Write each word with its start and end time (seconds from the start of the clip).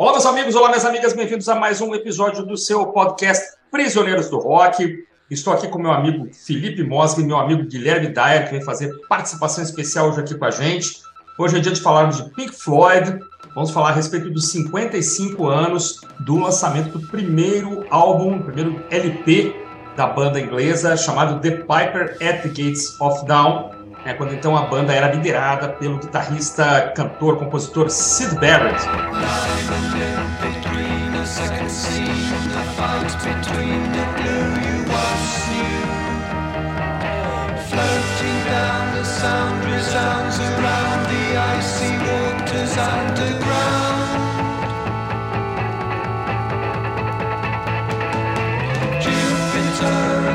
Olá, 0.00 0.12
meus 0.12 0.24
amigos, 0.24 0.54
olá, 0.54 0.68
minhas 0.68 0.86
amigas, 0.86 1.12
bem-vindos 1.12 1.46
a 1.46 1.54
mais 1.54 1.82
um 1.82 1.94
episódio 1.94 2.42
do 2.42 2.56
seu 2.56 2.86
podcast 2.86 3.58
Prisioneiros 3.70 4.30
do 4.30 4.38
Rock. 4.38 5.04
Estou 5.30 5.52
aqui 5.52 5.68
com 5.68 5.78
meu 5.78 5.90
amigo 5.90 6.26
Felipe 6.32 6.82
Mosga 6.82 7.20
e 7.20 7.24
meu 7.26 7.36
amigo 7.36 7.64
Guilherme 7.64 8.08
Dyer, 8.08 8.46
que 8.46 8.52
vem 8.52 8.64
fazer 8.64 8.90
participação 9.10 9.62
especial 9.62 10.08
hoje 10.08 10.20
aqui 10.20 10.34
com 10.34 10.44
a 10.46 10.50
gente. 10.50 11.02
Hoje 11.38 11.58
é 11.58 11.60
dia 11.60 11.72
de 11.72 11.82
falarmos 11.82 12.16
de 12.16 12.30
Pink 12.30 12.50
Floyd. 12.50 13.20
Vamos 13.54 13.72
falar 13.72 13.90
a 13.90 13.92
respeito 13.92 14.30
dos 14.30 14.48
55 14.48 15.46
anos 15.46 16.00
do 16.20 16.36
lançamento 16.36 16.98
do 16.98 17.06
primeiro 17.08 17.84
álbum, 17.90 18.40
primeiro 18.40 18.82
LP 18.90 19.54
da 19.98 20.06
banda 20.06 20.40
inglesa, 20.40 20.96
chamado 20.96 21.42
The 21.42 21.56
Piper 21.56 22.16
at 22.26 22.40
the 22.40 22.48
Gates 22.48 22.98
of 23.02 23.26
Dawn, 23.26 23.68
é, 24.04 24.14
quando 24.14 24.34
então 24.34 24.56
a 24.56 24.62
banda 24.62 24.92
era 24.92 25.10
liderada 25.12 25.68
pelo 25.68 25.98
guitarrista, 25.98 26.92
cantor, 26.94 27.38
compositor 27.38 27.90
Sid 27.90 28.38
Barrett. 28.38 28.80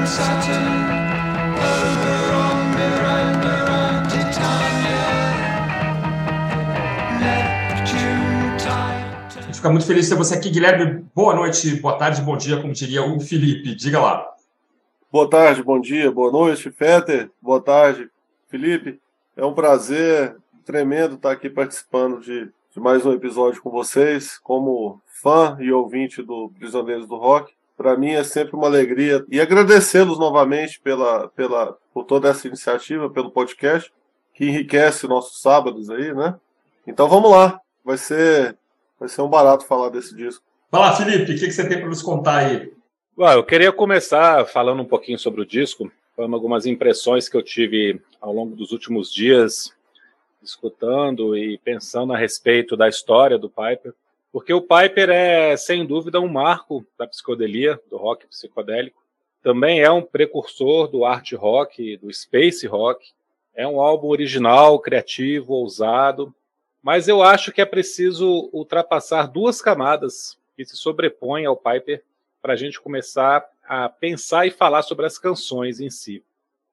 Saturn 0.06 1.05
fica 9.66 9.72
muito 9.72 9.88
feliz 9.88 10.06
de 10.06 10.12
ter 10.12 10.18
você 10.18 10.36
aqui, 10.36 10.52
Guilherme. 10.52 11.04
Boa 11.16 11.34
noite, 11.34 11.78
boa 11.78 11.98
tarde, 11.98 12.22
bom 12.22 12.38
dia, 12.38 12.62
como 12.62 12.72
diria 12.72 13.04
o 13.04 13.20
Felipe. 13.20 13.74
Diga 13.74 14.00
lá. 14.00 14.32
Boa 15.12 15.28
tarde, 15.28 15.64
bom 15.64 15.82
dia, 15.82 16.12
boa 16.12 16.32
noite, 16.32 16.70
Fetter. 16.70 17.32
Boa 17.42 17.60
tarde, 17.60 18.08
Felipe. 18.48 19.00
É 19.36 19.44
um 19.44 19.56
prazer 19.56 20.38
tremendo 20.64 21.16
estar 21.16 21.32
aqui 21.32 21.50
participando 21.50 22.20
de, 22.20 22.48
de 22.72 22.80
mais 22.80 23.04
um 23.08 23.12
episódio 23.12 23.60
com 23.60 23.72
vocês, 23.72 24.38
como 24.38 25.02
fã 25.08 25.58
e 25.60 25.72
ouvinte 25.72 26.22
do 26.22 26.52
Prisioneiros 26.60 27.08
do 27.08 27.16
Rock. 27.16 27.52
Para 27.76 27.98
mim 27.98 28.12
é 28.12 28.24
sempre 28.24 28.56
uma 28.56 28.68
alegria 28.68 29.26
e 29.28 29.42
agradecê-los 29.42 30.20
novamente 30.20 30.80
pela, 30.80 31.28
pela, 31.30 31.76
por 31.92 32.04
toda 32.04 32.30
essa 32.30 32.48
iniciativa, 32.48 33.10
pelo 33.10 33.32
podcast, 33.32 33.92
que 34.32 34.46
enriquece 34.46 35.08
nossos 35.08 35.42
sábados 35.42 35.90
aí, 35.90 36.14
né? 36.14 36.36
Então 36.86 37.10
vamos 37.10 37.32
lá, 37.32 37.60
vai 37.84 37.98
ser 37.98 38.56
Vai 39.00 39.10
ser 39.10 39.22
um 39.22 39.30
barato 39.30 39.66
falar 39.66 39.90
desse 39.90 40.16
disco. 40.16 40.44
Fala, 40.72 40.96
Felipe, 40.96 41.32
o 41.32 41.38
que, 41.38 41.52
você 41.52 41.68
tem 41.68 41.80
para 41.80 41.88
nos 41.88 42.02
contar 42.02 42.38
aí? 42.38 42.74
eu 43.18 43.44
queria 43.44 43.72
começar 43.72 44.46
falando 44.46 44.82
um 44.82 44.86
pouquinho 44.86 45.18
sobre 45.18 45.42
o 45.42 45.46
disco, 45.46 45.92
falando 46.16 46.34
algumas 46.34 46.66
impressões 46.66 47.30
que 47.30 47.38
eu 47.38 47.44
tive 47.44 48.02
ao 48.20 48.34
longo 48.34 48.56
dos 48.56 48.72
últimos 48.72 49.14
dias, 49.14 49.74
escutando 50.42 51.36
e 51.36 51.58
pensando 51.60 52.14
a 52.14 52.18
respeito 52.18 52.76
da 52.76 52.88
história 52.88 53.38
do 53.38 53.50
Piper. 53.50 53.94
Porque 54.32 54.54
o 54.54 54.62
Piper 54.62 55.10
é, 55.10 55.56
sem 55.56 55.86
dúvida, 55.86 56.20
um 56.20 56.28
marco 56.28 56.86
da 56.98 57.08
psicodelia, 57.08 57.80
do 57.90 57.98
rock 57.98 58.28
psicodélico. 58.28 59.02
Também 59.42 59.82
é 59.82 59.90
um 59.90 60.02
precursor 60.02 60.90
do 60.90 61.06
art 61.06 61.32
rock, 61.34 61.98
do 61.98 62.12
space 62.14 62.68
rock. 62.68 63.14
É 63.54 63.66
um 63.66 63.80
álbum 63.80 64.08
original, 64.08 64.78
criativo, 64.80 65.54
ousado, 65.54 66.36
mas 66.86 67.08
eu 67.08 67.24
acho 67.24 67.52
que 67.52 67.62
é 67.62 67.66
preciso 67.66 68.48
ultrapassar 68.54 69.26
duas 69.28 69.60
camadas 69.60 70.38
que 70.56 70.64
se 70.64 70.78
sobrepõem 70.78 71.44
ao 71.44 71.58
Piper 71.58 72.04
para 72.40 72.54
a 72.54 72.56
gente 72.56 72.80
começar 72.80 73.44
a 73.68 73.90
pensar 73.90 74.46
e 74.46 74.52
falar 74.52 74.84
sobre 74.84 75.08
as 75.08 75.18
canções 75.18 75.80
em 75.80 75.90
si. 75.90 76.24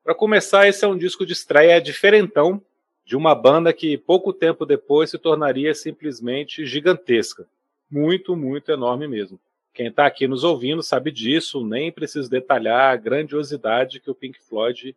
Para 0.05 0.15
começar, 0.15 0.69
esse 0.69 0.85
é 0.85 0.89
um 0.89 0.99
disco 0.99 1.25
de 1.25 1.33
estreia 1.33 1.81
diferentão 1.81 2.61
de 3.07 3.17
uma 3.17 3.35
banda 3.35 3.73
que 3.73 3.97
pouco 3.97 4.35
tempo 4.35 4.67
depois 4.67 5.09
se 5.09 5.17
tornaria 5.17 5.75
simplesmente 5.75 6.67
gigantesca. 6.67 7.47
Muito, 7.91 8.37
muito 8.37 8.71
enorme 8.71 9.09
mesmo. 9.09 9.41
Quem 9.73 9.87
está 9.87 10.05
aqui 10.05 10.29
nos 10.29 10.45
ouvindo 10.45 10.83
sabe 10.83 11.11
disso, 11.11 11.65
nem 11.65 11.91
preciso 11.91 12.29
detalhar 12.29 12.93
a 12.93 12.97
grandiosidade 12.97 13.99
que 13.99 14.11
o 14.11 14.15
Pink 14.15 14.39
Floyd 14.43 14.95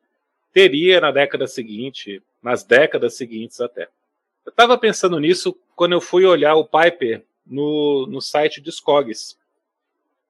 teria 0.52 1.00
na 1.00 1.12
década 1.12 1.48
seguinte, 1.48 2.22
nas 2.44 2.66
décadas 2.66 3.16
seguintes 3.16 3.62
até. 3.62 3.88
Eu 4.46 4.52
estava 4.52 4.78
pensando 4.78 5.20
nisso 5.20 5.58
quando 5.76 5.94
eu 5.94 6.00
fui 6.00 6.24
olhar 6.24 6.54
o 6.54 6.64
Piper 6.64 7.24
no, 7.48 8.06
no 8.06 8.22
site 8.22 8.62
Discogs 8.62 9.36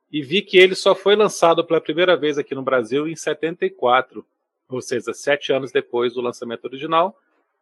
e 0.09 0.21
vi 0.21 0.41
que 0.41 0.57
ele 0.57 0.73
só 0.73 0.95
foi 0.95 1.17
lançado 1.17 1.65
pela 1.65 1.81
primeira 1.81 2.15
vez 2.15 2.37
aqui 2.37 2.55
no 2.55 2.61
Brasil 2.61 3.09
em 3.09 3.15
74, 3.15 4.25
ou 4.69 4.81
seja, 4.81 5.13
sete 5.13 5.51
anos 5.51 5.69
depois 5.69 6.13
do 6.13 6.21
lançamento 6.21 6.63
original, 6.63 7.19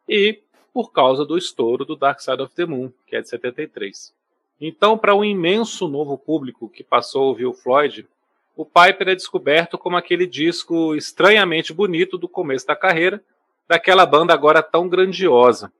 e 0.08 0.40
por 0.72 0.92
causa 0.92 1.24
do 1.24 1.36
estouro 1.36 1.84
do 1.84 1.96
Dark 1.96 2.20
Side 2.20 2.40
of 2.40 2.54
the 2.54 2.64
Moon, 2.64 2.92
que 3.04 3.16
é 3.16 3.20
de 3.20 3.28
73. 3.28 4.14
Então, 4.60 4.96
para 4.96 5.14
um 5.14 5.24
imenso 5.24 5.88
novo 5.88 6.16
público 6.16 6.68
que 6.68 6.84
passou 6.84 7.22
a 7.22 7.26
ouvir 7.26 7.46
o 7.46 7.52
Floyd, 7.52 8.06
o 8.56 8.64
Piper 8.64 9.08
é 9.08 9.14
descoberto 9.16 9.76
como 9.76 9.96
aquele 9.96 10.26
disco 10.26 10.94
estranhamente 10.94 11.72
bonito 11.72 12.16
do 12.16 12.28
começo 12.28 12.64
da 12.64 12.76
carreira, 12.76 13.20
daquela 13.66 14.06
banda 14.06 14.32
agora 14.32 14.62
tão 14.62 14.88
grandiosa 14.88 15.72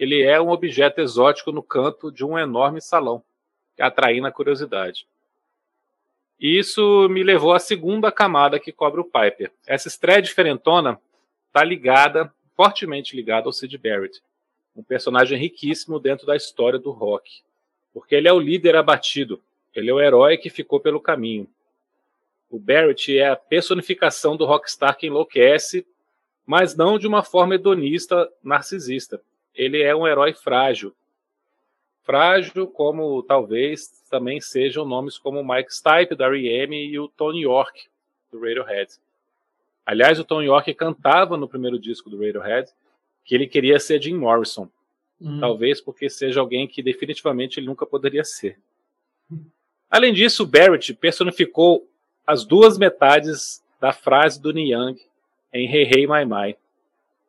ele 0.00 0.22
é 0.22 0.40
um 0.40 0.48
objeto 0.48 0.98
exótico 1.02 1.52
no 1.52 1.62
canto 1.62 2.10
de 2.10 2.24
um 2.24 2.38
enorme 2.38 2.80
salão, 2.80 3.22
atraindo 3.78 4.26
a 4.26 4.32
curiosidade. 4.32 5.06
E 6.40 6.58
isso 6.58 7.06
me 7.10 7.22
levou 7.22 7.52
à 7.52 7.58
segunda 7.58 8.10
camada 8.10 8.58
que 8.58 8.72
cobre 8.72 9.02
o 9.02 9.04
Piper. 9.04 9.52
Essa 9.66 9.88
estreia 9.88 10.22
diferentona 10.22 10.98
está 11.48 11.62
ligada, 11.62 12.32
fortemente 12.56 13.14
ligada 13.14 13.46
ao 13.46 13.52
Sid 13.52 13.76
Barrett, 13.76 14.22
um 14.74 14.82
personagem 14.82 15.36
riquíssimo 15.36 16.00
dentro 16.00 16.26
da 16.26 16.34
história 16.34 16.78
do 16.78 16.92
rock, 16.92 17.42
porque 17.92 18.14
ele 18.14 18.26
é 18.26 18.32
o 18.32 18.40
líder 18.40 18.76
abatido, 18.76 19.38
ele 19.74 19.90
é 19.90 19.92
o 19.92 20.00
herói 20.00 20.38
que 20.38 20.48
ficou 20.48 20.80
pelo 20.80 20.98
caminho. 20.98 21.46
O 22.48 22.58
Barrett 22.58 23.18
é 23.18 23.28
a 23.28 23.36
personificação 23.36 24.34
do 24.34 24.46
rockstar 24.46 24.96
que 24.96 25.08
enlouquece, 25.08 25.86
mas 26.46 26.74
não 26.74 26.98
de 26.98 27.06
uma 27.06 27.22
forma 27.22 27.56
hedonista 27.56 28.32
narcisista 28.42 29.20
ele 29.60 29.82
é 29.82 29.94
um 29.94 30.08
herói 30.08 30.32
frágil. 30.32 30.94
Frágil, 32.02 32.66
como 32.66 33.22
talvez 33.22 33.88
também 34.10 34.40
sejam 34.40 34.86
nomes 34.86 35.18
como 35.18 35.44
Mike 35.44 35.74
Stipe, 35.74 36.16
da 36.16 36.26
R.E.M. 36.26 36.74
e 36.74 36.98
o 36.98 37.08
Tony 37.08 37.42
York, 37.42 37.88
do 38.32 38.40
Radiohead. 38.40 38.94
Aliás, 39.84 40.18
o 40.18 40.24
Tony 40.24 40.46
York 40.46 40.72
cantava 40.72 41.36
no 41.36 41.46
primeiro 41.46 41.78
disco 41.78 42.08
do 42.08 42.18
Radiohead 42.18 42.70
que 43.22 43.34
ele 43.34 43.46
queria 43.46 43.78
ser 43.78 44.02
Jim 44.02 44.14
Morrison. 44.14 44.68
Hum. 45.20 45.38
Talvez 45.40 45.80
porque 45.80 46.08
seja 46.08 46.40
alguém 46.40 46.66
que 46.66 46.82
definitivamente 46.82 47.60
ele 47.60 47.66
nunca 47.66 47.84
poderia 47.84 48.24
ser. 48.24 48.58
Além 49.90 50.14
disso, 50.14 50.46
Barrett 50.46 50.94
personificou 50.94 51.86
as 52.26 52.46
duas 52.46 52.78
metades 52.78 53.62
da 53.78 53.92
frase 53.92 54.40
do 54.40 54.52
Niang 54.52 54.98
em 55.52 55.70
Hey 55.70 55.84
Hey 55.84 56.06
My 56.06 56.24
My. 56.24 56.56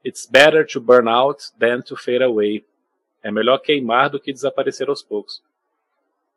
It's 0.04 0.26
better 0.26 0.66
to 0.68 0.80
burn 0.80 1.08
out 1.08 1.52
than 1.60 1.82
to 1.82 1.96
fade 1.96 2.24
away. 2.24 2.66
É 3.24 3.32
melhor 3.32 3.60
queimar 3.60 4.10
do 4.10 4.20
que 4.20 4.34
desaparecer 4.34 4.90
aos 4.90 5.04
poucos. 5.04 5.42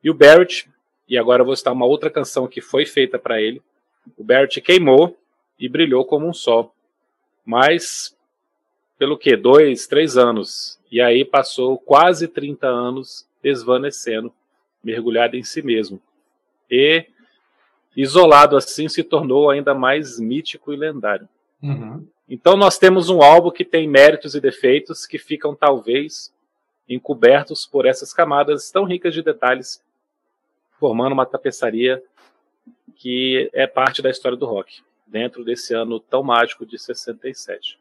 E 0.03 0.11
o 0.11 0.15
Barrett, 0.15 0.69
e 1.09 1.17
agora 1.17 1.43
eu 1.43 1.47
vou 1.47 1.57
citar 1.57 1.73
uma 1.73 1.87
outra 1.87 2.11
canção 2.11 2.47
que 2.47 2.61
foi 2.61 2.85
feita 2.85 3.19
para 3.19 3.41
ele. 3.41 3.63
O 4.19 4.23
Barrett 4.23 4.61
queimou 4.61 5.19
e 5.59 5.69
brilhou 5.69 6.05
como 6.05 6.29
um 6.29 6.33
sol. 6.35 6.75
Mas, 7.45 8.15
pelo 8.99 9.17
que? 9.17 9.35
Dois, 9.35 9.87
três 9.87 10.17
anos. 10.17 10.79
E 10.91 11.01
aí 11.01 11.25
passou 11.25 11.79
quase 11.79 12.29
30 12.29 12.67
anos 12.67 13.27
desvanecendo, 13.43 14.33
mergulhado 14.83 15.37
em 15.37 15.43
si 15.43 15.63
mesmo. 15.63 16.01
E, 16.71 17.07
isolado 17.97 18.57
assim, 18.57 18.89
se 18.89 19.03
tornou 19.03 19.51
ainda 19.51 19.75
mais 19.75 20.19
mítico 20.19 20.73
e 20.73 20.77
lendário. 20.77 21.29
Uhum. 21.63 22.07
Então 22.29 22.57
nós 22.57 22.79
temos 22.79 23.09
um 23.09 23.23
álbum 23.23 23.51
que 23.51 23.65
tem 23.65 23.89
méritos 23.89 24.35
e 24.35 24.41
defeitos 24.41 25.07
que 25.07 25.19
ficam 25.19 25.55
talvez 25.55 26.33
encobertos 26.89 27.67
por 27.67 27.87
essas 27.87 28.13
camadas 28.13 28.71
tão 28.71 28.85
ricas 28.85 29.15
de 29.15 29.23
detalhes, 29.23 29.83
formando 30.79 31.13
uma 31.13 31.27
tapeçaria 31.27 32.03
que 32.97 33.51
é 33.53 33.67
parte 33.67 34.01
da 34.01 34.11
história 34.11 34.37
do 34.37 34.47
rock, 34.47 34.83
dentro 35.07 35.45
desse 35.45 35.75
ano 35.75 35.99
tão 35.99 36.23
mágico 36.23 36.65
de 36.65 36.79
67. 36.79 37.79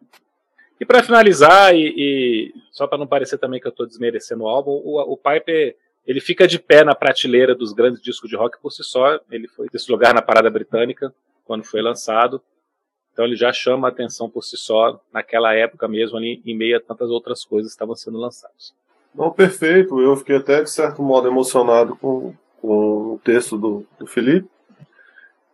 E 0.80 0.86
para 0.86 1.04
finalizar, 1.04 1.74
e, 1.76 1.94
e 1.96 2.54
só 2.72 2.88
para 2.88 2.98
não 2.98 3.08
parecer 3.08 3.38
também 3.38 3.60
que 3.60 3.68
eu 3.68 3.72
estou 3.72 3.86
desmerecendo 3.86 4.44
o 4.44 4.48
álbum, 4.48 4.72
o, 4.72 5.00
o 5.14 5.18
Piper 5.18 5.76
ele 6.06 6.20
fica 6.20 6.46
de 6.46 6.60
pé 6.60 6.84
na 6.84 6.94
prateleira 6.94 7.56
dos 7.56 7.72
grandes 7.72 8.02
discos 8.02 8.30
de 8.30 8.36
rock 8.36 8.60
por 8.60 8.72
si 8.72 8.84
só. 8.84 9.20
Ele 9.32 9.48
foi 9.48 9.70
desse 9.70 9.90
lugar 9.90 10.14
na 10.14 10.22
parada 10.22 10.50
britânica 10.50 11.14
quando 11.46 11.64
foi 11.64 11.82
lançado. 11.82 12.42
Então 13.14 13.26
ele 13.26 13.36
já 13.36 13.54
chama 13.54 13.88
a 13.88 13.92
atenção 13.92 14.28
por 14.28 14.44
si 14.44 14.58
só, 14.58 15.00
naquela 15.14 15.54
época 15.54 15.88
mesmo, 15.88 16.18
ali, 16.18 16.42
em 16.44 16.58
meio 16.58 16.78
a 16.78 16.82
tantas 16.82 17.10
outras 17.10 17.46
coisas 17.46 17.72
que 17.72 17.76
estavam 17.76 17.96
sendo 17.96 18.18
lançadas. 18.18 18.74
Não, 19.14 19.32
perfeito. 19.32 20.02
Eu 20.02 20.16
fiquei 20.18 20.38
até, 20.38 20.64
de 20.64 20.70
certo 20.72 21.04
modo, 21.04 21.28
emocionado 21.28 21.96
com, 21.96 22.34
com 22.60 23.14
o 23.14 23.22
texto 23.24 23.56
do, 23.56 23.86
do 24.00 24.08
Felipe. 24.08 24.50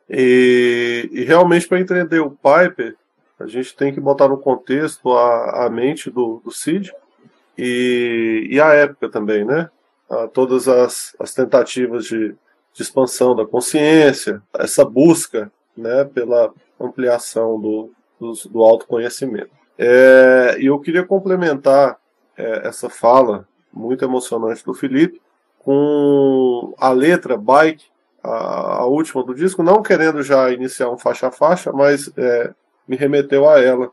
E, 0.10 1.10
e 1.12 1.24
realmente, 1.26 1.68
para 1.68 1.82
entender 1.82 2.20
o 2.20 2.32
Piper, 2.32 2.96
a 3.38 3.46
gente 3.46 3.76
tem 3.76 3.94
que 3.94 4.00
botar 4.00 4.30
no 4.30 4.38
contexto 4.38 5.12
a, 5.12 5.66
a 5.66 5.70
mente 5.70 6.10
do, 6.10 6.42
do 6.44 6.52
Cid 6.52 6.92
e, 7.58 8.48
e 8.50 8.60
a 8.60 8.74
época 8.74 9.10
também, 9.10 9.44
né? 9.44 9.70
A, 10.10 10.28
todas 10.28 10.70
as, 10.70 11.14
as 11.20 11.34
tentativas 11.34 12.06
de, 12.06 12.30
de 12.74 12.82
expansão 12.82 13.36
da 13.36 13.46
consciência, 13.46 14.42
essa 14.58 14.86
busca 14.86 15.52
né, 15.80 16.04
pela 16.06 16.54
ampliação 16.80 17.60
do, 17.60 17.92
do, 18.20 18.34
do 18.50 18.62
autoconhecimento. 18.62 19.52
É, 19.78 20.58
e 20.60 20.66
eu 20.66 20.80
queria 20.80 21.06
complementar 21.06 21.98
é, 22.38 22.68
essa 22.68 22.90
fala 22.90 23.48
muito 23.72 24.04
emocionante 24.04 24.64
do 24.66 24.74
Felipe 24.74 25.22
com 25.60 26.74
a 26.78 26.92
letra 26.92 27.38
Bike, 27.38 27.86
a, 28.24 28.80
a, 28.80 28.86
última 28.86 29.24
do 29.24 29.34
disco, 29.34 29.64
não 29.64 29.82
querendo 29.82 30.22
já 30.22 30.52
iniciar 30.52 30.90
um 30.90 30.98
faixa 30.98 31.28
a 31.28 31.32
faixa, 31.32 31.72
mas 31.72 32.12
é, 32.18 32.54
me 32.88 32.96
remeteu 32.96 33.48
a 33.48 33.60
ela. 33.62 33.92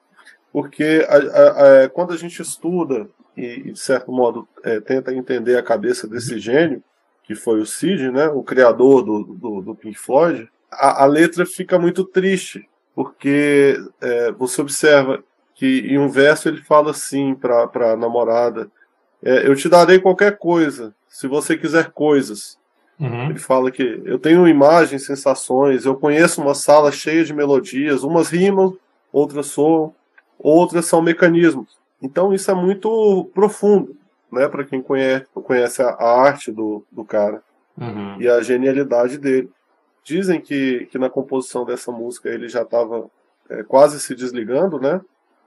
Porque 0.52 1.06
a, 1.08 1.84
a, 1.84 1.88
quando 1.88 2.12
a 2.12 2.16
gente 2.16 2.40
estuda 2.40 3.08
e, 3.36 3.72
de 3.72 3.78
certo 3.78 4.10
modo, 4.10 4.48
é, 4.64 4.80
tenta 4.80 5.14
entender 5.14 5.56
a 5.56 5.62
cabeça 5.62 6.08
desse 6.08 6.38
gênio, 6.38 6.82
que 7.22 7.34
foi 7.34 7.60
o 7.60 7.66
Sid, 7.66 8.10
né, 8.10 8.28
o 8.28 8.42
criador 8.42 9.02
do, 9.02 9.22
do, 9.22 9.60
do 9.60 9.74
Pink 9.74 9.98
Floyd, 9.98 10.48
a, 10.70 11.04
a, 11.04 11.06
letra 11.06 11.44
fica 11.46 11.78
muito 11.78 12.04
triste, 12.04 12.68
porque 12.94 13.76
é, 14.00 14.32
você 14.32 14.60
observa 14.60 15.22
que 15.54 15.80
em 15.80 15.98
um 15.98 16.08
verso 16.08 16.48
ele 16.48 16.62
fala 16.62 16.90
assim 16.90 17.34
para 17.34 17.92
a 17.92 17.96
namorada: 17.96 18.70
é, 19.22 19.46
Eu 19.48 19.56
te 19.56 19.68
darei 19.68 19.98
qualquer 19.98 20.38
coisa, 20.38 20.94
se 21.08 21.26
você 21.26 21.56
quiser 21.56 21.90
coisas. 21.90 22.58
Uhum. 22.98 23.30
Ele 23.30 23.38
fala 23.38 23.70
que 23.70 24.00
eu 24.06 24.18
tenho 24.18 24.48
imagens, 24.48 25.04
sensações, 25.04 25.84
eu 25.84 25.94
conheço 25.94 26.40
uma 26.40 26.54
sala 26.54 26.90
cheia 26.90 27.24
de 27.24 27.34
melodias, 27.34 28.02
umas 28.02 28.30
rimam, 28.30 28.76
outras 29.12 29.46
soam, 29.46 29.94
outras 30.38 30.86
são 30.86 31.02
mecanismos. 31.02 31.76
Então 32.02 32.32
isso 32.32 32.50
é 32.50 32.54
muito 32.54 33.30
profundo, 33.34 33.96
né, 34.32 34.48
para 34.48 34.64
quem 34.64 34.80
conhece, 34.80 35.26
conhece 35.32 35.82
a, 35.82 35.94
arte 35.94 36.50
do, 36.50 36.84
do 36.90 37.04
cara 37.04 37.42
uhum. 37.78 38.20
e 38.20 38.28
a 38.28 38.40
genialidade 38.40 39.18
dele. 39.18 39.50
Dizem 40.06 40.40
que, 40.40 40.86
que 40.88 40.98
na 40.98 41.10
composição 41.10 41.64
dessa 41.64 41.90
música 41.90 42.28
ele 42.28 42.48
já 42.48 42.62
estava 42.62 43.10
é, 43.50 43.64
quase 43.64 43.98
se 43.98 44.14
desligando, 44.14 44.78
né? 44.78 45.00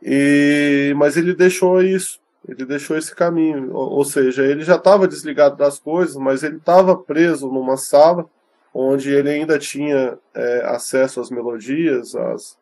E, 0.03 0.93
mas 0.97 1.15
ele 1.15 1.33
deixou 1.33 1.81
isso, 1.81 2.19
ele 2.45 2.65
deixou 2.65 2.97
esse 2.97 3.15
caminho, 3.15 3.73
ou, 3.73 3.89
ou 3.91 4.03
seja, 4.03 4.43
ele 4.43 4.61
já 4.65 4.75
estava 4.75 5.07
desligado 5.07 5.55
das 5.55 5.79
coisas, 5.79 6.17
mas 6.17 6.43
ele 6.43 6.57
estava 6.57 6.93
preso 6.93 7.47
numa 7.47 7.77
sala 7.77 8.29
onde 8.73 9.09
ele 9.09 9.29
ainda 9.29 9.57
tinha 9.57 10.19
é, 10.33 10.63
acesso 10.65 11.21
às 11.21 11.29
melodias, 11.29 12.13
às, 12.13 12.57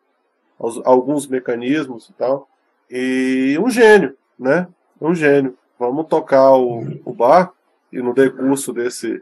aos, 0.56 0.80
alguns 0.84 1.26
mecanismos 1.26 2.08
e 2.10 2.12
tal. 2.12 2.48
E 2.88 3.58
um 3.60 3.68
gênio, 3.68 4.16
né? 4.38 4.68
Um 5.00 5.16
gênio. 5.16 5.58
Vamos 5.76 6.06
tocar 6.06 6.52
o, 6.52 6.78
o 7.04 7.12
bar 7.12 7.52
e 7.92 8.00
no 8.00 8.14
decurso 8.14 8.72
desse, 8.72 9.20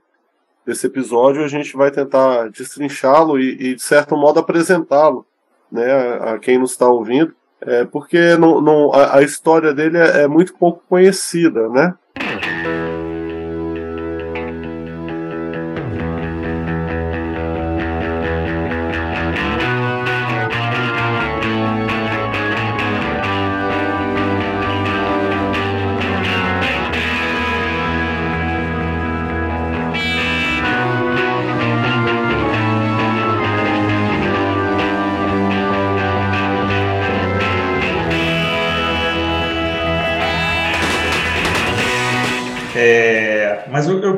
desse 0.67 0.89
episódio 0.89 1.45
a 1.45 1.49
gente 1.49 1.77
vai 1.77 1.93
tentar 1.93 2.51
destrinchá-lo 2.51 3.39
e, 3.39 3.71
e, 3.71 3.75
de 3.77 3.83
certo 3.83 4.17
modo, 4.17 4.41
apresentá-lo 4.41 5.25
né, 5.71 5.91
a, 5.91 6.35
a, 6.35 6.39
quem 6.39 6.59
nos 6.59 6.73
está 6.73 6.89
ouvindo, 6.89 7.33
é, 7.61 7.85
porque 7.85 8.37
não, 8.37 8.61
não, 8.61 8.93
a, 8.93 9.19
a 9.19 9.23
história 9.23 9.73
dele 9.73 9.97
é, 9.97 10.23
é 10.23 10.27
muito 10.27 10.55
pouco 10.55 10.83
conhecida, 10.89 11.69
né? 11.69 11.95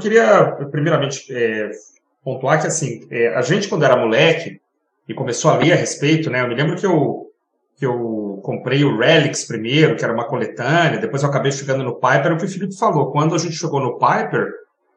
Queria, 0.08 0.52
primeiramente, 0.70 1.26
é, 1.30 1.70
pontuar 2.24 2.60
que, 2.60 2.66
assim, 2.66 3.06
é, 3.10 3.34
a 3.34 3.42
gente, 3.42 3.68
quando 3.68 3.84
era 3.84 3.96
moleque 3.96 4.60
e 5.06 5.14
começou 5.14 5.50
a 5.50 5.56
ler 5.56 5.72
a 5.72 5.76
respeito, 5.76 6.30
né, 6.30 6.42
eu 6.42 6.48
me 6.48 6.54
lembro 6.54 6.76
que 6.76 6.86
eu, 6.86 7.30
que 7.76 7.84
eu 7.84 8.40
comprei 8.42 8.84
o 8.84 8.98
Relics 8.98 9.44
primeiro, 9.44 9.96
que 9.96 10.04
era 10.04 10.12
uma 10.12 10.26
coletânea, 10.26 10.98
depois 10.98 11.22
eu 11.22 11.28
acabei 11.28 11.52
chegando 11.52 11.84
no 11.84 11.94
Piper, 11.94 12.32
o 12.32 12.38
que 12.38 12.44
o 12.44 12.48
Felipe 12.48 12.76
falou, 12.76 13.12
quando 13.12 13.34
a 13.34 13.38
gente 13.38 13.54
chegou 13.54 13.80
no 13.80 13.98
Piper, 13.98 14.52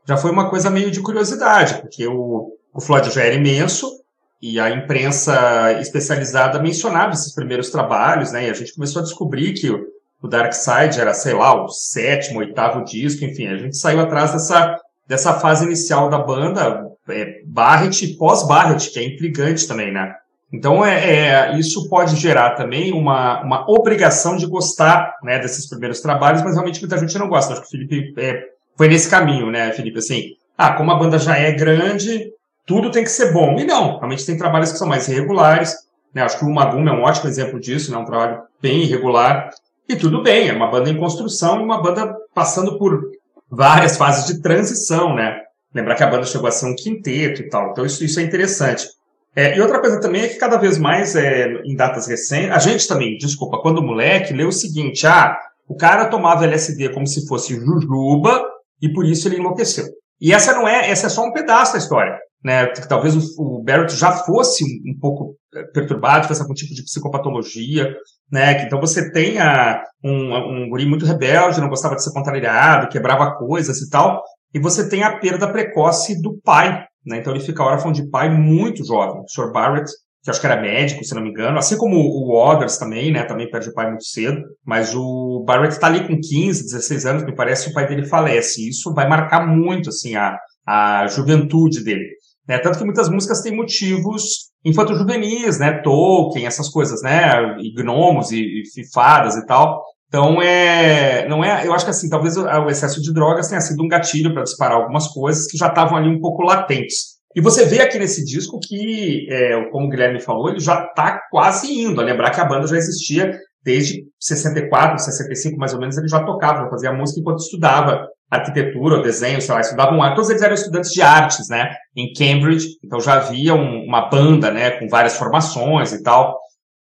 já 0.05 0.17
foi 0.17 0.31
uma 0.31 0.49
coisa 0.49 0.69
meio 0.69 0.89
de 0.89 1.01
curiosidade, 1.01 1.81
porque 1.81 2.07
o, 2.07 2.53
o 2.73 2.81
Floyd 2.81 3.13
já 3.13 3.23
era 3.23 3.35
imenso, 3.35 3.99
e 4.41 4.59
a 4.59 4.71
imprensa 4.71 5.73
especializada 5.79 6.59
mencionava 6.59 7.13
esses 7.13 7.33
primeiros 7.33 7.69
trabalhos, 7.69 8.31
né, 8.31 8.47
e 8.47 8.49
a 8.49 8.53
gente 8.53 8.73
começou 8.73 9.01
a 9.01 9.03
descobrir 9.03 9.53
que 9.53 9.69
o 9.69 10.27
Dark 10.27 10.53
Side 10.53 10.99
era, 10.99 11.13
sei 11.13 11.33
lá, 11.33 11.63
o 11.63 11.67
sétimo, 11.69 12.39
oitavo 12.39 12.83
disco, 12.83 13.23
enfim, 13.25 13.47
a 13.47 13.57
gente 13.57 13.77
saiu 13.77 13.99
atrás 13.99 14.31
dessa, 14.31 14.77
dessa 15.07 15.33
fase 15.39 15.65
inicial 15.65 16.09
da 16.09 16.19
banda, 16.19 16.85
é, 17.09 17.41
Barrett 17.45 18.05
e 18.05 18.15
pós-Barrett, 18.17 18.89
que 18.91 18.99
é 18.99 19.03
intrigante 19.03 19.67
também, 19.67 19.91
né? 19.91 20.15
Então, 20.53 20.85
é, 20.85 21.51
é, 21.53 21.57
isso 21.57 21.87
pode 21.87 22.17
gerar 22.17 22.55
também 22.55 22.91
uma, 22.91 23.41
uma 23.41 23.71
obrigação 23.71 24.35
de 24.35 24.45
gostar 24.45 25.15
né, 25.23 25.39
desses 25.39 25.67
primeiros 25.67 26.01
trabalhos, 26.01 26.43
mas 26.43 26.55
realmente 26.55 26.81
muita 26.81 26.97
gente 26.97 27.17
não 27.17 27.29
gosta. 27.29 27.53
Acho 27.53 27.61
que 27.61 27.67
o 27.67 27.71
Felipe 27.71 28.13
é, 28.17 28.43
foi 28.75 28.89
nesse 28.89 29.09
caminho, 29.09 29.49
né, 29.49 29.71
Felipe? 29.71 29.99
Assim, 29.99 30.35
ah, 30.57 30.73
como 30.73 30.91
a 30.91 30.95
banda 30.95 31.17
já 31.17 31.37
é 31.37 31.51
grande, 31.53 32.31
tudo 32.65 32.91
tem 32.91 33.03
que 33.03 33.09
ser 33.09 33.31
bom. 33.31 33.57
E 33.57 33.63
não, 33.63 33.97
realmente 33.97 34.25
tem 34.25 34.37
trabalhos 34.37 34.73
que 34.73 34.77
são 34.77 34.87
mais 34.87 35.07
irregulares. 35.07 35.73
Né? 36.13 36.21
Acho 36.21 36.37
que 36.37 36.45
o 36.45 36.49
Maguma 36.49 36.91
é 36.91 36.93
um 36.93 37.03
ótimo 37.03 37.29
exemplo 37.29 37.59
disso, 37.59 37.89
né? 37.89 37.97
um 37.97 38.05
trabalho 38.05 38.41
bem 38.61 38.81
irregular. 38.81 39.49
E 39.87 39.95
tudo 39.95 40.21
bem, 40.21 40.49
é 40.49 40.53
uma 40.53 40.69
banda 40.69 40.89
em 40.89 40.97
construção 40.97 41.63
uma 41.63 41.81
banda 41.81 42.13
passando 42.33 42.77
por 42.77 43.09
várias 43.51 43.97
fases 43.97 44.25
de 44.25 44.41
transição, 44.41 45.13
né? 45.13 45.37
Lembrar 45.73 45.95
que 45.95 46.03
a 46.03 46.07
banda 46.07 46.25
chegou 46.25 46.47
a 46.47 46.51
ser 46.51 46.65
um 46.65 46.75
quinteto 46.75 47.41
e 47.41 47.49
tal. 47.49 47.71
Então 47.71 47.85
isso, 47.85 48.03
isso 48.03 48.19
é 48.19 48.23
interessante. 48.23 48.87
É, 49.35 49.57
e 49.57 49.61
outra 49.61 49.79
coisa 49.79 49.99
também 49.99 50.23
é 50.23 50.27
que 50.27 50.37
cada 50.37 50.57
vez 50.57 50.77
mais, 50.77 51.15
é, 51.15 51.61
em 51.63 51.75
datas 51.75 52.07
recentes, 52.07 52.51
a 52.51 52.59
gente 52.59 52.87
também, 52.87 53.17
desculpa, 53.17 53.61
quando 53.61 53.81
moleque, 53.81 54.33
leu 54.33 54.49
o 54.49 54.53
seguinte, 54.53 55.07
ah, 55.07 55.37
o 55.67 55.75
cara 55.75 56.05
tomava 56.05 56.45
LSD 56.45 56.89
como 56.89 57.07
se 57.07 57.27
fosse 57.27 57.55
jujuba 57.55 58.43
e 58.81 58.91
por 58.91 59.05
isso 59.05 59.27
ele 59.27 59.37
enlouqueceu. 59.37 59.85
E 60.19 60.33
essa 60.33 60.53
não 60.53 60.67
é, 60.67 60.89
essa 60.89 61.07
é 61.07 61.09
só 61.09 61.23
um 61.23 61.31
pedaço 61.31 61.73
da 61.73 61.79
história 61.79 62.19
né, 62.43 62.67
talvez 62.89 63.15
o, 63.15 63.41
o 63.41 63.63
Barrett 63.63 63.95
já 63.95 64.11
fosse 64.11 64.63
um, 64.63 64.91
um 64.91 64.99
pouco 64.99 65.35
eh, 65.53 65.63
perturbado, 65.73 66.23
tivesse 66.23 66.41
algum 66.41 66.53
tipo 66.53 66.73
de 66.73 66.83
psicopatologia, 66.83 67.95
né, 68.31 68.55
que 68.55 68.65
então 68.65 68.79
você 68.79 69.11
tenha 69.11 69.83
um, 70.03 70.35
um 70.35 70.69
guri 70.69 70.85
muito 70.85 71.05
rebelde, 71.05 71.59
não 71.59 71.69
gostava 71.69 71.95
de 71.95 72.03
ser 72.03 72.13
contrariado, 72.13 72.87
quebrava 72.87 73.35
coisas 73.35 73.81
e 73.81 73.89
tal, 73.89 74.23
e 74.53 74.59
você 74.59 74.87
tem 74.87 75.03
a 75.03 75.17
perda 75.17 75.51
precoce 75.51 76.21
do 76.21 76.39
pai, 76.43 76.85
né, 77.05 77.17
então 77.17 77.33
ele 77.33 77.43
fica 77.43 77.63
órfão 77.63 77.91
de 77.91 78.09
pai 78.09 78.29
muito 78.29 78.85
jovem, 78.85 79.21
o 79.21 79.27
Sr. 79.27 79.51
Barrett, 79.51 79.91
que 80.23 80.29
acho 80.29 80.39
que 80.39 80.45
era 80.45 80.61
médico, 80.61 81.03
se 81.03 81.15
não 81.15 81.21
me 81.21 81.29
engano, 81.29 81.57
assim 81.57 81.75
como 81.75 81.97
o 81.97 82.37
Others 82.37 82.77
também, 82.77 83.11
né, 83.11 83.23
também 83.23 83.49
perde 83.49 83.69
o 83.69 83.73
pai 83.73 83.87
muito 83.89 84.05
cedo, 84.05 84.41
mas 84.63 84.93
o 84.95 85.43
Barrett 85.45 85.73
está 85.73 85.87
ali 85.87 86.07
com 86.07 86.19
15, 86.19 86.63
16 86.63 87.05
anos, 87.05 87.23
me 87.25 87.35
parece, 87.35 87.69
o 87.69 87.73
pai 87.73 87.87
dele 87.87 88.05
falece, 88.05 88.67
isso 88.69 88.93
vai 88.93 89.09
marcar 89.09 89.47
muito, 89.47 89.89
assim, 89.89 90.15
a, 90.15 90.37
a 90.65 91.07
juventude 91.07 91.83
dele. 91.83 92.05
Né? 92.51 92.59
Tanto 92.59 92.77
que 92.77 92.83
muitas 92.83 93.07
músicas 93.07 93.41
têm 93.41 93.55
motivos 93.55 94.51
infanto-juvenis, 94.65 95.57
né? 95.57 95.71
Tolkien, 95.81 96.45
essas 96.45 96.67
coisas, 96.67 97.01
né? 97.01 97.55
E 97.59 97.73
gnomos 97.73 98.29
e, 98.31 98.61
e 98.61 98.81
e 98.81 99.45
tal. 99.45 99.81
Então, 100.09 100.41
é, 100.41 101.25
não 101.29 101.41
é, 101.41 101.65
eu 101.65 101.73
acho 101.73 101.85
que 101.85 101.91
assim, 101.91 102.09
talvez 102.09 102.35
o, 102.35 102.43
o 102.43 102.69
excesso 102.69 103.01
de 103.01 103.13
drogas 103.13 103.47
tenha 103.47 103.61
sido 103.61 103.81
um 103.81 103.87
gatilho 103.87 104.33
para 104.33 104.43
disparar 104.43 104.75
algumas 104.75 105.07
coisas 105.07 105.47
que 105.47 105.57
já 105.57 105.67
estavam 105.67 105.97
ali 105.97 106.09
um 106.09 106.19
pouco 106.19 106.43
latentes. 106.43 107.21
E 107.33 107.39
você 107.39 107.63
vê 107.65 107.79
aqui 107.79 107.97
nesse 107.97 108.25
disco 108.25 108.59
que, 108.59 109.27
é, 109.29 109.69
como 109.71 109.85
o 109.85 109.89
Guilherme 109.89 110.19
falou, 110.19 110.49
ele 110.49 110.59
já 110.59 110.83
está 110.83 111.21
quase 111.31 111.71
indo. 111.71 112.01
A 112.01 112.03
lembrar 112.03 112.31
que 112.31 112.41
a 112.41 112.45
banda 112.45 112.67
já 112.67 112.75
existia 112.75 113.31
desde 113.63 114.03
64, 114.19 114.99
65 114.99 115.57
mais 115.57 115.73
ou 115.73 115.79
menos, 115.79 115.97
ele 115.97 116.07
já 116.07 116.23
tocava, 116.23 116.63
já 116.63 116.69
fazia 116.69 116.93
música 116.93 117.19
enquanto 117.19 117.39
estudava 117.39 118.07
arquitetura 118.29 119.01
desenho, 119.01 119.41
sei 119.41 119.53
lá, 119.53 119.59
estudavam 119.59 120.01
arte. 120.01 120.15
Todos 120.15 120.29
eles 120.29 120.41
eram 120.41 120.53
estudantes 120.53 120.91
de 120.91 121.01
artes, 121.01 121.49
né? 121.49 121.75
Em 121.95 122.13
Cambridge, 122.13 122.77
então 122.83 122.99
já 122.99 123.15
havia 123.15 123.53
um, 123.53 123.83
uma 123.85 124.09
banda, 124.09 124.51
né, 124.51 124.71
com 124.71 124.87
várias 124.87 125.17
formações 125.17 125.91
e 125.91 126.01
tal. 126.01 126.39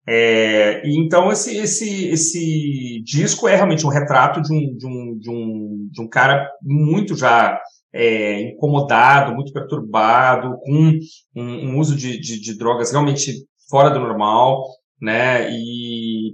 É, 0.07 0.81
e 0.85 0.97
então 0.97 1.31
esse, 1.31 1.55
esse, 1.57 2.07
esse 2.07 3.01
disco 3.03 3.47
é 3.47 3.55
realmente 3.55 3.85
um 3.85 3.89
retrato 3.89 4.41
de 4.41 4.51
um, 4.53 4.75
de 4.75 4.87
um, 4.87 5.17
de 5.19 5.29
um, 5.29 5.87
de 5.91 6.01
um 6.01 6.07
cara 6.07 6.49
muito 6.61 7.15
já 7.15 7.59
é, 7.93 8.41
incomodado, 8.41 9.35
muito 9.35 9.51
perturbado, 9.51 10.57
com 10.61 10.99
um, 11.35 11.69
um 11.69 11.79
uso 11.79 11.95
de, 11.95 12.19
de, 12.19 12.39
de, 12.39 12.57
drogas 12.57 12.91
realmente 12.91 13.33
fora 13.69 13.89
do 13.89 13.99
normal, 13.99 14.63
né? 15.01 15.49
E 15.51 15.88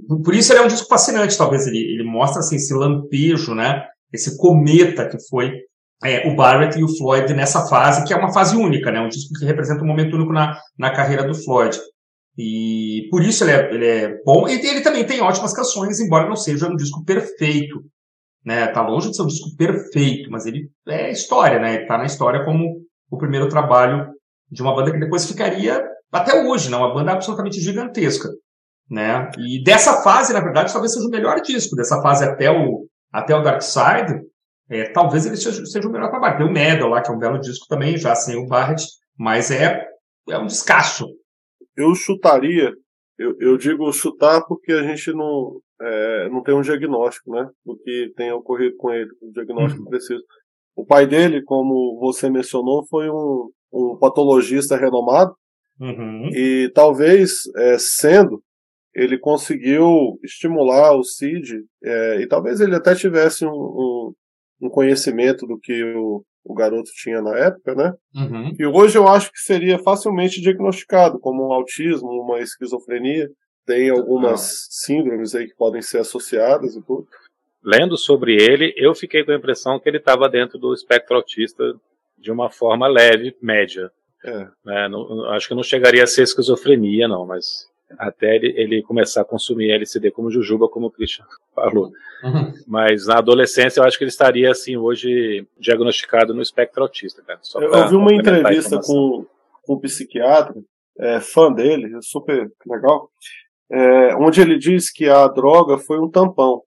por 0.08 0.36
isso 0.36 0.52
ele 0.52 0.60
é 0.60 0.64
um 0.64 0.68
disco 0.68 0.88
fascinante, 0.88 1.38
talvez 1.38 1.68
ele, 1.68 1.80
ele 1.80 2.04
mostra 2.04 2.40
assim, 2.40 2.56
esse 2.56 2.74
lampejo, 2.74 3.54
né? 3.54 3.86
Esse 4.14 4.38
cometa 4.38 5.08
que 5.08 5.18
foi 5.28 5.52
é, 6.04 6.28
o 6.28 6.36
Barrett 6.36 6.80
e 6.80 6.84
o 6.84 6.98
Floyd 6.98 7.34
nessa 7.34 7.68
fase, 7.68 8.06
que 8.06 8.14
é 8.14 8.18
uma 8.18 8.34
fase 8.34 8.56
única, 8.56 8.92
né? 8.92 9.00
Um 9.00 9.10
disco 9.10 9.34
que 9.38 9.46
representa 9.46 9.84
um 9.84 9.88
momento 9.88 10.16
único 10.16 10.34
na, 10.34 10.60
na 10.78 10.92
carreira 10.92 11.24
do 11.24 11.34
Floyd. 11.34 11.78
E 12.38 13.08
por 13.10 13.24
isso 13.24 13.44
ele 13.44 13.52
é, 13.52 13.74
ele 13.74 13.88
é 13.88 14.24
bom. 14.24 14.48
E 14.48 14.54
ele 14.54 14.82
também 14.82 15.06
tem 15.06 15.22
ótimas 15.22 15.54
canções, 15.54 16.00
embora 16.00 16.28
não 16.28 16.36
seja 16.36 16.68
um 16.68 16.76
disco 16.76 17.04
perfeito. 17.04 17.84
Né? 18.46 18.68
Tá 18.68 18.86
longe 18.86 19.10
de 19.10 19.16
ser 19.16 19.24
um 19.24 19.28
disco 19.28 19.56
perfeito, 19.58 20.30
mas 20.30 20.46
ele 20.46 20.70
é 20.88 21.12
história, 21.12 21.60
né? 21.60 21.76
Ele 21.76 21.86
tá 21.88 21.98
na 21.98 22.06
história 22.06 22.44
como 22.44 22.82
o 23.10 23.18
primeiro 23.18 23.50
trabalho 23.50 24.14
de 24.52 24.62
uma 24.62 24.76
banda 24.76 24.92
que 24.92 25.00
depois 25.00 25.26
ficaria 25.26 25.84
até 26.12 26.44
hoje, 26.44 26.70
né? 26.70 26.78
Uma 26.78 26.94
banda 26.94 27.14
absolutamente 27.14 27.60
gigantesca. 27.60 28.30
Né? 28.90 29.30
E 29.38 29.64
dessa 29.64 30.02
fase, 30.04 30.34
na 30.34 30.42
verdade, 30.42 30.72
talvez 30.72 30.94
seja 30.94 31.08
o 31.08 31.12
melhor 31.12 31.40
disco. 31.42 31.76
Dessa 31.76 32.02
fase 32.02 32.24
até 32.24 32.52
o, 32.52 32.88
até 33.12 33.36
o 33.36 33.42
Dark 33.42 33.62
Side, 33.62 34.22
é, 34.70 34.92
talvez 34.92 35.26
ele 35.26 35.38
seja, 35.38 35.66
seja 35.66 35.88
o 35.88 35.92
melhor 35.92 36.10
trabalho. 36.10 36.38
Tem 36.38 36.48
o 36.48 36.52
Medal 36.52 36.90
lá, 36.90 37.02
que 37.02 37.10
é 37.10 37.14
um 37.14 37.20
belo 37.20 37.40
disco 37.40 37.66
também, 37.68 37.98
já 37.98 38.14
sem 38.16 38.36
o 38.36 38.48
Barrett, 38.48 38.86
mas 39.18 39.52
é, 39.52 39.86
é 40.30 40.38
um 40.38 40.46
descasso 40.46 41.08
eu 41.76 41.94
chutaria, 41.94 42.72
eu, 43.18 43.36
eu, 43.40 43.58
digo 43.58 43.92
chutar 43.92 44.42
porque 44.48 44.72
a 44.72 44.84
gente 44.84 45.12
não, 45.14 45.60
é, 45.82 46.30
não 46.30 46.42
tem 46.42 46.56
um 46.56 46.62
diagnóstico, 46.62 47.32
né? 47.32 47.48
Do 47.66 47.78
que 47.78 48.14
tenha 48.16 48.36
ocorrido 48.36 48.76
com 48.78 48.92
ele, 48.92 49.10
um 49.22 49.32
diagnóstico 49.32 49.84
uhum. 49.84 49.90
preciso. 49.90 50.24
O 50.76 50.86
pai 50.86 51.06
dele, 51.06 51.42
como 51.44 51.98
você 52.00 52.30
mencionou, 52.30 52.86
foi 52.88 53.10
um, 53.10 53.50
um 53.74 53.98
patologista 54.00 54.76
renomado 54.76 55.34
uhum. 55.80 56.30
e 56.34 56.72
talvez 56.74 57.32
é, 57.58 57.78
sendo 57.78 58.42
ele 58.96 59.18
conseguiu 59.18 60.18
estimular 60.24 60.96
o 60.96 61.04
Cid 61.04 61.64
é, 61.84 62.22
e 62.22 62.28
talvez 62.28 62.62
ele 62.62 62.76
até 62.76 62.96
tivesse 62.96 63.46
um, 63.46 63.52
um, 63.52 64.14
um 64.62 64.70
conhecimento 64.70 65.46
do 65.46 65.60
que 65.60 65.84
o, 65.84 66.24
o 66.46 66.54
garoto 66.54 66.90
tinha 66.94 67.22
na 67.22 67.38
época, 67.38 67.76
né? 67.76 67.94
Uhum. 68.16 68.54
E 68.58 68.66
hoje 68.66 68.98
eu 68.98 69.08
acho 69.08 69.32
que 69.32 69.40
seria 69.40 69.78
facilmente 69.80 70.40
diagnosticado 70.40 71.20
como 71.20 71.46
um 71.46 71.52
autismo, 71.52 72.08
uma 72.08 72.40
esquizofrenia. 72.40 73.30
Tem 73.66 73.90
algumas 73.90 74.68
síndromes 74.70 75.36
aí 75.36 75.48
que 75.48 75.56
podem 75.56 75.82
ser 75.82 75.98
associadas 75.98 76.76
e 76.76 76.82
tudo. 76.82 77.08
Lendo 77.64 77.98
sobre 77.98 78.36
ele, 78.36 78.74
eu 78.78 78.94
fiquei 78.94 79.26
com 79.26 79.32
a 79.32 79.36
impressão 79.36 79.80
que 79.80 79.90
ele 79.90 79.98
estava 79.98 80.30
dentro 80.30 80.58
do 80.60 80.72
espectro 80.72 81.18
autista 81.18 81.64
de 82.18 82.32
uma 82.32 82.50
forma 82.50 82.88
leve, 82.88 83.36
média. 83.42 83.92
É. 84.24 84.48
Né? 84.64 84.88
Não, 84.88 85.26
acho 85.32 85.48
que 85.48 85.56
não 85.56 85.64
chegaria 85.64 86.04
a 86.04 86.08
ser 86.08 86.22
esquizofrenia, 86.22 87.08
não, 87.08 87.26
mas 87.26 87.68
até 87.98 88.36
ele, 88.36 88.54
ele, 88.56 88.84
começar 88.84 89.22
a 89.22 89.26
consumir 89.26 89.72
LSD 89.72 90.12
como 90.12 90.32
Jujuba, 90.32 90.68
como 90.68 90.88
o 90.88 90.92
Christian 90.92 91.26
falou. 91.54 91.92
Uhum. 92.24 92.54
Mas 92.68 93.08
na 93.08 93.18
adolescência 93.20 93.80
eu 93.80 93.84
acho 93.84 93.98
que 93.98 94.04
ele 94.04 94.10
estaria 94.10 94.50
assim 94.50 94.76
hoje 94.76 95.48
diagnosticado 95.60 96.34
no 96.34 96.42
espectro 96.42 96.84
autista. 96.84 97.22
Cara, 97.22 97.40
eu, 97.56 97.72
eu 97.72 97.88
vi 97.90 97.96
uma 97.96 98.14
entrevista 98.14 98.80
com, 98.82 99.26
com 99.64 99.74
um 99.76 99.80
psiquiatra, 99.80 100.56
é, 101.00 101.20
fã 101.20 101.52
dele, 101.52 101.98
super 102.02 102.52
legal, 102.66 103.10
é, 103.72 104.16
onde 104.16 104.42
ele 104.42 104.58
diz 104.58 104.92
que 104.92 105.08
a 105.08 105.28
droga 105.28 105.78
foi 105.78 106.00
um 106.00 106.10
tampão 106.10 106.62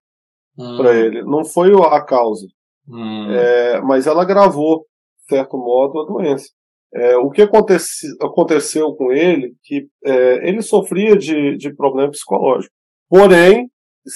hum. 0.56 0.76
para 0.76 0.94
ele, 0.94 1.22
não 1.22 1.44
foi 1.44 1.72
a 1.74 2.00
causa, 2.00 2.46
hum. 2.88 3.30
é, 3.30 3.80
mas 3.80 4.06
ela 4.06 4.22
agravou, 4.22 4.86
de 5.22 5.36
certo 5.36 5.56
modo, 5.56 6.00
a 6.00 6.06
doença. 6.06 6.48
É, 6.94 7.16
o 7.16 7.30
que 7.30 7.42
aconteci, 7.42 8.06
aconteceu 8.20 8.94
com 8.94 9.12
ele, 9.12 9.54
que 9.62 9.86
é, 10.04 10.48
ele 10.48 10.62
sofria 10.62 11.16
de, 11.16 11.56
de 11.56 11.74
problema 11.74 12.10
psicológico. 12.10 12.74
Porém, 13.08 13.70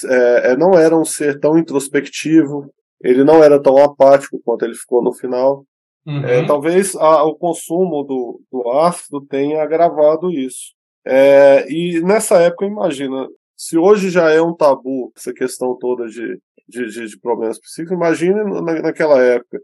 é, 0.07 0.53
é, 0.53 0.57
não 0.57 0.75
era 0.79 0.97
um 0.97 1.05
ser 1.05 1.39
tão 1.39 1.59
introspectivo, 1.59 2.73
ele 3.03 3.25
não 3.25 3.43
era 3.43 3.61
tão 3.61 3.77
apático 3.77 4.41
quanto 4.45 4.65
ele 4.65 4.75
ficou 4.75 5.03
no 5.03 5.13
final. 5.13 5.65
Uhum. 6.07 6.25
É, 6.25 6.47
talvez 6.47 6.97
a, 6.97 7.23
o 7.25 7.35
consumo 7.35 8.03
do, 8.05 8.41
do 8.51 8.69
ácido 8.71 9.21
tenha 9.27 9.63
agravado 9.63 10.31
isso. 10.31 10.73
É, 11.05 11.67
e 11.71 12.01
nessa 12.01 12.41
época, 12.41 12.65
imagina, 12.65 13.29
se 13.57 13.77
hoje 13.77 14.09
já 14.11 14.31
é 14.31 14.41
um 14.41 14.55
tabu 14.55 15.13
essa 15.17 15.33
questão 15.33 15.77
toda 15.79 16.07
de, 16.07 16.39
de, 16.69 16.87
de, 16.87 17.07
de 17.07 17.21
problemas 17.21 17.61
psíquicos, 17.61 17.97
imagine 17.97 18.43
na, 18.45 18.83
naquela 18.83 19.21
época. 19.21 19.61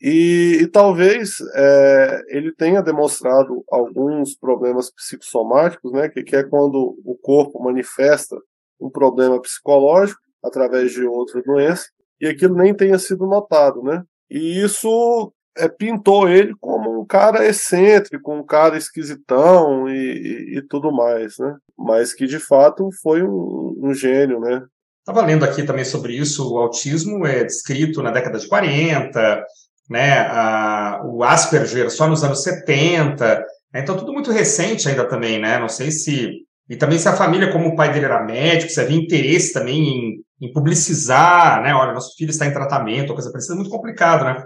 E, 0.00 0.58
e 0.62 0.66
talvez 0.68 1.36
é, 1.54 2.22
ele 2.28 2.52
tenha 2.52 2.82
demonstrado 2.82 3.64
alguns 3.70 4.36
problemas 4.36 4.90
psicossomáticos, 4.90 5.92
né, 5.92 6.08
que, 6.08 6.22
que 6.22 6.36
é 6.36 6.44
quando 6.44 6.96
o 7.04 7.16
corpo 7.20 7.62
manifesta 7.62 8.36
um 8.80 8.88
problema 8.88 9.40
psicológico 9.40 10.20
através 10.42 10.92
de 10.92 11.04
outra 11.04 11.42
doença, 11.42 11.86
e 12.20 12.26
aquilo 12.26 12.54
nem 12.56 12.74
tenha 12.74 12.98
sido 12.98 13.26
notado, 13.26 13.82
né? 13.82 14.04
E 14.30 14.62
isso 14.62 15.32
é, 15.56 15.68
pintou 15.68 16.28
ele 16.28 16.54
como 16.60 17.00
um 17.00 17.04
cara 17.04 17.44
excêntrico, 17.44 18.32
um 18.32 18.44
cara 18.44 18.76
esquisitão 18.76 19.88
e, 19.88 19.94
e, 19.94 20.58
e 20.58 20.62
tudo 20.62 20.92
mais, 20.92 21.38
né? 21.38 21.56
Mas 21.76 22.14
que 22.14 22.26
de 22.26 22.38
fato 22.38 22.88
foi 23.02 23.22
um, 23.22 23.76
um 23.82 23.94
gênio, 23.94 24.40
né? 24.40 24.64
Estava 25.00 25.26
lendo 25.26 25.44
aqui 25.44 25.62
também 25.64 25.84
sobre 25.84 26.14
isso, 26.14 26.52
o 26.52 26.58
autismo 26.58 27.26
é 27.26 27.42
descrito 27.42 28.02
na 28.02 28.10
década 28.10 28.38
de 28.38 28.46
40, 28.46 29.44
né, 29.88 30.20
a, 30.20 31.02
o 31.04 31.22
Asperger 31.24 31.90
só 31.90 32.06
nos 32.06 32.22
anos 32.22 32.42
70, 32.42 33.38
né, 33.72 33.80
então 33.80 33.96
tudo 33.96 34.12
muito 34.12 34.30
recente 34.30 34.88
ainda 34.88 35.08
também, 35.08 35.40
né, 35.40 35.58
não 35.58 35.68
sei 35.68 35.90
se, 35.90 36.30
e 36.68 36.76
também 36.76 36.98
se 36.98 37.08
a 37.08 37.16
família, 37.16 37.50
como 37.50 37.68
o 37.68 37.76
pai 37.76 37.92
dele 37.92 38.04
era 38.04 38.24
médico, 38.24 38.70
se 38.70 38.80
havia 38.80 38.96
interesse 38.96 39.52
também 39.52 39.78
em, 39.78 40.46
em 40.48 40.52
publicizar, 40.52 41.62
né, 41.62 41.74
olha, 41.74 41.92
nosso 41.92 42.14
filho 42.16 42.30
está 42.30 42.46
em 42.46 42.52
tratamento, 42.52 43.14
coisa 43.14 43.30
parecida, 43.30 43.54
muito 43.54 43.70
complicado, 43.70 44.24
né, 44.24 44.44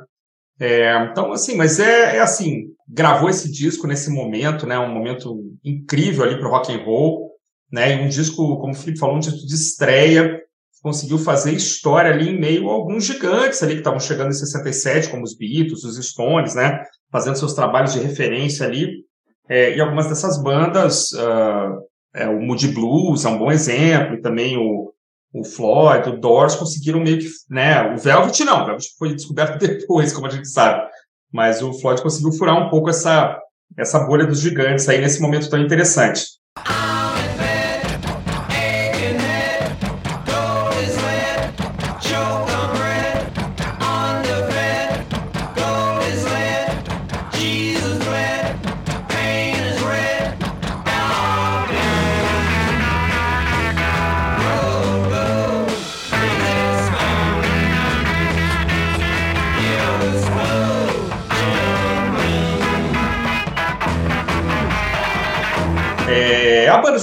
é, 0.60 1.08
então, 1.10 1.32
assim, 1.32 1.56
mas 1.56 1.80
é, 1.80 2.16
é, 2.16 2.20
assim, 2.20 2.68
gravou 2.86 3.28
esse 3.28 3.50
disco 3.50 3.86
nesse 3.86 4.10
momento, 4.10 4.66
né, 4.66 4.78
um 4.78 4.92
momento 4.92 5.42
incrível 5.64 6.24
ali 6.24 6.38
para 6.38 6.46
o 6.46 6.50
rock 6.50 6.72
and 6.72 6.84
roll, 6.84 7.32
né, 7.70 7.96
e 7.96 8.04
um 8.04 8.08
disco, 8.08 8.58
como 8.58 8.72
o 8.72 8.76
Felipe 8.76 8.98
falou, 8.98 9.16
um 9.16 9.20
disco 9.20 9.44
de 9.46 9.54
estreia, 9.54 10.40
conseguiu 10.82 11.16
fazer 11.16 11.52
história 11.52 12.10
ali 12.12 12.28
em 12.28 12.38
meio 12.38 12.68
a 12.68 12.72
alguns 12.72 13.04
gigantes 13.04 13.62
ali 13.62 13.74
que 13.74 13.80
estavam 13.80 14.00
chegando 14.00 14.30
em 14.30 14.34
67, 14.34 15.08
como 15.08 15.22
os 15.22 15.34
Beatles, 15.34 15.84
os 15.84 15.96
Stones, 16.04 16.54
né? 16.54 16.84
Fazendo 17.10 17.38
seus 17.38 17.54
trabalhos 17.54 17.92
de 17.92 18.00
referência 18.00 18.66
ali. 18.66 19.04
É, 19.48 19.76
e 19.76 19.80
algumas 19.80 20.08
dessas 20.08 20.42
bandas, 20.42 21.12
uh, 21.12 21.80
é, 22.14 22.26
o 22.28 22.40
Moody 22.40 22.68
Blues 22.68 23.24
é 23.24 23.28
um 23.28 23.38
bom 23.38 23.50
exemplo, 23.50 24.14
e 24.14 24.20
também 24.20 24.56
o, 24.56 24.92
o 25.32 25.44
Floyd, 25.44 26.08
o 26.08 26.20
Doors 26.20 26.56
conseguiram 26.56 27.00
meio 27.00 27.18
que, 27.18 27.28
né? 27.48 27.94
O 27.94 27.98
Velvet 27.98 28.44
não, 28.44 28.62
o 28.62 28.66
Velvet 28.66 28.86
foi 28.98 29.14
descoberto 29.14 29.58
depois, 29.64 30.12
como 30.12 30.26
a 30.26 30.30
gente 30.30 30.48
sabe. 30.48 30.88
Mas 31.32 31.62
o 31.62 31.72
Floyd 31.72 32.02
conseguiu 32.02 32.32
furar 32.32 32.56
um 32.56 32.68
pouco 32.68 32.90
essa, 32.90 33.40
essa 33.78 34.00
bolha 34.00 34.26
dos 34.26 34.40
gigantes 34.40 34.88
aí 34.88 35.00
nesse 35.00 35.22
momento 35.22 35.48
tão 35.48 35.60
interessante. 35.60 36.41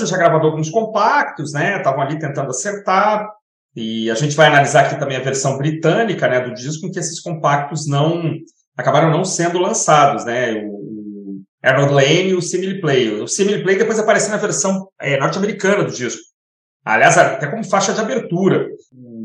Já 0.06 0.18
gravou 0.18 0.40
alguns 0.42 0.70
compactos, 0.70 1.54
né? 1.54 1.78
Estavam 1.78 2.02
ali 2.02 2.20
tentando 2.20 2.50
acertar. 2.50 3.28
E 3.76 4.10
a 4.10 4.16
gente 4.16 4.36
vai 4.36 4.48
analisar 4.48 4.86
aqui 4.86 5.00
também 5.00 5.18
a 5.18 5.22
versão 5.22 5.58
britânica, 5.58 6.28
né, 6.28 6.40
do 6.42 6.54
disco, 6.54 6.86
em 6.86 6.92
que 6.92 7.00
esses 7.00 7.20
compactos 7.20 7.88
não 7.88 8.34
acabaram 8.76 9.12
não 9.12 9.24
sendo 9.24 9.60
lançados, 9.60 10.26
né? 10.26 10.64
O 10.66 11.42
Harold 11.64 11.94
Lane 11.94 12.30
e 12.30 12.34
o 12.34 12.42
Simile 12.42 12.82
Play. 12.82 13.22
O 13.22 13.28
Simile 13.28 13.64
Play 13.64 13.78
depois 13.78 14.00
aparece 14.00 14.30
na 14.30 14.38
versão 14.38 14.88
é, 15.00 15.20
norte-americana 15.20 15.84
do 15.84 15.92
disco. 15.92 16.22
Aliás, 16.84 17.18
até 17.18 17.48
como 17.48 17.64
faixa 17.64 17.94
de 17.94 18.00
abertura. 18.00 18.68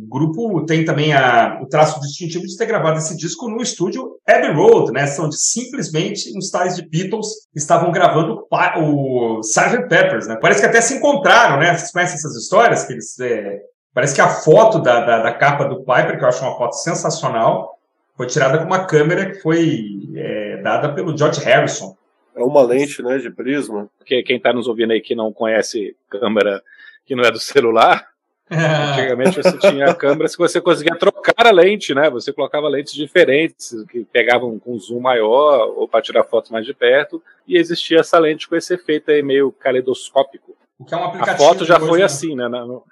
O 0.04 0.08
grupo 0.08 0.64
tem 0.66 0.84
também 0.84 1.14
a, 1.14 1.58
o 1.62 1.66
traço 1.66 1.98
distintivo 2.00 2.46
de 2.46 2.56
ter 2.56 2.66
gravado 2.66 2.98
esse 2.98 3.16
disco 3.16 3.48
no 3.48 3.62
estúdio 3.62 4.18
Abbey 4.26 4.52
Road, 4.52 4.92
né? 4.92 5.06
São 5.06 5.28
de, 5.28 5.36
simplesmente 5.36 6.36
os 6.36 6.50
tais 6.50 6.76
de 6.76 6.86
Beatles 6.86 7.28
estavam 7.54 7.90
gravando 7.90 8.46
o, 8.76 9.38
o 9.38 9.40
Sgt. 9.40 9.88
Peppers, 9.88 10.28
né? 10.28 10.36
Parece 10.40 10.60
que 10.60 10.66
até 10.66 10.80
se 10.80 10.96
encontraram, 10.96 11.58
né? 11.58 11.74
Vocês 11.74 11.90
conhecem 11.90 12.16
essas 12.16 12.36
histórias? 12.36 12.84
Que 12.84 12.92
eles, 12.92 13.18
é, 13.18 13.60
parece 13.94 14.14
que 14.14 14.20
a 14.20 14.28
foto 14.28 14.78
da, 14.80 15.00
da, 15.00 15.22
da, 15.22 15.32
capa 15.32 15.64
do 15.64 15.78
Piper, 15.78 16.18
que 16.18 16.24
eu 16.24 16.28
acho 16.28 16.44
uma 16.44 16.56
foto 16.56 16.74
sensacional, 16.74 17.78
foi 18.14 18.26
tirada 18.26 18.58
com 18.58 18.64
uma 18.64 18.84
câmera 18.84 19.30
que 19.30 19.40
foi 19.40 19.84
é, 20.14 20.60
dada 20.62 20.92
pelo 20.92 21.16
George 21.16 21.40
Harrison. 21.40 21.96
É 22.36 22.42
uma 22.42 22.62
lente, 22.62 23.02
né, 23.02 23.16
de 23.18 23.30
prisma. 23.30 23.88
Porque 23.96 24.22
quem 24.22 24.36
está 24.36 24.52
nos 24.52 24.68
ouvindo 24.68 24.92
aí 24.92 25.00
que 25.00 25.14
não 25.14 25.32
conhece 25.32 25.96
câmera 26.10 26.62
que 27.06 27.14
não 27.14 27.24
é 27.24 27.30
do 27.30 27.38
celular, 27.38 28.13
Antigamente 28.50 29.42
você 29.42 29.56
tinha 29.58 29.94
câmeras 29.94 30.36
que 30.36 30.42
você 30.42 30.60
conseguia 30.60 30.96
trocar 30.96 31.46
a 31.46 31.50
lente, 31.50 31.94
né? 31.94 32.10
Você 32.10 32.32
colocava 32.32 32.68
lentes 32.68 32.92
diferentes, 32.92 33.74
que 33.90 34.04
pegavam 34.04 34.58
com 34.58 34.78
zoom 34.78 35.00
maior 35.00 35.72
ou 35.76 35.88
para 35.88 36.02
tirar 36.02 36.24
fotos 36.24 36.50
mais 36.50 36.66
de 36.66 36.74
perto, 36.74 37.22
e 37.48 37.56
existia 37.56 38.00
essa 38.00 38.18
lente 38.18 38.48
com 38.48 38.54
esse 38.54 38.74
efeito 38.74 39.10
aí 39.10 39.22
meio 39.22 39.50
caleidoscópico. 39.50 40.54
O 40.78 40.84
que 40.84 40.92
é 40.92 40.96
um 40.96 41.04
aplicativo. 41.04 41.34
A 41.34 41.48
foto 41.48 41.64
já 41.64 41.80
foi 41.80 42.02
assim, 42.02 42.34
né? 42.34 42.44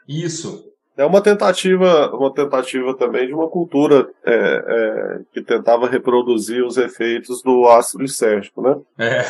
Isso. 0.08 0.71
É 1.02 1.04
uma 1.04 1.20
tentativa, 1.20 2.14
uma 2.14 2.32
tentativa 2.32 2.96
também 2.96 3.26
de 3.26 3.34
uma 3.34 3.48
cultura 3.48 4.08
é, 4.24 4.34
é, 4.34 5.18
que 5.32 5.42
tentava 5.42 5.88
reproduzir 5.88 6.64
os 6.64 6.76
efeitos 6.76 7.42
do 7.42 7.66
ácido 7.66 8.02
lisérgico, 8.04 8.62
né? 8.62 8.76
É. 8.96 9.24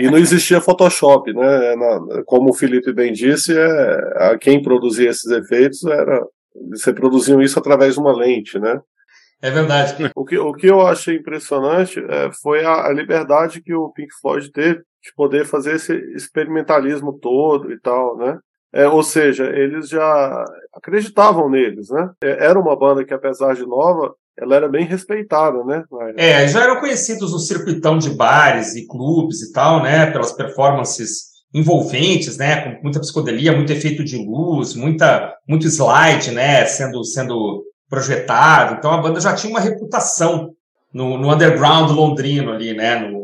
E 0.00 0.08
não 0.08 0.18
existia 0.18 0.60
Photoshop, 0.60 1.32
né? 1.32 1.74
Na, 1.74 2.22
como 2.24 2.50
o 2.50 2.54
Felipe 2.54 2.92
bem 2.92 3.12
disse, 3.12 3.58
é, 3.58 4.30
a 4.30 4.38
quem 4.38 4.62
produzia 4.62 5.10
esses 5.10 5.28
efeitos 5.32 5.84
era 5.84 6.24
você 6.70 6.92
produziam 6.92 7.42
isso 7.42 7.58
através 7.58 7.94
de 7.94 8.00
uma 8.00 8.16
lente, 8.16 8.56
né? 8.60 8.80
É 9.42 9.50
verdade. 9.50 10.10
O 10.14 10.24
que, 10.24 10.38
o 10.38 10.52
que 10.52 10.68
eu 10.68 10.86
achei 10.86 11.16
impressionante 11.16 11.98
é, 12.08 12.30
foi 12.40 12.64
a, 12.64 12.86
a 12.86 12.92
liberdade 12.92 13.60
que 13.60 13.74
o 13.74 13.90
Pink 13.90 14.14
Floyd 14.20 14.50
teve 14.52 14.78
de 14.78 15.12
poder 15.16 15.44
fazer 15.44 15.74
esse 15.74 15.92
experimentalismo 16.14 17.18
todo 17.18 17.72
e 17.72 17.80
tal, 17.80 18.16
né? 18.16 18.38
É, 18.72 18.86
ou 18.86 19.02
seja, 19.02 19.44
eles 19.44 19.88
já 19.88 20.44
acreditavam 20.74 21.48
neles, 21.48 21.88
né? 21.90 22.10
É, 22.22 22.46
era 22.46 22.58
uma 22.58 22.76
banda 22.76 23.04
que, 23.04 23.14
apesar 23.14 23.54
de 23.54 23.64
nova, 23.64 24.14
ela 24.38 24.54
era 24.54 24.68
bem 24.68 24.84
respeitada, 24.84 25.64
né? 25.64 25.82
É, 26.16 26.46
já 26.46 26.62
eram 26.62 26.80
conhecidos 26.80 27.32
no 27.32 27.38
circuitão 27.38 27.96
de 27.96 28.10
bares 28.10 28.74
e 28.76 28.86
clubes 28.86 29.40
e 29.42 29.52
tal, 29.52 29.82
né? 29.82 30.10
Pelas 30.10 30.32
performances 30.32 31.36
envolventes, 31.54 32.36
né? 32.36 32.76
Com 32.76 32.82
muita 32.82 33.00
psicodelia, 33.00 33.56
muito 33.56 33.72
efeito 33.72 34.04
de 34.04 34.18
luz, 34.18 34.74
muita, 34.74 35.34
muito 35.48 35.66
slide, 35.66 36.32
né? 36.32 36.66
Sendo, 36.66 37.02
sendo 37.04 37.64
projetado. 37.88 38.74
Então 38.74 38.90
a 38.90 39.00
banda 39.00 39.20
já 39.20 39.34
tinha 39.34 39.50
uma 39.50 39.60
reputação 39.60 40.50
no, 40.92 41.16
no 41.16 41.32
underground 41.32 41.90
londrino 41.90 42.52
ali, 42.52 42.74
né? 42.74 42.96
No, 42.98 43.15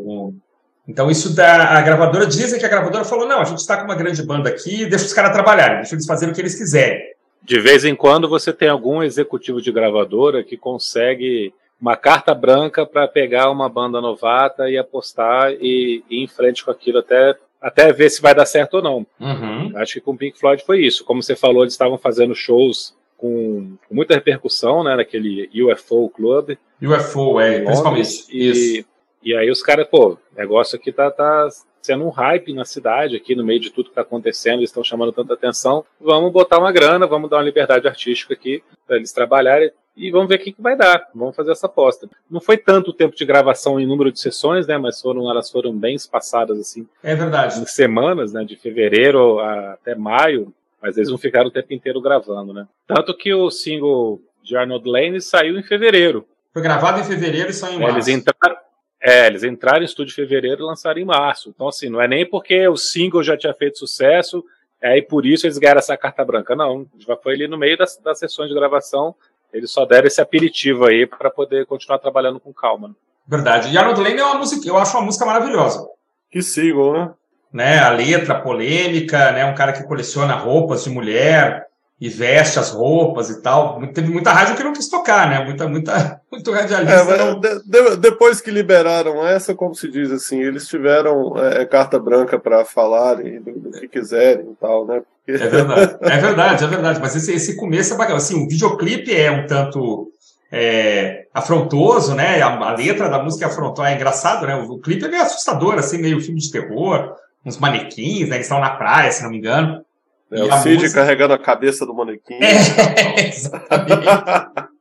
então, 0.86 1.10
isso 1.10 1.34
da 1.34 1.78
a 1.78 1.82
gravadora, 1.82 2.26
dizem 2.26 2.58
que 2.58 2.66
a 2.66 2.68
gravadora 2.68 3.04
falou: 3.04 3.26
não, 3.26 3.40
a 3.40 3.44
gente 3.44 3.58
está 3.58 3.76
com 3.76 3.84
uma 3.84 3.94
grande 3.94 4.22
banda 4.22 4.48
aqui, 4.48 4.84
deixa 4.86 5.04
os 5.04 5.12
caras 5.12 5.32
trabalharem, 5.32 5.76
deixa 5.76 5.94
eles 5.94 6.06
fazerem 6.06 6.32
o 6.32 6.34
que 6.34 6.40
eles 6.40 6.56
quiserem. 6.56 7.00
De 7.42 7.58
vez 7.60 7.84
em 7.84 7.94
quando 7.94 8.28
você 8.28 8.52
tem 8.52 8.68
algum 8.68 9.02
executivo 9.02 9.60
de 9.60 9.72
gravadora 9.72 10.44
que 10.44 10.56
consegue 10.56 11.52
uma 11.80 11.96
carta 11.96 12.32
branca 12.34 12.86
para 12.86 13.08
pegar 13.08 13.50
uma 13.50 13.68
banda 13.68 14.00
novata 14.00 14.70
e 14.70 14.78
apostar 14.78 15.52
e, 15.52 16.04
ir 16.08 16.22
em 16.22 16.28
frente 16.28 16.64
com 16.64 16.70
aquilo 16.70 16.98
até, 16.98 17.36
até 17.60 17.92
ver 17.92 18.08
se 18.10 18.22
vai 18.22 18.34
dar 18.34 18.46
certo 18.46 18.74
ou 18.74 18.82
não. 18.82 19.06
Uhum. 19.18 19.72
Acho 19.76 19.94
que 19.94 20.00
com 20.00 20.12
o 20.12 20.16
Pink 20.16 20.38
Floyd 20.38 20.64
foi 20.64 20.84
isso. 20.84 21.04
Como 21.04 21.20
você 21.20 21.34
falou, 21.34 21.64
eles 21.64 21.74
estavam 21.74 21.98
fazendo 21.98 22.34
shows 22.36 22.94
com, 23.16 23.76
muita 23.90 24.14
repercussão, 24.14 24.84
né, 24.84 24.94
naquele 24.94 25.50
UFO 25.64 26.08
Club. 26.10 26.56
UFO, 26.80 27.40
é, 27.40 27.60
principalmente. 27.62 28.26
E, 28.30 28.50
isso. 28.50 28.91
E 29.22 29.34
aí 29.34 29.50
os 29.50 29.62
caras, 29.62 29.86
pô, 29.88 30.12
o 30.12 30.18
negócio 30.36 30.76
aqui 30.76 30.90
tá, 30.90 31.10
tá 31.10 31.48
sendo 31.80 32.04
um 32.04 32.10
hype 32.10 32.52
na 32.52 32.64
cidade, 32.64 33.16
aqui 33.16 33.34
no 33.34 33.44
meio 33.44 33.60
de 33.60 33.70
tudo 33.70 33.88
que 33.88 33.94
tá 33.94 34.02
acontecendo, 34.02 34.58
eles 34.58 34.70
estão 34.70 34.84
chamando 34.84 35.12
tanta 35.12 35.34
atenção. 35.34 35.84
Vamos 36.00 36.32
botar 36.32 36.58
uma 36.58 36.72
grana, 36.72 37.06
vamos 37.06 37.28
dar 37.28 37.36
uma 37.36 37.44
liberdade 37.44 37.86
artística 37.86 38.34
aqui 38.34 38.62
para 38.86 38.96
eles 38.96 39.12
trabalharem 39.12 39.70
e 39.96 40.10
vamos 40.10 40.28
ver 40.28 40.36
o 40.36 40.38
que, 40.38 40.52
que 40.52 40.62
vai 40.62 40.76
dar. 40.76 41.08
Vamos 41.14 41.36
fazer 41.36 41.52
essa 41.52 41.66
aposta. 41.66 42.08
Não 42.30 42.40
foi 42.40 42.56
tanto 42.56 42.90
o 42.90 42.94
tempo 42.94 43.14
de 43.14 43.24
gravação 43.24 43.78
em 43.78 43.86
número 43.86 44.10
de 44.10 44.20
sessões, 44.20 44.66
né? 44.66 44.78
Mas 44.78 45.00
foram, 45.00 45.30
elas 45.30 45.50
foram 45.50 45.76
bem 45.76 45.94
espaçadas 45.94 46.58
assim. 46.58 46.88
É 47.02 47.14
verdade. 47.14 47.60
Em 47.60 47.66
semanas, 47.66 48.32
né? 48.32 48.44
De 48.44 48.56
fevereiro 48.56 49.38
até 49.40 49.94
maio. 49.94 50.52
Mas 50.80 50.96
eles 50.96 51.10
não 51.10 51.18
ficaram 51.18 51.48
o 51.48 51.50
tempo 51.50 51.72
inteiro 51.72 52.00
gravando, 52.00 52.52
né? 52.52 52.66
Tanto 52.86 53.16
que 53.16 53.32
o 53.32 53.50
single 53.50 54.20
de 54.42 54.56
Arnold 54.56 54.88
Lane 54.88 55.20
saiu 55.20 55.58
em 55.58 55.62
fevereiro. 55.62 56.26
Foi 56.52 56.62
gravado 56.62 57.00
em 57.00 57.04
fevereiro 57.04 57.50
e 57.50 57.52
saiu 57.52 57.76
em 57.76 57.80
março. 57.80 57.96
Eles 57.96 58.08
entraram, 58.08 58.56
é, 59.02 59.26
eles 59.26 59.42
entraram 59.42 59.82
em 59.82 59.84
estúdio 59.84 60.12
em 60.12 60.14
fevereiro 60.14 60.62
e 60.62 60.66
lançaram 60.66 61.00
em 61.00 61.04
março. 61.04 61.50
Então, 61.50 61.66
assim, 61.66 61.88
não 61.88 62.00
é 62.00 62.06
nem 62.06 62.24
porque 62.24 62.68
o 62.68 62.76
single 62.76 63.22
já 63.22 63.36
tinha 63.36 63.52
feito 63.52 63.78
sucesso, 63.78 64.44
é, 64.80 64.96
e 64.96 65.02
por 65.02 65.26
isso 65.26 65.44
eles 65.44 65.58
ganharam 65.58 65.80
essa 65.80 65.96
carta 65.96 66.24
branca. 66.24 66.54
Não, 66.54 66.86
já 66.98 67.16
foi 67.16 67.34
ali 67.34 67.48
no 67.48 67.58
meio 67.58 67.76
das, 67.76 67.96
das 67.98 68.18
sessões 68.18 68.48
de 68.48 68.54
gravação, 68.54 69.14
eles 69.52 69.70
só 69.70 69.84
deram 69.84 70.06
esse 70.06 70.20
aperitivo 70.20 70.86
aí 70.86 71.06
para 71.06 71.30
poder 71.30 71.66
continuar 71.66 71.98
trabalhando 71.98 72.38
com 72.38 72.52
calma. 72.54 72.94
Verdade. 73.26 73.72
E 73.72 73.78
Arnold 73.78 74.00
Lane 74.00 74.18
é 74.18 74.24
uma 74.24 74.38
música, 74.38 74.66
eu 74.66 74.78
acho 74.78 74.96
uma 74.96 75.04
música 75.04 75.26
maravilhosa. 75.26 75.86
Que 76.30 76.40
single, 76.40 76.92
né? 76.92 77.10
né? 77.52 77.78
A 77.80 77.90
letra 77.90 78.40
polêmica, 78.40 79.32
né? 79.32 79.44
Um 79.44 79.54
cara 79.54 79.72
que 79.72 79.84
coleciona 79.84 80.34
roupas 80.34 80.84
de 80.84 80.90
mulher, 80.90 81.66
e 82.02 82.08
veste 82.08 82.58
as 82.58 82.70
roupas 82.70 83.30
e 83.30 83.40
tal. 83.40 83.80
Teve 83.94 84.10
muita 84.10 84.32
rádio 84.32 84.56
que 84.56 84.64
não 84.64 84.72
quis 84.72 84.88
tocar, 84.88 85.30
né? 85.30 85.44
Muita, 85.44 85.68
muita, 85.68 86.20
muito 86.32 86.50
radialista. 86.50 87.12
É, 87.12 87.16
não... 87.16 87.38
de, 87.38 87.62
de, 87.64 87.96
depois 87.96 88.40
que 88.40 88.50
liberaram 88.50 89.24
essa, 89.24 89.54
como 89.54 89.72
se 89.72 89.88
diz 89.88 90.10
assim, 90.10 90.42
eles 90.42 90.66
tiveram 90.66 91.34
é, 91.38 91.64
carta 91.64 92.00
branca 92.00 92.40
para 92.40 92.64
falarem 92.64 93.40
do, 93.40 93.52
do, 93.52 93.70
que 93.70 93.86
quiserem 93.86 94.50
e 94.50 94.56
tal, 94.60 94.84
né? 94.84 95.00
Porque... 95.00 95.40
É 95.40 95.46
verdade, 95.46 95.96
é 96.00 96.18
verdade, 96.18 96.64
é 96.64 96.66
verdade. 96.66 97.00
Mas 97.00 97.14
esse, 97.14 97.32
esse 97.32 97.54
começo 97.54 97.94
é 97.94 97.96
bacana. 97.96 98.16
Assim, 98.16 98.44
o 98.44 98.48
videoclipe 98.48 99.14
é 99.14 99.30
um 99.30 99.46
tanto 99.46 100.10
é, 100.50 101.26
afrontoso, 101.32 102.16
né? 102.16 102.42
A, 102.42 102.48
a, 102.48 102.74
letra 102.74 103.08
da 103.08 103.22
música 103.22 103.44
é 103.44 103.48
afrontosa, 103.48 103.90
é 103.90 103.94
engraçado, 103.94 104.44
né? 104.44 104.56
O, 104.56 104.72
o 104.72 104.80
clipe 104.80 105.04
é 105.04 105.08
meio 105.08 105.22
assustador, 105.22 105.78
assim, 105.78 105.98
meio 105.98 106.20
filme 106.20 106.40
de 106.40 106.50
terror, 106.50 107.14
uns 107.46 107.58
manequins, 107.58 108.28
né? 108.28 108.34
Eles 108.34 108.46
estão 108.46 108.58
na 108.58 108.70
praia, 108.70 109.12
se 109.12 109.22
não 109.22 109.30
me 109.30 109.38
engano. 109.38 109.84
É, 110.32 110.42
o 110.42 110.52
Cid 110.62 110.82
música... 110.82 111.00
carregando 111.00 111.34
a 111.34 111.38
cabeça 111.38 111.84
do 111.84 111.92
manequim. 111.92 112.34
É, 112.34 113.28
exatamente. 113.28 114.06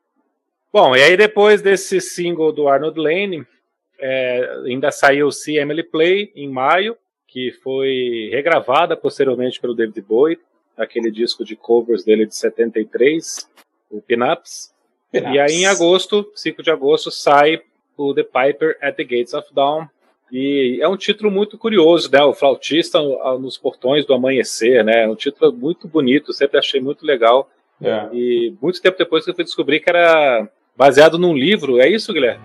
Bom, 0.71 0.95
e 0.95 1.03
aí 1.03 1.17
depois 1.17 1.61
desse 1.61 1.99
single 1.99 2.53
do 2.53 2.69
Arnold 2.69 2.97
Lane, 2.97 3.45
é, 3.99 4.61
ainda 4.65 4.89
saiu 4.89 5.27
o 5.27 5.31
See 5.31 5.57
Emily 5.57 5.83
Play 5.83 6.31
em 6.33 6.49
maio, 6.49 6.95
que 7.27 7.51
foi 7.63 8.29
regravada 8.31 8.95
posteriormente 8.95 9.59
pelo 9.59 9.75
David 9.75 10.01
Bowie, 10.01 10.39
aquele 10.77 11.11
disco 11.11 11.43
de 11.43 11.57
covers 11.57 12.05
dele 12.05 12.25
de 12.25 12.35
73, 12.35 13.49
o 13.89 14.01
Pinups. 14.01 14.73
Pin 15.11 15.19
e 15.33 15.39
aí 15.39 15.55
em 15.55 15.65
agosto, 15.65 16.31
5 16.33 16.63
de 16.63 16.71
agosto, 16.71 17.11
sai 17.11 17.61
o 17.97 18.13
The 18.13 18.23
Piper 18.23 18.77
at 18.81 18.95
the 18.95 19.03
Gates 19.03 19.33
of 19.33 19.53
Dawn, 19.53 19.87
e 20.31 20.79
é 20.81 20.87
um 20.87 20.95
título 20.95 21.29
muito 21.29 21.57
curioso, 21.57 22.09
né? 22.11 22.23
O 22.23 22.33
flautista 22.33 22.99
nos 23.39 23.57
portões 23.57 24.05
do 24.05 24.13
amanhecer, 24.13 24.83
né? 24.83 25.03
É 25.03 25.09
um 25.09 25.15
título 25.15 25.51
muito 25.51 25.87
bonito, 25.87 26.31
sempre 26.33 26.57
achei 26.57 26.79
muito 26.79 27.05
legal. 27.05 27.49
É. 27.83 28.07
E 28.13 28.53
muito 28.61 28.81
tempo 28.81 28.97
depois 28.97 29.25
que 29.25 29.31
eu 29.31 29.35
fui 29.35 29.43
descobrir 29.43 29.79
que 29.79 29.89
era 29.89 30.47
baseado 30.77 31.17
num 31.17 31.33
livro, 31.33 31.81
é 31.81 31.89
isso, 31.89 32.13
Guilherme? 32.13 32.43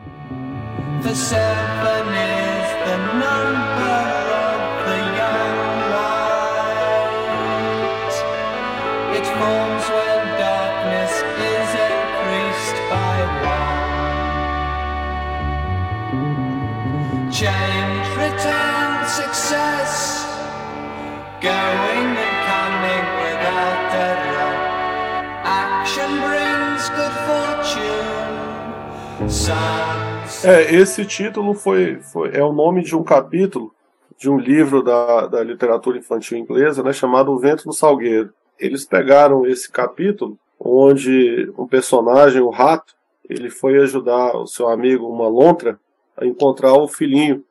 É, 30.44 30.74
esse 30.74 31.04
título 31.04 31.54
foi, 31.54 32.00
foi, 32.00 32.30
é 32.32 32.42
o 32.42 32.52
nome 32.52 32.82
de 32.82 32.94
um 32.94 33.02
capítulo 33.02 33.74
de 34.18 34.30
um 34.30 34.38
livro 34.38 34.82
da, 34.82 35.26
da 35.26 35.42
literatura 35.42 35.98
infantil 35.98 36.38
inglesa, 36.38 36.82
né, 36.82 36.92
chamado 36.92 37.32
O 37.32 37.38
Vento 37.38 37.66
no 37.66 37.72
Salgueiro. 37.72 38.32
Eles 38.59 38.85
pegaram 38.85 39.46
esse 39.46 39.70
capítulo, 39.70 40.38
onde 40.59 41.52
um 41.59 41.66
personagem, 41.66 42.40
o 42.40 42.48
rato, 42.48 42.94
ele 43.28 43.50
foi 43.50 43.76
ajudar 43.78 44.37
o 44.37 44.46
seu 44.46 44.68
amigo, 44.68 45.06
uma 45.06 45.28
lontra, 45.28 45.78
a 46.16 46.24
encontrar 46.24 46.74
o 46.74 46.88
filhinho. 46.88 47.44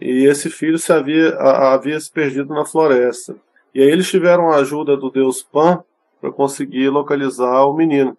E 0.00 0.24
esse 0.24 0.50
filho 0.50 0.78
se 0.78 0.92
havia, 0.92 1.36
havia 1.36 1.98
se 1.98 2.10
perdido 2.10 2.54
na 2.54 2.64
floresta. 2.64 3.36
E 3.74 3.80
aí 3.80 3.88
eles 3.88 4.08
tiveram 4.08 4.50
a 4.50 4.56
ajuda 4.56 4.96
do 4.96 5.10
deus 5.10 5.42
Pan 5.42 5.82
para 6.20 6.30
conseguir 6.30 6.88
localizar 6.88 7.64
o 7.64 7.74
menino. 7.74 8.16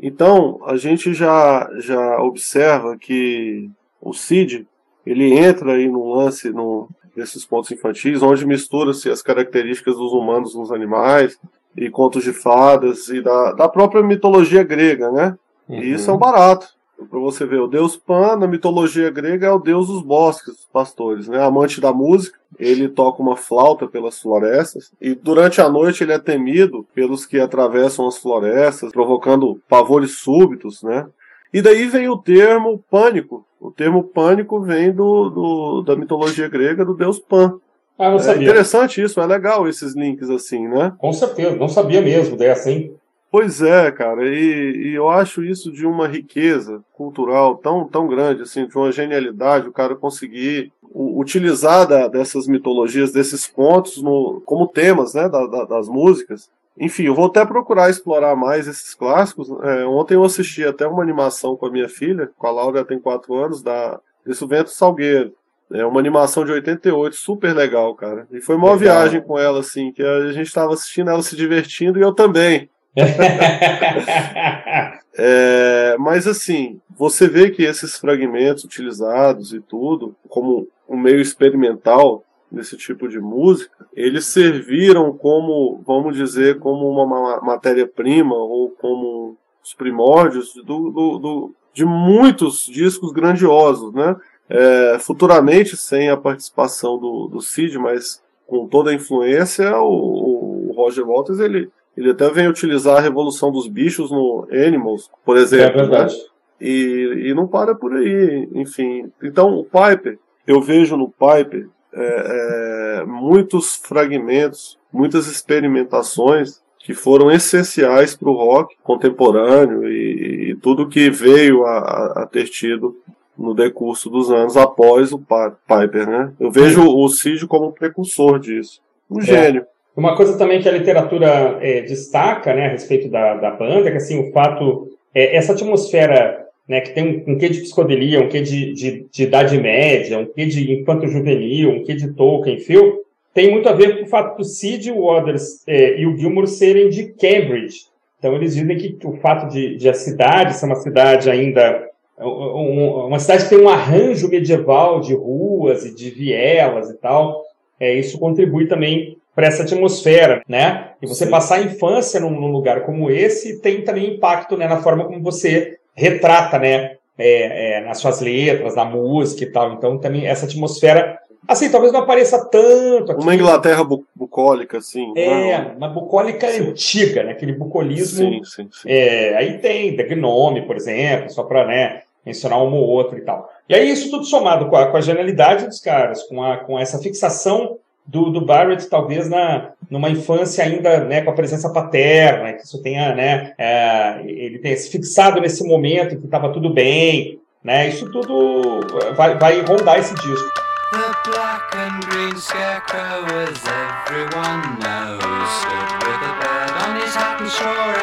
Então, 0.00 0.60
a 0.66 0.76
gente 0.76 1.14
já, 1.14 1.70
já 1.78 2.20
observa 2.20 2.98
que 2.98 3.70
o 4.00 4.12
Cid, 4.12 4.66
ele 5.06 5.32
entra 5.32 5.72
aí 5.72 5.88
no 5.88 6.14
lance 6.14 6.50
no, 6.50 6.88
desses 7.14 7.46
pontos 7.46 7.70
infantis, 7.70 8.22
onde 8.22 8.46
mistura-se 8.46 9.08
as 9.08 9.22
características 9.22 9.96
dos 9.96 10.12
humanos 10.12 10.54
nos 10.54 10.70
animais, 10.70 11.38
e 11.74 11.88
contos 11.90 12.24
de 12.24 12.32
fadas, 12.32 13.08
e 13.08 13.22
da, 13.22 13.52
da 13.52 13.68
própria 13.68 14.02
mitologia 14.02 14.62
grega, 14.62 15.10
né? 15.10 15.36
Uhum. 15.68 15.78
E 15.82 15.92
isso 15.92 16.10
é 16.10 16.14
um 16.14 16.18
barato. 16.18 16.75
Para 17.10 17.20
você 17.20 17.44
ver, 17.44 17.60
o 17.60 17.66
deus 17.66 17.96
Pan, 17.96 18.36
na 18.36 18.46
mitologia 18.46 19.10
grega, 19.10 19.46
é 19.46 19.50
o 19.50 19.58
deus 19.58 19.88
dos 19.88 20.02
bosques, 20.02 20.54
dos 20.54 20.66
pastores, 20.72 21.28
né? 21.28 21.42
Amante 21.42 21.80
da 21.80 21.92
música, 21.92 22.38
ele 22.58 22.88
toca 22.88 23.22
uma 23.22 23.36
flauta 23.36 23.86
pelas 23.86 24.18
florestas, 24.18 24.90
e 25.00 25.14
durante 25.14 25.60
a 25.60 25.68
noite 25.68 26.02
ele 26.02 26.12
é 26.12 26.18
temido 26.18 26.86
pelos 26.94 27.26
que 27.26 27.38
atravessam 27.38 28.06
as 28.06 28.18
florestas, 28.18 28.92
provocando 28.92 29.60
pavores 29.68 30.18
súbitos, 30.18 30.82
né? 30.82 31.06
E 31.52 31.62
daí 31.62 31.86
vem 31.86 32.08
o 32.08 32.18
termo 32.18 32.82
pânico. 32.90 33.46
O 33.60 33.70
termo 33.70 34.02
pânico 34.02 34.60
vem 34.60 34.92
do, 34.92 35.30
do 35.30 35.82
da 35.82 35.96
mitologia 35.96 36.48
grega 36.48 36.84
do 36.84 36.94
deus 36.94 37.18
Pan. 37.18 37.58
Ah, 37.98 38.10
não 38.10 38.16
é 38.16 38.22
sabia. 38.22 38.42
interessante 38.42 39.02
isso, 39.02 39.20
é 39.20 39.26
legal 39.26 39.66
esses 39.66 39.94
links 39.94 40.28
assim, 40.28 40.68
né? 40.68 40.92
Com 40.98 41.12
certeza, 41.12 41.56
não 41.56 41.68
sabia 41.68 42.02
mesmo 42.02 42.36
dessa, 42.36 42.70
hein? 42.70 42.94
Pois 43.30 43.60
é, 43.60 43.90
cara, 43.90 44.24
e, 44.24 44.88
e, 44.88 44.94
eu 44.94 45.10
acho 45.10 45.44
isso 45.44 45.70
de 45.72 45.84
uma 45.84 46.06
riqueza 46.06 46.82
cultural 46.92 47.56
tão, 47.56 47.86
tão 47.86 48.06
grande, 48.06 48.42
assim, 48.42 48.66
de 48.66 48.76
uma 48.76 48.92
genialidade, 48.92 49.68
o 49.68 49.72
cara 49.72 49.96
conseguir 49.96 50.72
utilizar 50.82 51.86
da, 51.86 52.08
dessas 52.08 52.46
mitologias, 52.46 53.12
desses 53.12 53.46
contos, 53.46 54.00
no, 54.00 54.40
como 54.46 54.68
temas, 54.68 55.12
né, 55.12 55.28
da, 55.28 55.46
da, 55.46 55.64
das 55.64 55.88
músicas. 55.88 56.48
Enfim, 56.78 57.04
eu 57.04 57.14
vou 57.14 57.26
até 57.26 57.44
procurar 57.44 57.90
explorar 57.90 58.36
mais 58.36 58.68
esses 58.68 58.94
clássicos. 58.94 59.50
É, 59.62 59.84
ontem 59.86 60.14
eu 60.14 60.24
assisti 60.24 60.64
até 60.64 60.86
uma 60.86 61.02
animação 61.02 61.56
com 61.56 61.66
a 61.66 61.70
minha 61.70 61.88
filha, 61.88 62.30
com 62.38 62.46
a 62.46 62.50
Laura, 62.50 62.84
tem 62.84 62.98
quatro 62.98 63.34
anos, 63.34 63.62
da 63.62 63.98
Desse 64.24 64.46
Vento 64.46 64.70
Salgueiro. 64.70 65.32
É 65.72 65.84
uma 65.84 65.98
animação 65.98 66.44
de 66.44 66.52
88, 66.52 67.16
super 67.16 67.54
legal, 67.54 67.94
cara. 67.94 68.26
E 68.30 68.40
foi 68.40 68.54
uma 68.54 68.72
legal. 68.72 68.78
viagem 68.78 69.20
com 69.20 69.38
ela, 69.38 69.60
assim, 69.60 69.90
que 69.90 70.02
a 70.02 70.30
gente 70.32 70.46
estava 70.46 70.74
assistindo 70.74 71.10
ela 71.10 71.22
se 71.22 71.34
divertindo 71.34 71.98
e 71.98 72.02
eu 72.02 72.12
também. 72.12 72.68
é, 75.18 75.96
mas 75.98 76.26
assim, 76.26 76.80
você 76.96 77.28
vê 77.28 77.50
que 77.50 77.62
esses 77.62 77.98
fragmentos 77.98 78.64
utilizados 78.64 79.52
e 79.52 79.60
tudo, 79.60 80.16
como 80.28 80.66
um 80.88 80.96
meio 80.96 81.20
experimental 81.20 82.24
desse 82.50 82.76
tipo 82.76 83.08
de 83.08 83.20
música, 83.20 83.86
eles 83.92 84.24
serviram 84.26 85.12
como, 85.12 85.82
vamos 85.86 86.16
dizer, 86.16 86.58
como 86.58 86.88
uma 86.88 87.40
matéria-prima 87.42 88.34
ou 88.34 88.70
como 88.70 89.36
os 89.62 89.74
primórdios 89.74 90.54
do, 90.54 90.90
do, 90.90 91.18
do, 91.18 91.54
de 91.74 91.84
muitos 91.84 92.64
discos 92.66 93.12
grandiosos, 93.12 93.92
né? 93.92 94.16
É, 94.48 94.96
futuramente, 95.00 95.76
sem 95.76 96.08
a 96.08 96.16
participação 96.16 96.98
do, 96.98 97.26
do 97.26 97.40
Cid, 97.40 97.76
mas 97.78 98.22
com 98.46 98.68
toda 98.68 98.90
a 98.90 98.94
influência, 98.94 99.76
o, 99.76 100.68
o 100.68 100.72
Roger 100.72 101.04
Waters 101.04 101.40
ele 101.40 101.68
ele 101.96 102.10
até 102.10 102.28
vem 102.30 102.48
utilizar 102.48 102.98
a 102.98 103.00
revolução 103.00 103.50
dos 103.50 103.66
bichos 103.66 104.10
no 104.10 104.46
Animals, 104.50 105.10
por 105.24 105.36
exemplo. 105.36 105.80
É 105.80 105.82
verdade. 105.82 106.14
Né? 106.14 106.20
E, 106.60 107.28
e 107.28 107.34
não 107.34 107.46
para 107.46 107.74
por 107.74 107.94
aí, 107.94 108.48
enfim. 108.54 109.10
Então, 109.22 109.54
o 109.54 109.64
Piper, 109.64 110.18
eu 110.46 110.60
vejo 110.60 110.96
no 110.96 111.08
Piper 111.08 111.68
é, 111.92 113.00
é, 113.00 113.04
muitos 113.04 113.76
fragmentos, 113.76 114.78
muitas 114.92 115.26
experimentações 115.26 116.60
que 116.78 116.94
foram 116.94 117.30
essenciais 117.30 118.14
para 118.14 118.28
o 118.28 118.34
rock 118.34 118.76
contemporâneo 118.82 119.88
e, 119.88 120.50
e, 120.50 120.54
tudo 120.56 120.88
que 120.88 121.10
veio 121.10 121.64
a, 121.64 122.22
a, 122.22 122.26
ter 122.26 122.44
tido 122.44 122.96
no 123.36 123.54
decurso 123.54 124.08
dos 124.08 124.30
anos 124.30 124.56
após 124.56 125.12
o 125.12 125.18
Piper, 125.18 126.08
né? 126.08 126.32
Eu 126.38 126.50
vejo 126.50 126.86
o 126.86 127.08
Cid 127.08 127.46
como 127.46 127.68
um 127.68 127.72
precursor 127.72 128.38
disso, 128.38 128.80
um 129.10 129.20
é. 129.20 129.24
gênio. 129.24 129.66
Uma 129.96 130.14
coisa 130.14 130.36
também 130.36 130.60
que 130.60 130.68
a 130.68 130.72
literatura 130.72 131.58
é, 131.62 131.80
destaca 131.80 132.52
né, 132.54 132.66
a 132.66 132.70
respeito 132.70 133.08
da, 133.08 133.34
da 133.34 133.50
banda, 133.52 133.88
é 133.88 133.90
que 133.90 133.96
assim, 133.96 134.20
o 134.20 134.30
fato, 134.30 134.90
é, 135.14 135.34
essa 135.34 135.54
atmosfera 135.54 136.46
né, 136.68 136.82
que 136.82 136.94
tem 136.94 137.24
um, 137.26 137.32
um 137.32 137.38
quê 137.38 137.48
de 137.48 137.60
psicodelia, 137.60 138.20
um 138.20 138.28
quê 138.28 138.42
de, 138.42 138.74
de, 138.74 139.06
de 139.10 139.22
idade 139.22 139.58
média, 139.58 140.18
um 140.18 140.26
quê 140.26 140.44
de 140.44 140.70
infanto-juvenil, 140.72 141.70
um 141.70 141.82
quê 141.82 141.94
de 141.94 142.12
Tolkien, 142.12 142.58
Phil, 142.58 143.06
tem 143.32 143.50
muito 143.50 143.68
a 143.68 143.72
ver 143.72 143.98
com 143.98 144.04
o 144.04 144.08
fato 144.08 144.36
do 144.36 144.44
Sid 144.44 144.90
Waters 144.90 145.62
é, 145.66 145.98
e 145.98 146.06
o 146.06 146.16
Gilmour 146.16 146.46
serem 146.46 146.88
de 146.90 147.14
Cambridge. 147.14 147.86
Então 148.18 148.34
eles 148.34 148.54
dizem 148.54 148.76
que 148.76 148.98
o 149.06 149.12
fato 149.14 149.48
de, 149.48 149.76
de 149.76 149.88
a 149.88 149.94
cidade 149.94 150.56
ser 150.56 150.66
uma 150.66 150.76
cidade 150.76 151.30
ainda 151.30 151.86
uma 152.18 153.18
cidade 153.18 153.44
que 153.44 153.50
tem 153.50 153.60
um 153.60 153.68
arranjo 153.68 154.30
medieval 154.30 155.00
de 155.00 155.14
ruas 155.14 155.84
e 155.84 155.94
de 155.94 156.08
vielas 156.08 156.88
e 156.88 156.96
tal, 156.96 157.42
é, 157.78 157.94
isso 157.94 158.18
contribui 158.18 158.66
também 158.66 159.15
para 159.36 159.48
essa 159.48 159.64
atmosfera, 159.64 160.42
né? 160.48 160.92
E 161.02 161.06
você 161.06 161.26
Sim. 161.26 161.30
passar 161.30 161.56
a 161.56 161.62
infância 161.62 162.18
num, 162.18 162.30
num, 162.30 162.50
lugar 162.50 162.86
como 162.86 163.10
esse 163.10 163.60
tem 163.60 163.82
também 163.82 164.14
impacto 164.14 164.56
né, 164.56 164.66
na 164.66 164.78
forma 164.78 165.04
como 165.04 165.22
você 165.22 165.76
retrata, 165.94 166.58
né? 166.58 166.96
É, 167.18 167.78
é, 167.78 167.80
nas 167.80 167.98
suas 167.98 168.20
letras, 168.20 168.74
na 168.74 168.84
música 168.84 169.44
e 169.44 169.52
tal. 169.52 169.74
Então 169.74 169.98
também 169.98 170.26
essa 170.26 170.46
atmosfera 170.46 171.18
Assim, 171.48 171.70
talvez 171.70 171.92
não 171.92 172.00
apareça 172.00 172.44
tanto 172.46 173.12
aqui. 173.12 173.22
Uma 173.22 173.34
Inglaterra 173.34 173.84
bu 173.84 174.04
bucólica, 174.14 174.78
assim. 174.78 175.12
É, 175.16 175.62
não. 175.62 175.76
uma 175.76 175.88
bucólica 175.88 176.48
sim. 176.48 176.70
antiga, 176.70 177.22
né? 177.22 177.32
Aquele 177.32 177.52
bucolismo. 177.52 178.44
Sim, 178.44 178.44
sim, 178.44 178.68
sim. 178.72 178.88
É, 178.90 179.36
aí 179.36 179.58
tem 179.58 179.94
The 179.94 180.02
Gnome, 180.02 180.66
por 180.66 180.74
exemplo, 180.74 181.30
só 181.30 181.44
para 181.44 181.64
né, 181.64 182.02
mencionar 182.24 182.60
um 182.60 182.74
ou 182.74 182.88
outro 182.88 183.16
e 183.16 183.20
tal. 183.20 183.48
E 183.68 183.74
aí 183.76 183.88
isso 183.88 184.10
tudo 184.10 184.24
somado 184.24 184.68
com 184.68 184.76
a, 184.76 184.86
com 184.86 184.96
a 184.96 185.00
genialidade 185.00 185.66
dos 185.66 185.78
caras, 185.78 186.24
com, 186.24 186.42
a, 186.42 186.56
com 186.56 186.76
essa 186.76 186.98
fixação 186.98 187.78
do, 188.06 188.30
do 188.30 188.40
Barrett, 188.40 188.88
talvez 188.88 189.28
na, 189.28 189.70
numa 189.90 190.08
infância 190.08 190.64
ainda 190.64 191.04
né, 191.04 191.22
com 191.22 191.30
a 191.30 191.34
presença 191.34 191.72
paterna, 191.72 192.52
que 192.52 192.62
isso 192.62 192.80
tenha, 192.82 193.14
né, 193.14 193.52
é, 193.58 194.22
ele 194.24 194.58
tenha 194.58 194.76
se 194.76 194.90
fixado 194.90 195.40
nesse 195.40 195.66
momento 195.66 196.14
em 196.14 196.18
que 196.20 196.26
estava 196.26 196.52
tudo 196.52 196.70
bem, 196.70 197.40
né, 197.62 197.88
isso 197.88 198.10
tudo 198.10 198.80
vai, 199.16 199.36
vai 199.38 199.60
rondar 199.60 199.98
esse 199.98 200.14
disco. 200.14 200.66
The 200.92 201.30
black 201.30 201.74
and 201.74 202.00
green 202.08 202.36
scarecrow, 202.38 203.26
as 203.42 203.58
everyone 204.06 204.78
knows, 204.78 205.50
stood 205.60 205.90
with 206.06 206.22
a 206.22 206.32
bird 206.40 206.70
on 206.78 207.00
his 207.02 207.12
hat 207.12 207.40
and 207.42 207.50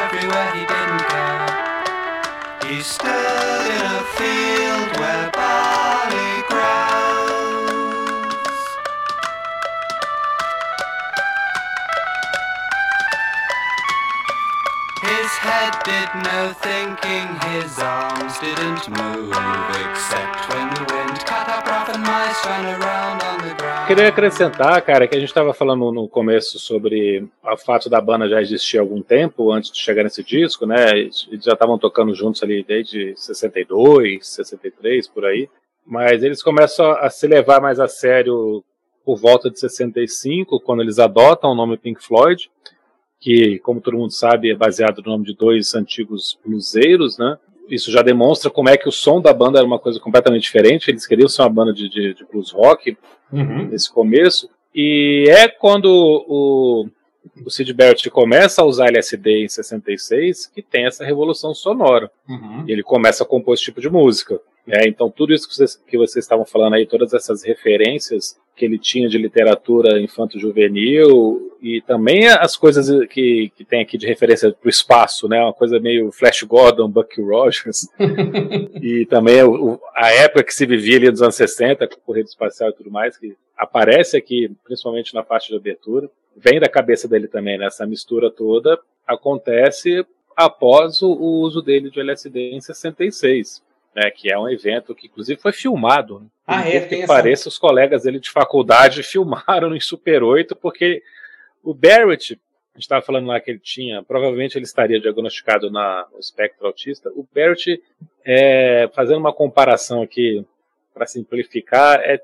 everywhere 0.03 0.51
he 0.51 0.65
didn't 0.67 1.07
go. 1.07 1.63
He 2.67 2.81
stood 2.81 3.67
in 3.71 3.85
a 3.87 4.03
field 4.17 4.99
where 4.99 5.31
barley 5.31 6.43
head 15.07 15.73
did 15.83 16.09
no 16.23 16.53
thinking, 16.61 17.27
his 17.51 17.77
arms 17.79 18.39
didn't 18.39 18.87
move, 18.89 19.31
except 19.91 20.49
when 20.49 20.67
the 20.75 20.85
wind 20.93 21.19
cut 21.25 21.47
up 21.49 21.65
rough 21.67 21.89
and 21.89 22.03
mice 22.03 22.45
ran 22.45 22.65
around 22.79 23.21
on 23.23 23.37
the 23.47 23.53
ground. 23.55 23.87
Queria 23.87 24.07
acrescentar, 24.07 24.81
cara, 24.81 25.07
que 25.07 25.15
a 25.15 25.19
gente 25.19 25.29
estava 25.29 25.53
falando 25.53 25.91
no 25.91 26.07
começo 26.07 26.57
sobre 26.59 27.27
o 27.43 27.57
fato 27.57 27.89
da 27.89 27.99
banda 27.99 28.29
já 28.29 28.41
existir 28.41 28.77
há 28.77 28.81
algum 28.81 29.01
tempo, 29.01 29.51
antes 29.51 29.71
de 29.71 29.79
chegar 29.79 30.03
nesse 30.03 30.23
disco, 30.23 30.65
né? 30.65 30.91
Eles 30.91 31.27
já 31.41 31.53
estavam 31.53 31.77
tocando 31.77 32.15
juntos 32.15 32.41
ali 32.43 32.63
desde 32.63 33.13
62, 33.17 34.25
63, 34.25 35.07
por 35.07 35.25
aí. 35.25 35.49
Mas 35.85 36.23
eles 36.23 36.41
começam 36.41 36.91
a 36.91 37.09
se 37.09 37.27
levar 37.27 37.61
mais 37.61 37.79
a 37.79 37.87
sério 37.87 38.63
por 39.05 39.17
volta 39.17 39.49
de 39.49 39.59
65, 39.59 40.61
quando 40.61 40.81
eles 40.81 40.97
adotam 40.97 41.51
o 41.51 41.55
nome 41.55 41.77
Pink 41.77 42.01
Floyd 42.01 42.49
que, 43.23 43.57
como 43.59 43.79
todo 43.79 43.97
mundo 43.97 44.11
sabe, 44.11 44.51
é 44.51 44.55
baseado 44.55 45.01
no 45.01 45.13
nome 45.13 45.23
de 45.23 45.33
dois 45.33 45.73
antigos 45.75 46.37
bluseiros, 46.45 47.17
né? 47.17 47.37
Isso 47.69 47.89
já 47.89 48.01
demonstra 48.01 48.51
como 48.51 48.67
é 48.67 48.75
que 48.75 48.89
o 48.89 48.91
som 48.91 49.21
da 49.21 49.31
banda 49.31 49.59
era 49.59 49.65
uma 49.65 49.79
coisa 49.79 49.97
completamente 49.97 50.43
diferente. 50.43 50.91
Eles 50.91 51.07
queriam 51.07 51.29
ser 51.29 51.41
uma 51.43 51.49
banda 51.49 51.71
de, 51.71 51.87
de, 51.87 52.13
de 52.13 52.25
blues 52.25 52.51
rock 52.51 52.97
uhum. 53.31 53.69
nesse 53.69 53.89
começo. 53.89 54.49
E 54.75 55.25
é 55.29 55.47
quando 55.47 55.85
o, 55.85 56.89
o 57.45 57.49
Sid 57.49 57.71
Barrett 57.71 58.09
começa 58.09 58.61
a 58.61 58.65
usar 58.65 58.89
LSD 58.89 59.45
em 59.45 59.47
66 59.47 60.47
que 60.47 60.61
tem 60.61 60.85
essa 60.85 61.05
revolução 61.05 61.55
sonora. 61.55 62.11
Uhum. 62.27 62.65
E 62.67 62.73
ele 62.73 62.83
começa 62.83 63.23
a 63.23 63.25
compor 63.25 63.53
esse 63.53 63.63
tipo 63.63 63.79
de 63.79 63.89
música. 63.89 64.37
É, 64.67 64.87
então, 64.87 65.09
tudo 65.09 65.33
isso 65.33 65.47
que 65.47 65.55
vocês, 65.55 65.75
que 65.75 65.97
vocês 65.97 66.23
estavam 66.23 66.45
falando 66.45 66.75
aí, 66.75 66.85
todas 66.85 67.13
essas 67.13 67.43
referências 67.43 68.39
que 68.55 68.63
ele 68.65 68.77
tinha 68.77 69.09
de 69.09 69.17
literatura 69.17 69.99
infanto-juvenil 69.99 71.57
e 71.61 71.81
também 71.81 72.27
as 72.27 72.55
coisas 72.55 73.07
que, 73.07 73.51
que 73.55 73.65
tem 73.65 73.81
aqui 73.81 73.97
de 73.97 74.05
referência 74.05 74.51
para 74.51 74.67
o 74.67 74.69
espaço, 74.69 75.27
né? 75.27 75.41
Uma 75.41 75.53
coisa 75.53 75.79
meio 75.79 76.11
Flash 76.11 76.43
Gordon, 76.43 76.87
Bucky 76.87 77.21
Rogers. 77.21 77.87
e 78.81 79.05
também 79.07 79.41
o, 79.43 79.79
a 79.95 80.11
época 80.11 80.43
que 80.43 80.53
se 80.53 80.65
vivia 80.65 80.97
ali 80.97 81.09
nos 81.09 81.21
anos 81.21 81.35
60, 81.35 81.87
com 81.87 81.95
o 81.95 82.01
correio 82.01 82.25
espacial 82.25 82.69
e 82.69 82.73
tudo 82.73 82.91
mais, 82.91 83.17
que 83.17 83.35
aparece 83.57 84.15
aqui, 84.15 84.51
principalmente 84.63 85.13
na 85.13 85.23
faixa 85.23 85.47
de 85.47 85.55
abertura. 85.55 86.09
Vem 86.37 86.59
da 86.59 86.69
cabeça 86.69 87.07
dele 87.07 87.27
também, 87.27 87.57
né? 87.57 87.65
Essa 87.65 87.85
mistura 87.85 88.29
toda 88.29 88.79
acontece 89.07 90.05
após 90.35 91.01
o, 91.01 91.11
o 91.11 91.41
uso 91.41 91.61
dele 91.61 91.89
de 91.89 91.99
LSD 91.99 92.51
em 92.51 92.61
66. 92.61 93.63
Né, 93.95 94.09
que 94.09 94.31
é 94.31 94.37
um 94.37 94.49
evento 94.49 94.95
que 94.95 95.05
inclusive 95.05 95.39
foi 95.39 95.51
filmado. 95.51 96.19
Né? 96.19 96.25
Ah, 96.47 96.67
é, 96.67 96.81
que 96.81 97.05
pareça, 97.05 97.47
os 97.47 97.59
colegas 97.59 98.03
dele 98.03 98.19
de 98.19 98.29
faculdade 98.29 99.03
filmaram 99.03 99.69
no 99.69 99.79
Super 99.79 100.23
8, 100.23 100.55
porque 100.55 101.03
o 101.63 101.75
Barrett, 101.75 102.33
a 102.33 102.77
gente 102.77 102.83
estava 102.83 103.05
falando 103.05 103.27
lá 103.27 103.39
que 103.39 103.51
ele 103.51 103.59
tinha, 103.59 104.01
provavelmente 104.01 104.57
ele 104.57 104.65
estaria 104.65 104.99
diagnosticado 104.99 105.69
na, 105.69 106.07
no 106.11 106.19
espectro 106.19 106.65
autista. 106.65 107.09
O 107.11 107.27
Barrett, 107.33 107.81
é, 108.25 108.89
fazendo 108.95 109.19
uma 109.19 109.31
comparação 109.31 110.01
aqui, 110.01 110.43
para 110.93 111.07
simplificar, 111.07 111.99
é, 112.01 112.21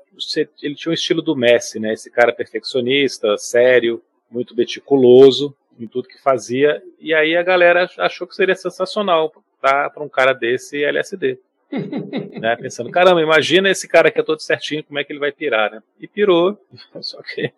ele 0.62 0.74
tinha 0.74 0.90
o 0.90 0.94
estilo 0.94 1.20
do 1.20 1.34
Messi, 1.34 1.80
né? 1.80 1.92
Esse 1.92 2.10
cara 2.10 2.32
perfeccionista, 2.32 3.36
sério, 3.36 4.00
muito 4.30 4.54
meticuloso 4.54 5.54
em 5.78 5.86
tudo 5.86 6.08
que 6.08 6.20
fazia. 6.20 6.80
E 6.98 7.12
aí 7.12 7.36
a 7.36 7.42
galera 7.42 7.90
achou 7.98 8.26
que 8.26 8.34
seria 8.34 8.54
sensacional 8.54 9.32
dar 9.60 9.90
para 9.90 10.02
um 10.02 10.08
cara 10.08 10.32
desse 10.32 10.82
LSD. 10.84 11.38
né? 12.40 12.56
Pensando, 12.56 12.90
caramba, 12.90 13.22
imagina 13.22 13.70
esse 13.70 13.86
cara 13.88 14.10
que 14.10 14.20
é 14.20 14.22
todo 14.22 14.40
certinho, 14.40 14.84
como 14.84 14.98
é 14.98 15.04
que 15.04 15.12
ele 15.12 15.20
vai 15.20 15.32
pirar, 15.32 15.70
né? 15.70 15.82
E 16.00 16.06
pirou, 16.06 16.58
só 17.00 17.20
que 17.22 17.52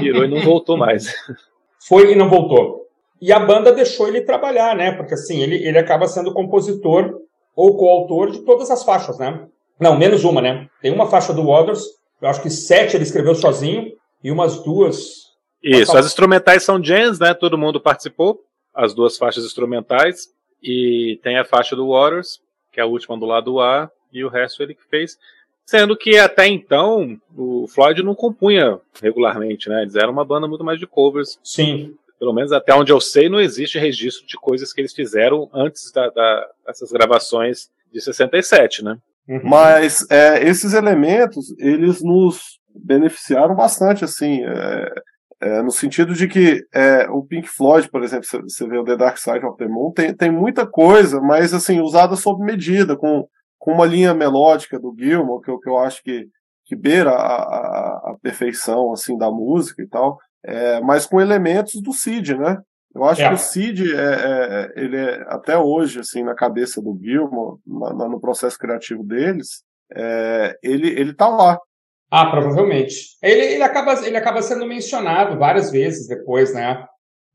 pirou 0.00 0.24
e 0.24 0.28
não 0.28 0.40
voltou 0.40 0.76
mais. 0.76 1.14
Foi 1.86 2.12
e 2.12 2.16
não 2.16 2.28
voltou. 2.28 2.86
E 3.20 3.32
a 3.32 3.38
banda 3.38 3.72
deixou 3.72 4.08
ele 4.08 4.20
trabalhar, 4.22 4.76
né? 4.76 4.92
Porque 4.92 5.14
assim, 5.14 5.42
ele, 5.42 5.56
ele 5.66 5.78
acaba 5.78 6.06
sendo 6.06 6.32
compositor 6.32 7.20
ou 7.54 7.76
coautor 7.76 8.30
de 8.30 8.40
todas 8.40 8.70
as 8.70 8.82
faixas, 8.82 9.18
né? 9.18 9.46
Não, 9.80 9.96
menos 9.96 10.24
uma, 10.24 10.40
né? 10.40 10.68
Tem 10.80 10.92
uma 10.92 11.06
faixa 11.06 11.32
do 11.32 11.46
Waters, 11.46 11.82
eu 12.20 12.28
acho 12.28 12.42
que 12.42 12.50
sete 12.50 12.96
ele 12.96 13.04
escreveu 13.04 13.34
sozinho, 13.34 13.92
e 14.26 14.30
umas 14.32 14.62
duas. 14.62 15.26
Isso, 15.62 15.96
as 15.96 16.06
instrumentais 16.06 16.64
são 16.64 16.82
jams, 16.82 17.20
né? 17.20 17.32
Todo 17.32 17.56
mundo 17.56 17.80
participou, 17.80 18.42
as 18.74 18.92
duas 18.92 19.16
faixas 19.16 19.44
instrumentais, 19.44 20.28
e 20.62 21.20
tem 21.22 21.38
a 21.38 21.44
faixa 21.44 21.76
do 21.76 21.90
Waters, 21.90 22.40
que 22.76 22.80
é 22.80 22.82
a 22.82 22.86
última 22.86 23.16
do 23.18 23.24
lado 23.24 23.58
A, 23.58 23.90
e 24.12 24.22
o 24.22 24.28
resto 24.28 24.62
ele 24.62 24.74
que 24.74 24.84
fez. 24.84 25.18
Sendo 25.64 25.96
que 25.96 26.18
até 26.18 26.46
então 26.46 27.18
o 27.34 27.66
Floyd 27.66 28.02
não 28.02 28.14
compunha 28.14 28.78
regularmente, 29.02 29.70
né? 29.70 29.80
Eles 29.80 29.96
eram 29.96 30.12
uma 30.12 30.26
banda 30.26 30.46
muito 30.46 30.62
mais 30.62 30.78
de 30.78 30.86
covers. 30.86 31.40
Sim. 31.42 31.96
Pelo 32.18 32.34
menos 32.34 32.52
até 32.52 32.74
onde 32.74 32.92
eu 32.92 33.00
sei, 33.00 33.30
não 33.30 33.40
existe 33.40 33.78
registro 33.78 34.26
de 34.26 34.36
coisas 34.36 34.74
que 34.74 34.80
eles 34.82 34.92
fizeram 34.92 35.48
antes 35.54 35.90
da, 35.90 36.10
da 36.10 36.50
dessas 36.66 36.92
gravações 36.92 37.70
de 37.90 37.98
67, 37.98 38.84
né? 38.84 38.98
Uhum. 39.26 39.40
Mas 39.42 40.06
é, 40.10 40.46
esses 40.46 40.74
elementos, 40.74 41.58
eles 41.58 42.02
nos 42.02 42.60
beneficiaram 42.74 43.54
bastante, 43.54 44.04
assim, 44.04 44.44
é, 44.44 45.02
é, 45.40 45.62
no 45.62 45.70
sentido 45.70 46.14
de 46.14 46.26
que 46.26 46.64
é, 46.74 47.08
o 47.10 47.22
Pink 47.22 47.48
Floyd, 47.48 47.90
por 47.90 48.02
exemplo, 48.02 48.26
você 48.26 48.66
vê 48.66 48.78
o 48.78 48.84
The 48.84 48.96
Dark 48.96 49.18
Side 49.18 49.44
of 49.44 49.58
the 49.58 49.68
Moon, 49.68 49.92
tem, 49.92 50.14
tem 50.14 50.30
muita 50.30 50.66
coisa, 50.66 51.20
mas 51.20 51.52
assim, 51.52 51.80
usada 51.80 52.16
sob 52.16 52.44
medida, 52.44 52.96
com, 52.96 53.28
com 53.58 53.72
uma 53.72 53.84
linha 53.84 54.14
melódica 54.14 54.78
do 54.78 54.94
Gilmour, 54.98 55.40
que, 55.40 55.50
eu, 55.50 55.58
que 55.58 55.68
eu 55.68 55.78
acho 55.78 56.02
que, 56.02 56.28
que 56.64 56.74
beira 56.74 57.10
a, 57.10 57.36
a, 57.36 58.10
a 58.12 58.16
perfeição 58.22 58.92
assim 58.92 59.16
da 59.18 59.30
música 59.30 59.82
e 59.82 59.86
tal, 59.86 60.18
é, 60.44 60.80
mas 60.80 61.04
com 61.06 61.20
elementos 61.20 61.82
do 61.82 61.92
Cid, 61.92 62.36
né? 62.36 62.58
Eu 62.94 63.04
acho 63.04 63.20
é. 63.20 63.28
que 63.28 63.34
o 63.34 63.38
Cid, 63.38 63.94
é, 63.94 63.98
é, 63.98 64.72
ele 64.74 64.96
é, 64.96 65.22
até 65.28 65.58
hoje, 65.58 66.00
assim, 66.00 66.22
na 66.22 66.34
cabeça 66.34 66.80
do 66.80 66.98
Gilmour, 66.98 67.58
na, 67.66 68.08
no 68.08 68.18
processo 68.18 68.58
criativo 68.58 69.04
deles, 69.04 69.62
é, 69.94 70.56
ele, 70.62 70.88
ele 70.88 71.12
tá 71.12 71.28
lá. 71.28 71.58
Ah, 72.10 72.30
provavelmente. 72.30 73.16
Ele, 73.22 73.54
ele, 73.54 73.62
acaba, 73.62 74.06
ele 74.06 74.16
acaba 74.16 74.42
sendo 74.42 74.66
mencionado 74.66 75.38
várias 75.38 75.70
vezes 75.70 76.06
depois, 76.06 76.54
né? 76.54 76.84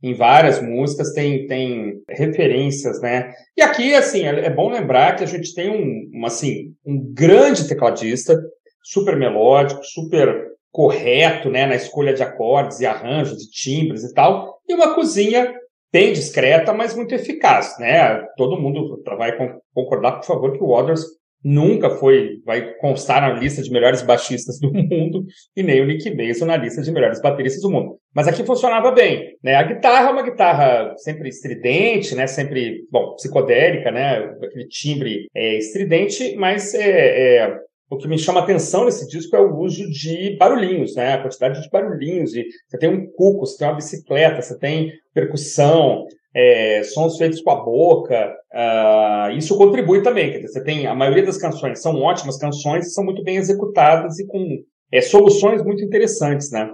Em 0.01 0.13
várias 0.13 0.62
músicas 0.62 1.13
tem, 1.13 1.45
tem 1.45 2.01
referências, 2.10 2.99
né? 3.01 3.31
E 3.55 3.62
aqui, 3.62 3.93
assim, 3.93 4.23
é, 4.23 4.45
é 4.45 4.49
bom 4.49 4.71
lembrar 4.71 5.15
que 5.15 5.23
a 5.23 5.27
gente 5.27 5.53
tem 5.53 5.69
um, 5.69 6.19
um, 6.19 6.25
assim, 6.25 6.73
um 6.86 7.13
grande 7.13 7.67
tecladista, 7.67 8.41
super 8.84 9.15
melódico, 9.15 9.84
super 9.84 10.51
correto, 10.71 11.49
né, 11.49 11.65
na 11.65 11.75
escolha 11.75 12.13
de 12.13 12.23
acordes 12.23 12.79
e 12.79 12.86
arranjos 12.86 13.38
de 13.38 13.51
timbres 13.51 14.03
e 14.03 14.13
tal, 14.13 14.60
e 14.67 14.73
uma 14.73 14.95
cozinha 14.95 15.53
bem 15.91 16.13
discreta, 16.13 16.71
mas 16.73 16.95
muito 16.95 17.13
eficaz, 17.13 17.77
né? 17.77 18.25
Todo 18.38 18.60
mundo 18.60 19.03
vai 19.17 19.36
concordar, 19.73 20.13
por 20.13 20.25
favor, 20.25 20.53
que 20.53 20.63
o 20.63 20.69
Waters 20.69 21.03
nunca 21.43 21.89
foi, 21.89 22.39
vai 22.45 22.73
constar 22.75 23.21
na 23.21 23.39
lista 23.39 23.62
de 23.62 23.71
melhores 23.71 24.01
baixistas 24.01 24.60
do 24.60 24.71
mundo 24.73 25.25
e 25.56 25.63
nem 25.63 25.82
o 25.82 25.86
Nick 25.86 26.10
Mason 26.15 26.45
na 26.45 26.58
lista 26.58 26.82
de 26.82 26.91
melhores 26.91 27.21
bateristas 27.21 27.62
do 27.62 27.71
mundo. 27.71 27.97
Mas 28.13 28.27
aqui 28.27 28.43
funcionava 28.43 28.91
bem, 28.91 29.36
né? 29.43 29.56
A 29.56 29.63
guitarra 29.63 30.10
é 30.10 30.12
uma 30.12 30.23
guitarra 30.23 30.93
sempre 30.97 31.30
estridente, 31.30 32.13
né? 32.15 32.27
Sempre, 32.27 32.86
bom, 32.91 33.15
psicodélica, 33.15 33.91
né? 33.91 34.19
Aquele 34.43 34.67
timbre 34.67 35.27
é, 35.34 35.58
estridente, 35.58 36.36
mas 36.36 36.73
é, 36.73 37.38
é 37.38 37.58
o 37.91 37.97
que 37.97 38.08
me 38.08 38.17
chama 38.17 38.39
atenção 38.39 38.86
nesse 38.86 39.06
disco 39.06 39.36
é 39.36 39.41
o 39.41 39.58
uso 39.58 39.89
de 39.89 40.38
barulhinhos, 40.38 40.95
né? 40.95 41.13
A 41.13 41.21
quantidade 41.21 41.62
de 41.62 41.69
barulhinhos. 41.69 42.32
Você 42.32 42.77
tem 42.80 42.89
um 42.89 43.06
cuco, 43.06 43.45
você 43.45 43.58
tem 43.58 43.67
uma 43.67 43.75
bicicleta, 43.75 44.41
você 44.41 44.58
tem 44.58 44.93
percussão, 45.13 46.06
é, 46.34 46.82
sons 46.84 47.17
feitos 47.17 47.41
com 47.41 47.52
a 47.52 47.63
boca. 47.63 48.34
Uh, 48.54 49.38
isso 49.38 49.58
contribui 49.58 50.02
também. 50.02 50.32
Quer 50.32 50.39
dizer, 50.39 50.54
você 50.54 50.63
tem 50.63 50.88
a 50.88 50.96
maioria 50.96 51.26
das 51.26 51.38
canções 51.38 51.82
são 51.82 52.02
ótimas 52.02 52.38
canções, 52.38 52.94
são 52.94 53.04
muito 53.04 53.24
bem 53.24 53.38
executadas 53.38 54.20
e 54.20 54.28
com 54.28 54.60
é, 54.91 55.02
soluções 55.02 55.63
muito 55.63 55.84
interessants, 55.84 56.52
né? 56.52 56.70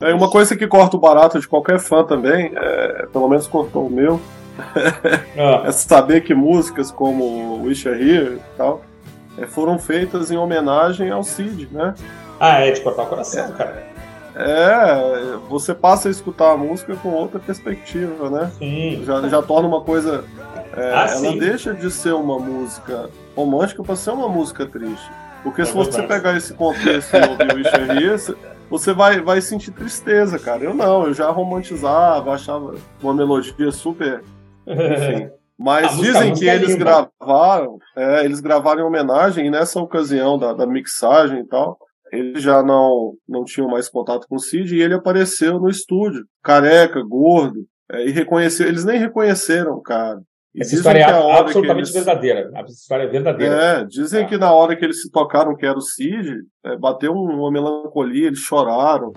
É 0.00 0.14
uma 0.14 0.30
coisa 0.30 0.56
que 0.56 0.66
corta 0.66 0.96
o 0.96 1.00
barato 1.00 1.40
de 1.40 1.48
qualquer 1.48 1.80
fã 1.80 2.04
também, 2.04 2.52
é, 2.54 3.06
pelo 3.06 3.28
menos 3.28 3.48
cortou 3.48 3.86
o 3.86 3.90
meu, 3.90 4.20
ah. 5.36 5.64
é 5.66 5.72
saber 5.72 6.22
que 6.22 6.34
músicas 6.34 6.92
como 6.92 7.64
Wish 7.64 7.88
Are 7.88 8.00
Here 8.00 8.36
e 8.36 8.56
tal 8.56 8.80
é, 9.38 9.46
foram 9.46 9.78
feitas 9.78 10.30
em 10.30 10.36
homenagem 10.36 11.10
ao 11.10 11.22
Cid, 11.22 11.68
né? 11.72 11.94
Ah, 12.40 12.60
é 12.60 12.70
de 12.70 12.80
cortar 12.80 13.04
o 13.04 13.06
coração, 13.06 13.46
é, 13.46 13.52
cara. 13.52 13.87
É, 14.38 15.36
você 15.48 15.74
passa 15.74 16.06
a 16.06 16.10
escutar 16.12 16.52
a 16.52 16.56
música 16.56 16.94
com 16.96 17.08
outra 17.08 17.40
perspectiva, 17.40 18.30
né? 18.30 18.52
Sim. 18.56 19.02
Já, 19.04 19.28
já 19.28 19.42
torna 19.42 19.66
uma 19.66 19.80
coisa. 19.80 20.24
É, 20.76 20.94
ah, 20.94 21.06
ela 21.08 21.08
sim. 21.08 21.38
deixa 21.38 21.74
de 21.74 21.90
ser 21.90 22.14
uma 22.14 22.38
música 22.38 23.10
romântica 23.34 23.82
para 23.82 23.96
ser 23.96 24.10
uma 24.10 24.28
música 24.28 24.64
triste. 24.64 25.10
Porque 25.42 25.62
é 25.62 25.64
se 25.64 25.72
verdade. 25.72 25.96
você 25.96 26.02
pegar 26.02 26.36
esse 26.36 26.54
contexto 26.54 27.14
e 27.14 27.28
ouvir 27.28 27.54
o 27.54 27.58
Ixerri, 27.58 28.36
você 28.70 28.92
vai, 28.92 29.20
vai 29.20 29.40
sentir 29.40 29.72
tristeza, 29.72 30.38
cara. 30.38 30.62
Eu 30.62 30.74
não, 30.74 31.06
eu 31.06 31.14
já 31.14 31.28
romantizava, 31.30 32.32
achava 32.32 32.76
uma 33.02 33.14
melodia 33.14 33.72
super. 33.72 34.22
Enfim. 34.66 35.30
Mas 35.58 35.96
dizem 35.96 36.32
que 36.34 36.46
eles 36.46 36.76
gravaram, 36.76 37.80
é, 37.96 38.24
eles 38.24 38.38
gravaram 38.38 38.82
em 38.82 38.84
homenagem, 38.84 39.46
e 39.46 39.50
nessa 39.50 39.80
ocasião 39.80 40.38
da, 40.38 40.52
da 40.52 40.64
mixagem 40.64 41.40
e 41.40 41.44
tal, 41.44 41.76
eles 42.12 42.42
já 42.42 42.62
não, 42.62 43.14
não 43.28 43.44
tinham 43.44 43.68
mais 43.68 43.88
contato 43.88 44.26
com 44.28 44.36
o 44.36 44.40
Cid 44.40 44.74
e 44.74 44.82
ele 44.82 44.94
apareceu 44.94 45.58
no 45.58 45.68
estúdio, 45.68 46.24
careca, 46.42 47.02
gordo, 47.02 47.66
é, 47.90 48.06
e 48.06 48.10
reconheceu, 48.10 48.66
eles 48.66 48.84
nem 48.84 48.98
reconheceram 48.98 49.72
o 49.72 49.82
cara. 49.82 50.20
E 50.54 50.62
Essa 50.62 50.74
história 50.74 51.00
é 51.00 51.38
absolutamente 51.38 51.90
eles... 51.90 51.92
verdadeira. 51.92 52.50
A 52.54 52.62
história 52.62 53.04
é 53.04 53.06
verdadeira. 53.06 53.54
É, 53.54 53.84
dizem 53.84 54.24
é. 54.24 54.26
que 54.26 54.36
na 54.36 54.52
hora 54.52 54.74
que 54.74 54.84
eles 54.84 55.02
se 55.02 55.10
tocaram 55.10 55.54
que 55.54 55.66
era 55.66 55.78
o 55.78 55.82
Cid, 55.82 56.40
é, 56.64 56.76
bateu 56.76 57.12
uma 57.12 57.50
melancolia, 57.50 58.26
eles 58.26 58.40
choraram. 58.40 59.12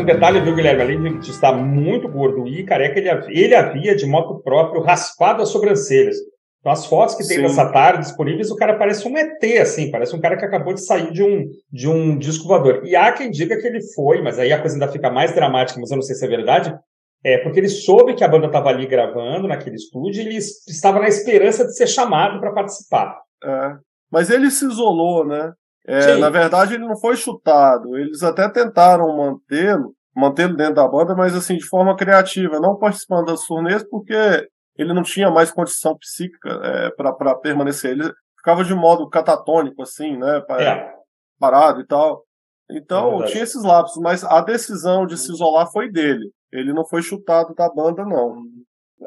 Um 0.00 0.04
detalhe, 0.04 0.40
viu, 0.40 0.54
Guilherme? 0.54 0.82
Além 0.82 1.18
de 1.18 1.30
estar 1.30 1.52
muito 1.52 2.08
gordo 2.08 2.46
e 2.46 2.64
careca, 2.64 2.98
ele, 2.98 3.08
ele 3.28 3.54
havia, 3.54 3.94
de 3.94 4.06
moto 4.06 4.42
próprio, 4.42 4.82
raspado 4.82 5.42
as 5.42 5.48
sobrancelhas. 5.48 6.16
Então, 6.60 6.72
as 6.72 6.84
fotos 6.84 7.14
que 7.14 7.26
tem 7.26 7.38
Sim. 7.38 7.42
dessa 7.42 7.70
tarde 7.72 8.04
disponíveis, 8.04 8.50
o 8.50 8.56
cara 8.56 8.76
parece 8.76 9.08
um 9.08 9.16
ET, 9.16 9.42
assim, 9.60 9.90
parece 9.90 10.14
um 10.14 10.20
cara 10.20 10.36
que 10.36 10.44
acabou 10.44 10.74
de 10.74 10.84
sair 10.84 11.10
de 11.10 11.22
um, 11.22 11.48
de 11.72 11.88
um 11.88 12.18
disco 12.18 12.46
voador. 12.46 12.82
E 12.84 12.94
há 12.94 13.10
quem 13.12 13.30
diga 13.30 13.58
que 13.58 13.66
ele 13.66 13.80
foi, 13.94 14.20
mas 14.22 14.38
aí 14.38 14.52
a 14.52 14.60
coisa 14.60 14.76
ainda 14.76 14.88
fica 14.88 15.10
mais 15.10 15.34
dramática, 15.34 15.80
mas 15.80 15.90
eu 15.90 15.96
não 15.96 16.02
sei 16.02 16.14
se 16.14 16.24
é 16.24 16.28
verdade, 16.28 16.78
é 17.24 17.38
porque 17.38 17.60
ele 17.60 17.68
soube 17.68 18.14
que 18.14 18.22
a 18.22 18.28
banda 18.28 18.46
estava 18.46 18.68
ali 18.68 18.86
gravando 18.86 19.48
naquele 19.48 19.76
estúdio 19.76 20.22
e 20.22 20.26
ele 20.26 20.36
estava 20.36 21.00
na 21.00 21.08
esperança 21.08 21.64
de 21.64 21.74
ser 21.74 21.86
chamado 21.86 22.38
para 22.40 22.52
participar. 22.52 23.18
É. 23.42 23.72
Mas 24.12 24.28
ele 24.28 24.50
se 24.50 24.66
isolou, 24.66 25.26
né? 25.26 25.52
É, 25.86 26.16
na 26.16 26.30
verdade, 26.30 26.74
ele 26.74 26.86
não 26.86 26.96
foi 26.96 27.16
chutado. 27.16 27.96
Eles 27.96 28.22
até 28.22 28.48
tentaram 28.48 29.16
mantê-lo, 29.16 29.94
mantê-lo 30.14 30.56
dentro 30.56 30.74
da 30.74 30.88
banda, 30.88 31.14
mas 31.14 31.34
assim, 31.34 31.56
de 31.56 31.66
forma 31.66 31.96
criativa, 31.96 32.60
não 32.60 32.76
participando 32.76 33.26
das 33.26 33.46
turnês, 33.46 33.82
porque 33.82 34.48
ele 34.76 34.92
não 34.92 35.02
tinha 35.02 35.30
mais 35.30 35.50
condição 35.50 35.96
psíquica 35.96 36.48
é, 36.62 36.90
para 36.90 37.34
permanecer. 37.36 37.92
Ele 37.92 38.12
ficava 38.36 38.64
de 38.64 38.74
modo 38.74 39.08
catatônico, 39.08 39.82
assim, 39.82 40.16
né? 40.16 40.42
É. 40.58 40.92
Parado 41.38 41.80
e 41.80 41.86
tal. 41.86 42.24
Então, 42.70 43.22
é 43.22 43.26
tinha 43.26 43.42
esses 43.42 43.62
lapsos, 43.62 44.00
mas 44.00 44.22
a 44.24 44.40
decisão 44.40 45.06
de 45.06 45.18
se 45.18 45.32
isolar 45.32 45.70
foi 45.72 45.90
dele. 45.90 46.30
Ele 46.52 46.72
não 46.72 46.84
foi 46.84 47.02
chutado 47.02 47.54
da 47.54 47.68
banda, 47.68 48.04
não. 48.04 48.42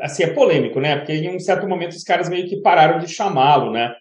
Assim, 0.01 0.23
é 0.23 0.33
polêmico, 0.33 0.79
né? 0.79 0.97
Porque 0.97 1.13
em 1.13 1.35
um 1.35 1.39
certo 1.39 1.67
momento 1.67 1.91
os 1.91 2.03
caras 2.03 2.27
meio 2.29 2.47
que 2.47 2.61
pararam 2.61 2.99
de 2.99 3.07
chamá-lo, 3.07 3.71
né? 3.71 3.93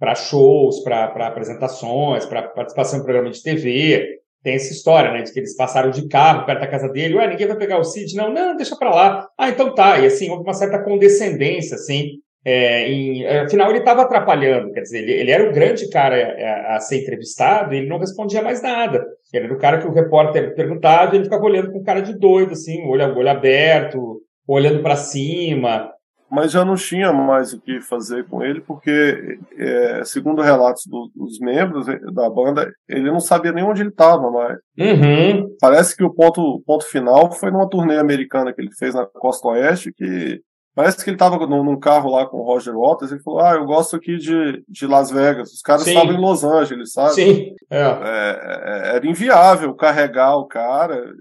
Para 0.00 0.16
shows, 0.16 0.82
para 0.82 1.26
apresentações, 1.26 2.26
para 2.26 2.42
participação 2.42 2.98
em 2.98 3.04
programa 3.04 3.30
de 3.30 3.42
TV. 3.42 4.18
Tem 4.42 4.54
essa 4.54 4.72
história, 4.72 5.12
né? 5.12 5.22
De 5.22 5.32
que 5.32 5.38
eles 5.38 5.54
passaram 5.54 5.90
de 5.90 6.08
carro 6.08 6.46
perto 6.46 6.60
da 6.60 6.66
casa 6.66 6.88
dele. 6.88 7.14
Ué, 7.16 7.28
ninguém 7.28 7.46
vai 7.46 7.56
pegar 7.56 7.78
o 7.78 7.84
Cid? 7.84 8.16
Não, 8.16 8.32
não, 8.32 8.56
deixa 8.56 8.74
para 8.74 8.90
lá. 8.90 9.28
Ah, 9.38 9.50
então 9.50 9.74
tá. 9.74 9.98
E 9.98 10.06
assim, 10.06 10.30
houve 10.30 10.42
uma 10.42 10.54
certa 10.54 10.82
condescendência, 10.82 11.76
assim, 11.76 12.20
é, 12.42 12.88
em, 12.90 13.22
é, 13.24 13.40
afinal, 13.40 13.68
ele 13.68 13.80
estava 13.80 14.02
atrapalhando, 14.02 14.72
quer 14.72 14.80
dizer, 14.80 15.02
ele, 15.02 15.12
ele, 15.12 15.30
era 15.30 15.48
o 15.48 15.52
grande 15.52 15.88
cara 15.90 16.16
a, 16.16 16.76
a, 16.76 16.80
ser 16.80 17.02
entrevistado 17.02 17.74
e 17.74 17.78
ele 17.78 17.88
não 17.88 17.98
respondia 17.98 18.40
mais 18.40 18.62
nada. 18.62 19.04
Ele 19.32 19.44
era 19.44 19.54
o 19.54 19.58
cara 19.58 19.78
que 19.78 19.86
o 19.86 19.92
repórter 19.92 20.54
perguntava 20.54 21.14
e 21.14 21.18
ele 21.18 21.24
ficava 21.24 21.44
olhando 21.44 21.70
com 21.70 21.82
cara 21.82 22.00
de 22.00 22.18
doido, 22.18 22.52
assim, 22.52 22.82
olho, 22.86 23.14
olho 23.14 23.28
aberto, 23.28 24.22
olhando 24.48 24.82
para 24.82 24.96
cima. 24.96 25.92
Mas 26.30 26.52
já 26.52 26.64
não 26.64 26.76
tinha 26.76 27.12
mais 27.12 27.52
o 27.52 27.60
que 27.60 27.80
fazer 27.80 28.24
com 28.26 28.42
ele, 28.42 28.60
porque, 28.60 29.38
é, 29.58 30.04
segundo 30.04 30.40
relatos 30.40 30.86
do, 30.86 31.10
dos 31.14 31.40
membros 31.40 31.86
da 32.14 32.30
banda, 32.30 32.72
ele 32.88 33.10
não 33.10 33.18
sabia 33.18 33.52
nem 33.52 33.64
onde 33.64 33.82
ele 33.82 33.90
estava 33.90 34.30
mais. 34.30 34.58
Uhum. 34.78 35.56
Parece 35.60 35.96
que 35.96 36.04
o 36.04 36.10
ponto, 36.10 36.62
ponto 36.64 36.84
final 36.84 37.32
foi 37.32 37.50
numa 37.50 37.68
turnê 37.68 37.98
americana 37.98 38.52
que 38.52 38.60
ele 38.60 38.70
fez 38.70 38.94
na 38.94 39.06
Costa 39.06 39.48
Oeste, 39.48 39.92
que 39.92 40.40
Parece 40.72 41.02
que 41.02 41.10
ele 41.10 41.16
estava 41.16 41.36
num 41.46 41.78
carro 41.78 42.12
lá 42.12 42.26
com 42.26 42.38
o 42.38 42.44
Roger 42.44 42.74
Waters 42.74 43.10
ele 43.10 43.22
falou: 43.22 43.40
Ah, 43.40 43.54
eu 43.54 43.64
gosto 43.64 43.96
aqui 43.96 44.16
de, 44.16 44.62
de 44.68 44.86
Las 44.86 45.10
Vegas. 45.10 45.52
Os 45.52 45.60
caras 45.60 45.86
estavam 45.86 46.12
em 46.12 46.20
Los 46.20 46.44
Angeles, 46.44 46.92
sabe? 46.92 47.14
Sim. 47.14 47.54
É. 47.68 47.82
É, 47.82 48.40
é 48.92 48.96
era 48.96 49.06
inviável 49.06 49.74
carregar 49.74 50.36
o 50.36 50.46
cara. 50.46 51.12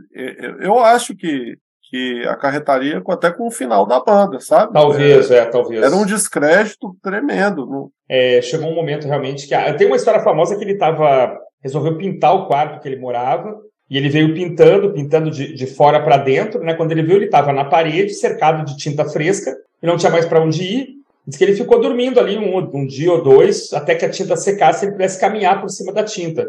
Eu 0.61 0.79
acho 0.79 1.15
que, 1.15 1.57
que 1.89 2.23
acarretaria 2.27 3.01
até 3.09 3.31
com 3.31 3.47
o 3.47 3.51
final 3.51 3.85
da 3.85 3.99
banda, 3.99 4.39
sabe? 4.39 4.73
Talvez, 4.73 5.31
é, 5.31 5.39
é 5.39 5.45
talvez. 5.45 5.81
Era 5.81 5.95
um 5.95 6.05
descrédito 6.05 6.95
tremendo. 7.01 7.91
É, 8.07 8.41
chegou 8.41 8.69
um 8.69 8.75
momento 8.75 9.07
realmente 9.07 9.47
que. 9.47 9.73
Tem 9.73 9.87
uma 9.87 9.95
história 9.95 10.19
famosa 10.19 10.55
que 10.55 10.63
ele 10.63 10.73
estava. 10.73 11.35
resolveu 11.63 11.97
pintar 11.97 12.35
o 12.35 12.45
quarto 12.45 12.79
que 12.79 12.87
ele 12.87 12.99
morava 12.99 13.59
e 13.89 13.97
ele 13.97 14.07
veio 14.07 14.35
pintando, 14.35 14.93
pintando 14.93 15.31
de, 15.31 15.53
de 15.53 15.65
fora 15.65 15.99
para 15.99 16.17
dentro, 16.17 16.63
né? 16.63 16.75
Quando 16.75 16.91
ele 16.91 17.01
viu, 17.01 17.15
ele 17.15 17.25
estava 17.25 17.51
na 17.51 17.65
parede, 17.65 18.13
cercado 18.13 18.63
de 18.63 18.77
tinta 18.77 19.03
fresca, 19.05 19.55
e 19.81 19.87
não 19.87 19.97
tinha 19.97 20.11
mais 20.11 20.27
para 20.27 20.41
onde 20.41 20.63
ir. 20.63 20.87
Diz 21.25 21.37
que 21.37 21.43
ele 21.43 21.55
ficou 21.55 21.79
dormindo 21.81 22.19
ali 22.19 22.37
um, 22.37 22.57
um 22.57 22.85
dia 22.85 23.11
ou 23.11 23.23
dois, 23.23 23.73
até 23.73 23.95
que 23.95 24.05
a 24.05 24.09
tinta 24.09 24.35
secasse 24.35 24.83
e 24.83 24.87
ele 24.87 24.93
pudesse 24.93 25.19
caminhar 25.19 25.59
por 25.59 25.69
cima 25.69 25.91
da 25.91 26.03
tinta. 26.03 26.47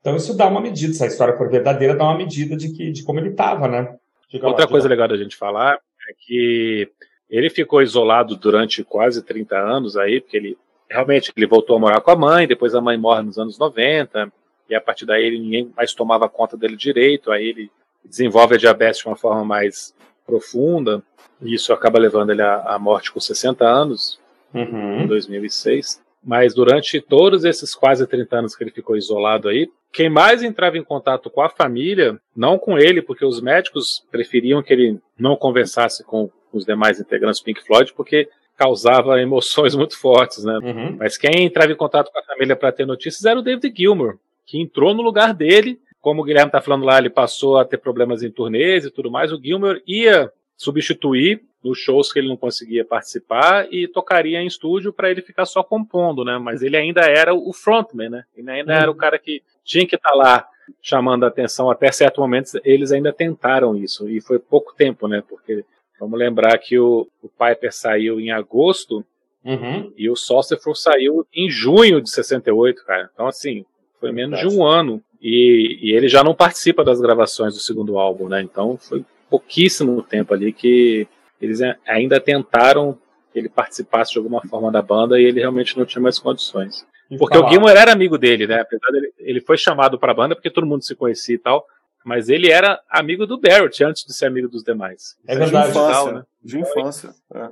Então 0.00 0.16
isso 0.16 0.34
dá 0.34 0.46
uma 0.46 0.60
medida, 0.60 0.92
se 0.92 1.02
a 1.02 1.06
história 1.06 1.36
for 1.36 1.50
verdadeira, 1.50 1.94
dá 1.94 2.04
uma 2.04 2.16
medida 2.16 2.56
de, 2.56 2.72
que, 2.72 2.92
de 2.92 3.02
como 3.02 3.18
ele 3.18 3.30
estava, 3.30 3.66
né? 3.68 3.94
Diga 4.28 4.46
Outra 4.46 4.64
lá, 4.64 4.70
coisa 4.70 4.88
legal 4.88 5.08
da 5.08 5.16
gente 5.16 5.36
falar 5.36 5.78
é 6.08 6.12
que 6.18 6.90
ele 7.28 7.50
ficou 7.50 7.82
isolado 7.82 8.36
durante 8.36 8.84
quase 8.84 9.22
30 9.22 9.56
anos 9.56 9.96
aí, 9.96 10.20
porque 10.20 10.36
ele 10.36 10.58
realmente 10.88 11.32
ele 11.36 11.46
voltou 11.46 11.76
a 11.76 11.78
morar 11.78 12.00
com 12.00 12.10
a 12.10 12.16
mãe, 12.16 12.46
depois 12.46 12.74
a 12.74 12.80
mãe 12.80 12.96
morre 12.96 13.22
nos 13.22 13.38
anos 13.38 13.58
90, 13.58 14.32
e 14.68 14.74
a 14.74 14.80
partir 14.80 15.04
daí 15.04 15.24
ele, 15.24 15.38
ninguém 15.38 15.72
mais 15.76 15.92
tomava 15.92 16.28
conta 16.28 16.56
dele 16.56 16.76
direito, 16.76 17.30
aí 17.30 17.48
ele 17.48 17.70
desenvolve 18.04 18.54
a 18.54 18.58
diabetes 18.58 19.00
de 19.00 19.06
uma 19.06 19.16
forma 19.16 19.44
mais 19.44 19.94
profunda, 20.24 21.02
e 21.42 21.54
isso 21.54 21.72
acaba 21.72 21.98
levando 21.98 22.30
ele 22.30 22.42
à, 22.42 22.78
morte 22.78 23.12
com 23.12 23.20
60 23.20 23.64
anos, 23.64 24.20
uhum. 24.54 25.02
em 25.02 25.06
2006. 25.06 26.00
Mas 26.26 26.52
durante 26.52 27.00
todos 27.00 27.44
esses 27.44 27.72
quase 27.72 28.04
30 28.04 28.36
anos 28.36 28.56
que 28.56 28.64
ele 28.64 28.72
ficou 28.72 28.96
isolado 28.96 29.48
aí, 29.48 29.68
quem 29.92 30.10
mais 30.10 30.42
entrava 30.42 30.76
em 30.76 30.82
contato 30.82 31.30
com 31.30 31.40
a 31.40 31.48
família, 31.48 32.20
não 32.36 32.58
com 32.58 32.76
ele, 32.76 33.00
porque 33.00 33.24
os 33.24 33.40
médicos 33.40 34.04
preferiam 34.10 34.60
que 34.60 34.72
ele 34.72 34.98
não 35.16 35.36
conversasse 35.36 36.02
com 36.02 36.28
os 36.52 36.66
demais 36.66 36.98
integrantes 36.98 37.40
do 37.40 37.44
Pink 37.44 37.64
Floyd, 37.64 37.94
porque 37.94 38.28
causava 38.56 39.22
emoções 39.22 39.74
muito 39.76 39.96
fortes, 39.96 40.42
né? 40.42 40.58
Uhum. 40.58 40.96
Mas 40.98 41.16
quem 41.16 41.44
entrava 41.44 41.70
em 41.70 41.76
contato 41.76 42.10
com 42.10 42.18
a 42.18 42.24
família 42.24 42.56
para 42.56 42.72
ter 42.72 42.86
notícias 42.86 43.24
era 43.24 43.38
o 43.38 43.42
David 43.42 43.72
Gilmour, 43.76 44.18
que 44.44 44.60
entrou 44.60 44.92
no 44.92 45.02
lugar 45.02 45.32
dele. 45.32 45.78
Como 46.00 46.22
o 46.22 46.24
Guilherme 46.24 46.48
está 46.48 46.60
falando 46.60 46.84
lá, 46.84 46.98
ele 46.98 47.10
passou 47.10 47.56
a 47.56 47.64
ter 47.64 47.78
problemas 47.78 48.24
em 48.24 48.30
turnês 48.30 48.84
e 48.84 48.90
tudo 48.90 49.12
mais. 49.12 49.32
O 49.32 49.40
Gilmer 49.40 49.80
ia 49.86 50.30
substituir 50.56 51.42
nos 51.62 51.78
shows 51.78 52.12
que 52.12 52.18
ele 52.18 52.28
não 52.28 52.36
conseguia 52.36 52.84
participar 52.84 53.66
e 53.72 53.88
tocaria 53.88 54.40
em 54.40 54.46
estúdio 54.46 54.92
para 54.92 55.10
ele 55.10 55.20
ficar 55.20 55.44
só 55.44 55.62
compondo, 55.62 56.24
né? 56.24 56.38
Mas 56.38 56.62
ele 56.62 56.76
ainda 56.76 57.02
era 57.02 57.34
o 57.34 57.52
frontman, 57.52 58.08
né? 58.08 58.24
Ele 58.36 58.50
ainda 58.50 58.72
uhum. 58.72 58.78
era 58.78 58.90
o 58.90 58.94
uhum. 58.94 58.98
cara 58.98 59.18
que 59.18 59.42
tinha 59.64 59.86
que 59.86 59.96
estar 59.96 60.10
tá 60.10 60.14
lá 60.14 60.48
chamando 60.80 61.24
a 61.24 61.28
atenção 61.28 61.70
até 61.70 61.90
certo 61.90 62.20
momento. 62.20 62.52
Eles 62.64 62.92
ainda 62.92 63.12
tentaram 63.12 63.76
isso 63.76 64.08
e 64.08 64.20
foi 64.20 64.38
pouco 64.38 64.74
tempo, 64.74 65.08
né? 65.08 65.22
Porque 65.28 65.64
vamos 65.98 66.18
lembrar 66.18 66.56
que 66.58 66.78
o, 66.78 67.08
o 67.22 67.28
Piper 67.28 67.72
saiu 67.74 68.20
em 68.20 68.30
agosto 68.30 69.04
uhum. 69.44 69.92
e 69.96 70.08
o 70.08 70.16
Saucerful 70.16 70.74
saiu 70.74 71.26
em 71.34 71.50
junho 71.50 72.00
de 72.00 72.10
68, 72.10 72.84
cara. 72.84 73.10
Então 73.12 73.26
assim, 73.26 73.64
foi 73.98 74.12
menos 74.12 74.38
de 74.38 74.46
um 74.46 74.64
ano. 74.64 75.02
E, 75.20 75.78
e, 75.80 75.92
ele 75.92 76.08
já 76.08 76.22
não 76.22 76.34
participa 76.34 76.84
das 76.84 77.00
gravações 77.00 77.54
do 77.54 77.60
segundo 77.60 77.98
álbum, 77.98 78.28
né? 78.28 78.42
Então 78.42 78.76
foi 78.76 79.04
pouquíssimo 79.28 80.02
tempo 80.02 80.34
ali 80.34 80.52
que 80.52 81.06
eles 81.40 81.60
ainda 81.86 82.20
tentaram 82.20 82.98
que 83.32 83.38
ele 83.38 83.48
participasse 83.48 84.12
de 84.12 84.18
alguma 84.18 84.40
forma 84.42 84.70
da 84.70 84.80
banda 84.80 85.20
e 85.20 85.24
ele 85.24 85.40
realmente 85.40 85.76
não 85.76 85.84
tinha 85.84 86.02
mais 86.02 86.18
condições. 86.18 86.86
Porque 87.18 87.36
falar. 87.36 87.48
o 87.48 87.50
Gilmour 87.50 87.70
era 87.70 87.92
amigo 87.92 88.18
dele, 88.18 88.46
né? 88.46 88.60
Apesar 88.60 88.90
dele, 88.90 89.12
ele 89.18 89.40
foi 89.40 89.56
chamado 89.56 89.98
para 89.98 90.12
a 90.12 90.14
banda 90.14 90.34
porque 90.34 90.50
todo 90.50 90.66
mundo 90.66 90.82
se 90.82 90.94
conhecia 90.94 91.34
e 91.34 91.38
tal, 91.38 91.64
mas 92.04 92.28
ele 92.28 92.50
era 92.50 92.80
amigo 92.90 93.26
do 93.26 93.38
Barrett 93.38 93.84
antes 93.84 94.04
de 94.04 94.14
ser 94.14 94.26
amigo 94.26 94.48
dos 94.48 94.64
demais. 94.64 95.16
É 95.26 95.36
verdade. 95.36 95.72
De 95.72 95.78
infância. 95.78 96.12
Né? 96.12 96.24
De 96.42 96.58
infância. 96.58 97.10
É. 97.34 97.48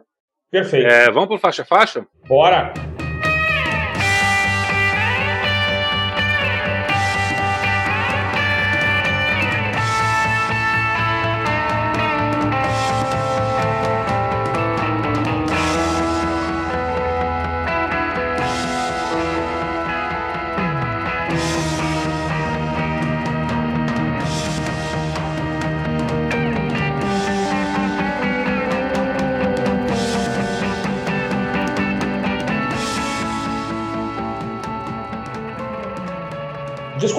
Perfeito. 0.50 0.86
É, 0.86 1.10
vamos 1.10 1.28
pro 1.28 1.38
faixa 1.38 1.64
faixa? 1.64 2.06
Bora! 2.26 2.72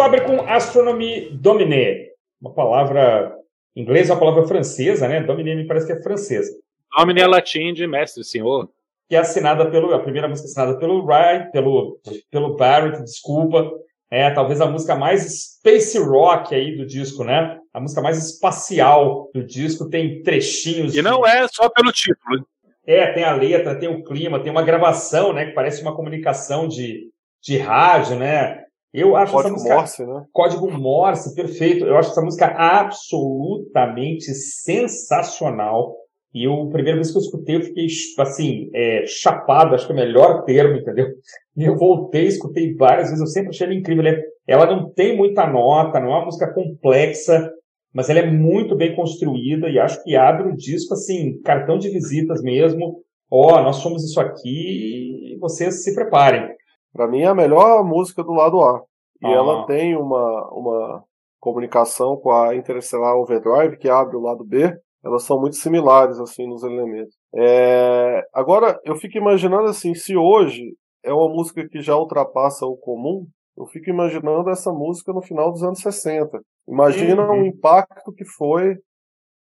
Descobre 0.05 0.21
com 0.21 0.47
Astronomy 0.47 1.31
Domine, 1.31 2.09
uma 2.39 2.53
palavra 2.53 3.35
inglesa, 3.75 4.13
uma 4.13 4.19
palavra 4.19 4.47
francesa, 4.47 5.07
né? 5.07 5.23
Domine 5.23 5.55
me 5.55 5.65
parece 5.65 5.87
que 5.87 5.93
é 5.93 6.03
francesa. 6.03 6.55
Domine 6.95 7.21
é 7.21 7.25
latim 7.25 7.73
de 7.73 7.87
mestre, 7.87 8.23
senhor. 8.23 8.69
Que 9.09 9.15
é 9.15 9.19
assinada 9.19 9.65
pelo, 9.71 9.91
a 9.95 9.99
primeira 9.99 10.27
música 10.27 10.47
assinada 10.47 10.77
pelo 10.77 11.03
Wright, 11.03 11.51
pelo, 11.51 11.99
pelo 12.29 12.55
Barrett, 12.55 13.01
desculpa. 13.01 13.67
É 14.11 14.29
talvez 14.29 14.61
a 14.61 14.67
música 14.67 14.95
mais 14.95 15.55
space 15.55 15.97
rock 15.97 16.53
aí 16.53 16.77
do 16.77 16.85
disco, 16.85 17.23
né? 17.23 17.57
A 17.73 17.79
música 17.79 17.99
mais 17.99 18.23
espacial 18.23 19.31
do 19.33 19.43
disco, 19.43 19.89
tem 19.89 20.21
trechinhos. 20.21 20.95
E 20.95 21.01
não 21.01 21.21
de... 21.21 21.29
é 21.29 21.47
só 21.47 21.67
pelo 21.67 21.91
título. 21.91 22.45
É, 22.85 23.11
tem 23.11 23.23
a 23.23 23.33
letra, 23.33 23.73
tem 23.73 23.89
o 23.89 24.03
clima, 24.03 24.39
tem 24.39 24.51
uma 24.51 24.61
gravação, 24.61 25.33
né? 25.33 25.47
Que 25.47 25.53
parece 25.53 25.81
uma 25.81 25.95
comunicação 25.95 26.67
de, 26.67 27.09
de 27.41 27.57
rádio, 27.57 28.17
né? 28.17 28.64
Eu 28.95 29.15
acho 29.15 29.34
Código 29.34 29.55
essa 29.55 29.63
música. 29.63 29.75
Morse, 29.75 30.05
né? 30.05 30.25
Código 30.31 30.71
Morse, 30.71 31.36
perfeito. 31.36 31.86
Eu 31.86 31.97
acho 31.97 32.12
essa 32.12 32.21
música 32.21 32.47
absolutamente 32.47 34.34
sensacional. 34.34 35.95
E 36.34 36.47
o 36.47 36.69
primeira 36.69 36.97
vez 36.97 37.12
que 37.12 37.17
eu 37.17 37.21
escutei, 37.21 37.55
eu 37.58 37.62
fiquei, 37.62 37.88
assim, 38.19 38.69
é, 38.73 39.05
chapado, 39.05 39.75
acho 39.75 39.85
que 39.85 39.93
é 39.93 39.96
o 39.96 40.00
melhor 40.00 40.43
termo, 40.43 40.77
entendeu? 40.77 41.08
E 41.58 41.63
eu 41.63 41.77
voltei, 41.77 42.25
escutei 42.25 42.73
várias 42.75 43.10
vezes, 43.10 43.21
eu 43.21 43.27
sempre 43.27 43.50
achei 43.50 43.67
ela 43.67 43.75
incrível. 43.75 44.04
Ela 44.48 44.65
não 44.65 44.89
tem 44.89 45.15
muita 45.15 45.48
nota, 45.48 46.00
não 46.00 46.13
é 46.13 46.17
uma 46.17 46.25
música 46.25 46.54
complexa, 46.54 47.50
mas 47.93 48.10
ela 48.10 48.19
é 48.19 48.29
muito 48.29 48.75
bem 48.75 48.96
construída 48.96 49.69
e 49.69 49.79
acho 49.79 50.04
que 50.04 50.15
abre 50.15 50.50
o 50.50 50.56
disco, 50.56 50.93
assim, 50.93 51.39
cartão 51.41 51.77
de 51.77 51.89
visitas 51.89 52.41
mesmo. 52.41 53.02
Ó, 53.31 53.58
oh, 53.58 53.62
nós 53.62 53.77
somos 53.77 54.04
isso 54.04 54.19
aqui 54.19 55.33
e 55.33 55.37
vocês 55.39 55.83
se 55.83 55.96
preparem. 55.96 56.50
Para 56.96 57.08
mim 57.08 57.23
é 57.23 57.27
a 57.27 57.35
melhor 57.35 57.83
música 57.83 58.23
do 58.23 58.31
lado 58.31 58.62
A. 58.62 58.81
E 59.21 59.27
ah. 59.27 59.31
ela 59.31 59.65
tem 59.65 59.98
uma, 59.98 60.50
uma 60.50 61.04
comunicação 61.41 62.15
com 62.15 62.31
a 62.31 62.56
Interstellar 62.56 63.17
Overdrive, 63.17 63.77
que 63.77 63.89
abre 63.89 64.15
o 64.15 64.21
lado 64.21 64.46
B. 64.46 64.73
elas 65.04 65.23
são 65.23 65.37
muito 65.37 65.58
similares 65.58 66.19
assim 66.21 66.48
nos 66.48 66.63
elementos. 66.63 67.13
É... 67.35 68.23
Agora 68.33 68.79
eu 68.85 68.96
fico 68.96 69.17
imaginando 69.17 69.67
assim, 69.67 69.93
se 69.93 70.15
hoje 70.15 70.73
é 71.04 71.12
uma 71.12 71.27
música 71.27 71.67
que 71.67 71.81
já 71.81 71.98
ultrapassa 71.98 72.65
o 72.65 72.77
comum, 72.77 73.27
eu 73.58 73.65
fico 73.65 73.89
imaginando 73.89 74.50
essa 74.50 74.71
música 74.71 75.12
no 75.12 75.21
final 75.21 75.52
dos 75.52 75.63
anos 75.63 75.79
60. 75.79 76.39
Imagina 76.67 77.29
uhum. 77.29 77.41
o 77.41 77.46
impacto 77.46 78.13
que 78.13 78.25
foi 78.25 78.77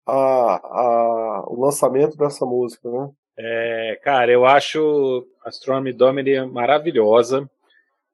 a, 0.08 0.56
a, 0.56 1.43
o 1.48 1.62
lançamento 1.62 2.18
dessa 2.18 2.43
música, 2.43 2.89
né? 2.89 3.10
É, 3.38 4.00
cara, 4.02 4.32
eu 4.32 4.46
acho 4.46 5.28
Astronomy 5.44 5.92
Domini 5.92 6.40
maravilhosa. 6.46 7.50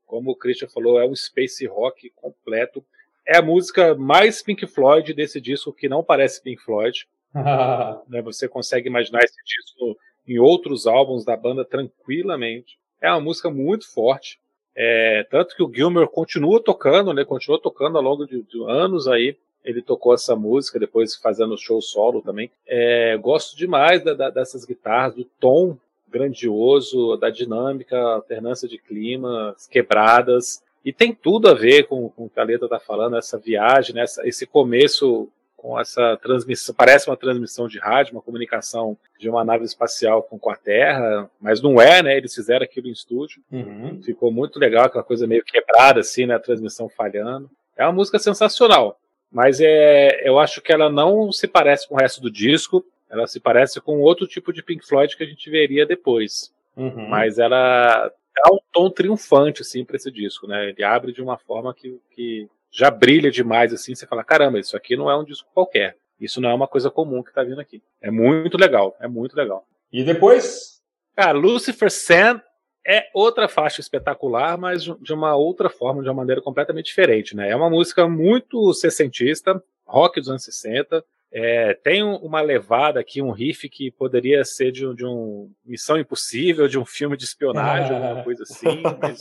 Como 0.05 0.31
o 0.31 0.35
Christian 0.35 0.67
falou, 0.67 0.99
é 0.99 1.05
um 1.05 1.15
space 1.15 1.65
rock 1.65 2.09
completo. 2.15 2.83
É 3.25 3.37
a 3.37 3.41
música 3.41 3.95
mais 3.95 4.41
Pink 4.41 4.65
Floyd 4.67 5.13
desse 5.13 5.39
disco 5.39 5.71
que 5.71 5.87
não 5.87 6.03
parece 6.03 6.41
Pink 6.41 6.61
Floyd. 6.61 7.07
né, 8.09 8.21
você 8.21 8.47
consegue 8.47 8.89
imaginar 8.89 9.23
esse 9.23 9.37
disco 9.45 9.97
em 10.27 10.37
outros 10.37 10.85
álbuns 10.85 11.23
da 11.23 11.37
banda 11.37 11.63
tranquilamente. 11.63 12.77
É 12.99 13.09
uma 13.09 13.21
música 13.21 13.49
muito 13.49 13.91
forte. 13.91 14.39
É, 14.75 15.25
tanto 15.29 15.55
que 15.55 15.63
o 15.63 15.71
Gilmer 15.73 16.07
continua 16.07 16.61
tocando, 16.61 17.13
né? 17.13 17.25
Continua 17.25 17.61
tocando 17.61 17.97
ao 17.97 18.03
longo 18.03 18.25
de, 18.25 18.41
de 18.43 18.63
anos 18.63 19.07
aí. 19.07 19.37
Ele 19.63 19.81
tocou 19.81 20.13
essa 20.13 20.35
música, 20.35 20.79
depois 20.79 21.15
fazendo 21.15 21.57
show 21.57 21.81
solo 21.81 22.21
também. 22.21 22.51
É, 22.67 23.17
gosto 23.17 23.55
demais 23.55 24.03
da, 24.03 24.13
da, 24.13 24.29
dessas 24.29 24.65
guitarras, 24.65 25.15
do 25.15 25.25
tom 25.39 25.77
grandioso, 26.09 27.15
da 27.17 27.29
dinâmica, 27.29 27.97
alternância 27.97 28.67
de 28.67 28.77
clima, 28.77 29.55
quebradas. 29.69 30.61
E 30.83 30.91
tem 30.91 31.13
tudo 31.13 31.47
a 31.47 31.53
ver 31.53 31.83
com, 31.83 32.09
com 32.09 32.25
o 32.25 32.29
que 32.29 32.39
a 32.39 32.43
letra 32.43 32.65
está 32.65 32.79
falando, 32.79 33.15
essa 33.15 33.37
viagem, 33.37 33.95
né, 33.95 34.01
essa, 34.01 34.27
esse 34.27 34.45
começo 34.45 35.29
com 35.61 35.79
essa 35.79 36.17
transmissão, 36.17 36.73
parece 36.73 37.07
uma 37.07 37.15
transmissão 37.15 37.67
de 37.67 37.77
rádio, 37.77 38.13
uma 38.13 38.21
comunicação 38.21 38.97
de 39.19 39.29
uma 39.29 39.45
nave 39.45 39.63
espacial 39.63 40.23
com, 40.23 40.39
com 40.39 40.49
a 40.49 40.55
Terra, 40.55 41.29
mas 41.39 41.61
não 41.61 41.79
é, 41.79 42.01
né? 42.01 42.17
Eles 42.17 42.33
fizeram 42.33 42.63
aquilo 42.63 42.87
em 42.87 42.91
estúdio. 42.91 43.43
Uhum. 43.51 44.01
Ficou 44.01 44.31
muito 44.31 44.57
legal, 44.57 44.85
aquela 44.85 45.03
coisa 45.03 45.27
meio 45.27 45.43
quebrada, 45.45 45.99
assim, 45.99 46.25
né? 46.25 46.33
A 46.33 46.39
transmissão 46.39 46.89
falhando. 46.89 47.47
É 47.77 47.85
uma 47.85 47.93
música 47.93 48.17
sensacional, 48.17 48.99
mas 49.31 49.61
é, 49.61 50.27
eu 50.27 50.37
acho 50.37 50.61
que 50.61 50.71
ela 50.71 50.89
não 50.89 51.31
se 51.31 51.47
parece 51.47 51.87
com 51.87 51.95
o 51.95 51.97
resto 51.97 52.21
do 52.21 52.29
disco, 52.29 52.85
ela 53.09 53.27
se 53.27 53.39
parece 53.39 53.79
com 53.79 53.99
outro 53.99 54.27
tipo 54.27 54.51
de 54.51 54.63
Pink 54.63 54.85
Floyd 54.85 55.15
que 55.15 55.23
a 55.23 55.27
gente 55.27 55.49
veria 55.49 55.85
depois. 55.85 56.53
Uhum. 56.75 57.07
Mas 57.07 57.39
ela 57.39 58.11
dá 58.35 58.53
um 58.53 58.59
tom 58.71 58.89
triunfante, 58.89 59.61
assim, 59.61 59.83
para 59.83 59.95
esse 59.95 60.11
disco, 60.11 60.47
né? 60.47 60.69
Ele 60.69 60.83
abre 60.83 61.11
de 61.11 61.21
uma 61.21 61.37
forma 61.37 61.73
que, 61.73 61.99
que 62.11 62.47
já 62.71 62.89
brilha 62.89 63.29
demais, 63.29 63.73
assim, 63.73 63.93
você 63.93 64.07
fala, 64.07 64.23
caramba, 64.23 64.59
isso 64.59 64.75
aqui 64.77 64.95
não 64.95 65.09
é 65.09 65.17
um 65.17 65.25
disco 65.25 65.49
qualquer. 65.53 65.97
Isso 66.19 66.39
não 66.39 66.49
é 66.49 66.53
uma 66.53 66.67
coisa 66.67 66.89
comum 66.89 67.23
que 67.23 67.33
tá 67.33 67.43
vindo 67.43 67.59
aqui. 67.59 67.81
É 68.01 68.11
muito 68.11 68.57
legal, 68.57 68.95
é 68.99 69.07
muito 69.07 69.35
legal. 69.35 69.65
E 69.91 70.03
depois? 70.03 70.81
Cara, 71.15 71.37
Lucifer 71.37 71.91
Sand 71.91 72.41
é 72.85 73.09
outra 73.13 73.47
faixa 73.47 73.81
espetacular, 73.81 74.57
mas 74.57 74.83
de 74.83 75.13
uma 75.13 75.35
outra 75.35 75.69
forma, 75.69 76.01
de 76.01 76.09
uma 76.09 76.15
maneira 76.15 76.41
completamente 76.41 76.87
diferente, 76.87 77.35
né? 77.35 77.49
É 77.49 77.55
uma 77.55 77.69
música 77.69 78.07
muito 78.07 78.73
sessentista, 78.73 79.61
rock 79.85 80.19
dos 80.19 80.29
anos 80.29 80.43
60, 80.43 81.03
é, 81.33 81.73
tem 81.73 82.03
uma 82.03 82.41
levada 82.41 82.99
aqui, 82.99 83.21
um 83.21 83.31
riff 83.31 83.69
que 83.69 83.89
poderia 83.89 84.43
ser 84.43 84.71
de, 84.71 84.93
de 84.95 85.05
um 85.05 85.49
Missão 85.65 85.97
Impossível, 85.97 86.67
de 86.67 86.77
um 86.77 86.85
filme 86.85 87.15
de 87.15 87.23
espionagem, 87.23 87.95
alguma 87.95 88.23
coisa 88.25 88.43
assim. 88.43 88.81
Mas 89.01 89.19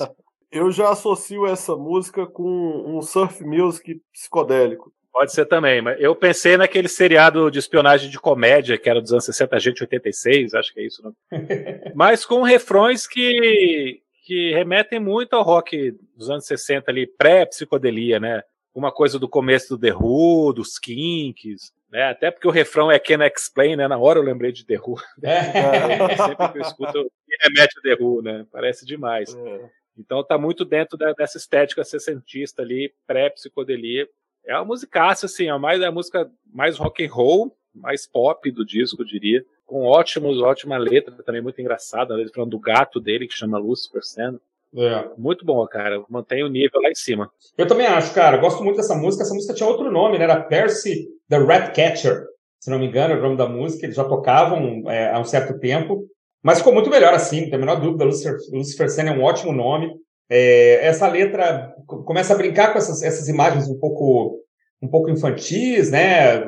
eu 0.50 0.72
já 0.72 0.90
associo 0.90 1.46
essa 1.46 1.76
música 1.76 2.26
com 2.26 2.84
um 2.86 3.00
surf 3.00 3.44
music 3.44 4.00
psicodélico. 4.12 4.92
Pode 5.12 5.32
ser 5.32 5.44
também, 5.46 5.82
mas 5.82 6.00
eu 6.00 6.14
pensei 6.14 6.56
naquele 6.56 6.88
seriado 6.88 7.50
de 7.50 7.58
espionagem 7.58 8.08
de 8.08 8.18
comédia 8.18 8.78
que 8.78 8.88
era 8.88 9.00
dos 9.00 9.12
anos 9.12 9.24
60, 9.24 9.58
gente 9.58 9.82
86, 9.82 10.54
acho 10.54 10.72
que 10.72 10.80
é 10.80 10.86
isso, 10.86 11.02
não? 11.02 11.14
mas 11.94 12.24
com 12.24 12.42
refrões 12.42 13.06
que, 13.06 14.00
que 14.24 14.52
remetem 14.52 15.00
muito 15.00 15.34
ao 15.34 15.42
rock 15.42 15.96
dos 16.16 16.30
anos 16.30 16.46
60 16.46 16.90
ali, 16.90 17.06
pré-psicodelia, 17.06 18.20
né? 18.20 18.42
Uma 18.72 18.92
coisa 18.92 19.18
do 19.18 19.28
começo 19.28 19.76
do 19.76 19.80
The 19.80 19.92
Who, 19.92 20.52
dos 20.52 20.78
Kinks, 20.78 21.72
né? 21.90 22.04
Até 22.04 22.30
porque 22.30 22.46
o 22.46 22.52
refrão 22.52 22.90
é 22.90 22.98
Can 22.98 23.26
Explain, 23.26 23.76
né? 23.76 23.88
Na 23.88 23.98
hora 23.98 24.20
eu 24.20 24.22
lembrei 24.22 24.52
de 24.52 24.64
The 24.64 24.78
Who. 24.78 24.94
É. 25.22 26.16
Sempre 26.16 26.52
que 26.52 26.58
eu 26.58 26.62
escuto, 26.62 27.12
remete 27.42 27.78
a 27.78 27.82
The 27.82 27.96
Who, 28.00 28.22
né? 28.22 28.46
Parece 28.52 28.86
demais. 28.86 29.34
É. 29.34 29.70
Então 29.98 30.24
tá 30.24 30.38
muito 30.38 30.64
dentro 30.64 30.96
da, 30.96 31.12
dessa 31.12 31.36
estética 31.36 31.82
sessentista 31.84 32.62
ali, 32.62 32.94
pré-psicodelia. 33.06 34.08
É 34.46 34.54
uma 34.56 34.64
musicaça, 34.64 35.26
assim, 35.26 35.48
é, 35.48 35.58
mais, 35.58 35.80
é 35.80 35.86
a 35.86 35.92
música 35.92 36.30
mais 36.52 36.76
rock 36.76 37.04
and 37.04 37.12
roll, 37.12 37.56
mais 37.74 38.06
pop 38.06 38.50
do 38.50 38.64
disco, 38.64 39.02
eu 39.02 39.06
diria. 39.06 39.44
Com 39.66 39.84
ótimos, 39.84 40.40
ótima 40.40 40.76
letra, 40.76 41.22
também 41.22 41.40
muito 41.40 41.60
engraçada, 41.60 42.12
a 42.12 42.16
letra 42.16 42.32
falando 42.34 42.50
do 42.50 42.58
gato 42.58 43.00
dele, 43.00 43.28
que 43.28 43.34
chama 43.34 43.58
Lucifer 43.58 44.02
Senna. 44.02 44.40
É. 44.76 45.08
Muito 45.16 45.44
bom, 45.44 45.66
cara. 45.66 46.04
Mantém 46.08 46.44
o 46.44 46.48
nível 46.48 46.80
lá 46.80 46.90
em 46.90 46.94
cima. 46.94 47.30
Eu 47.58 47.66
também 47.66 47.86
acho, 47.86 48.14
cara. 48.14 48.36
Gosto 48.36 48.62
muito 48.62 48.76
dessa 48.76 48.94
música. 48.94 49.24
Essa 49.24 49.34
música 49.34 49.54
tinha 49.54 49.68
outro 49.68 49.90
nome, 49.90 50.16
né? 50.16 50.24
Era 50.24 50.40
Percy 50.40 51.08
the 51.28 51.38
Ratcatcher. 51.38 52.26
Se 52.60 52.70
não 52.70 52.78
me 52.78 52.86
engano, 52.86 53.14
era 53.14 53.20
o 53.20 53.24
nome 53.24 53.36
da 53.36 53.48
música. 53.48 53.84
Eles 53.84 53.96
já 53.96 54.04
tocavam 54.04 54.88
é, 54.88 55.10
há 55.10 55.18
um 55.18 55.24
certo 55.24 55.58
tempo. 55.58 56.06
Mas 56.42 56.58
ficou 56.58 56.72
muito 56.72 56.88
melhor 56.88 57.12
assim, 57.12 57.42
não 57.42 57.50
tem 57.50 57.56
a 57.56 57.58
menor 57.58 57.80
dúvida. 57.80 58.04
Lucifer, 58.04 58.36
Lucifer 58.52 58.88
Sen 58.88 59.08
é 59.08 59.12
um 59.12 59.22
ótimo 59.22 59.52
nome. 59.52 59.92
É, 60.30 60.86
essa 60.86 61.08
letra 61.08 61.74
começa 61.86 62.32
a 62.32 62.36
brincar 62.36 62.72
com 62.72 62.78
essas, 62.78 63.02
essas 63.02 63.28
imagens 63.28 63.68
um 63.68 63.78
pouco, 63.78 64.38
um 64.80 64.88
pouco 64.88 65.10
infantis, 65.10 65.90
né? 65.90 66.44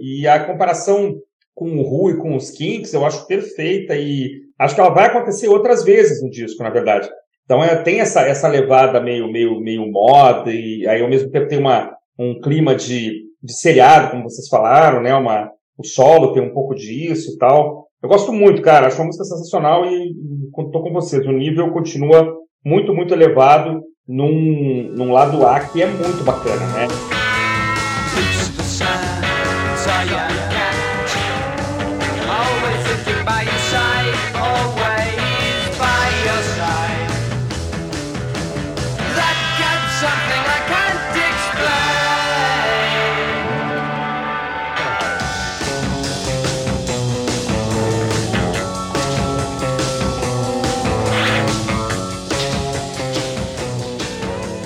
E 0.00 0.28
a 0.28 0.44
comparação 0.44 1.16
com 1.54 1.76
o 1.76 1.82
Ru 1.82 2.10
e 2.10 2.16
com 2.18 2.36
os 2.36 2.50
Kinks 2.50 2.92
eu 2.92 3.04
acho 3.04 3.26
perfeita 3.26 3.96
e 3.96 4.42
acho 4.58 4.74
que 4.74 4.80
ela 4.80 4.90
vai 4.90 5.06
acontecer 5.06 5.48
outras 5.48 5.82
vezes 5.82 6.22
no 6.22 6.30
disco, 6.30 6.62
na 6.62 6.70
verdade. 6.70 7.08
Então 7.44 7.64
é, 7.64 7.74
tem 7.82 8.00
essa, 8.00 8.20
essa 8.20 8.46
levada 8.48 9.00
meio, 9.00 9.30
meio, 9.30 9.58
meio 9.60 9.90
moda 9.90 10.52
e 10.52 10.86
aí 10.86 11.02
ao 11.02 11.08
mesmo 11.08 11.30
tempo 11.30 11.48
tem 11.48 11.58
uma, 11.58 11.94
um 12.18 12.40
clima 12.40 12.74
de, 12.74 13.22
de 13.42 13.52
seriado, 13.52 14.10
como 14.10 14.24
vocês 14.24 14.46
falaram, 14.48 15.02
né? 15.02 15.14
Uma, 15.14 15.50
o 15.76 15.84
solo 15.84 16.32
tem 16.32 16.42
um 16.42 16.52
pouco 16.52 16.74
disso 16.74 17.32
e 17.32 17.38
tal. 17.38 17.88
Eu 18.02 18.08
gosto 18.08 18.32
muito, 18.32 18.62
cara. 18.62 18.86
Acho 18.86 18.98
uma 18.98 19.06
música 19.06 19.24
sensacional 19.24 19.84
e 19.86 20.14
estou 20.48 20.82
com 20.82 20.92
vocês. 20.92 21.26
O 21.26 21.32
nível 21.32 21.72
continua 21.72 22.39
muito, 22.64 22.94
muito 22.94 23.14
elevado 23.14 23.82
num, 24.06 24.92
num 24.96 25.12
lado 25.12 25.46
A 25.46 25.60
que 25.60 25.82
é 25.82 25.86
muito 25.86 26.24
bacana, 26.24 26.66
né? 26.72 27.09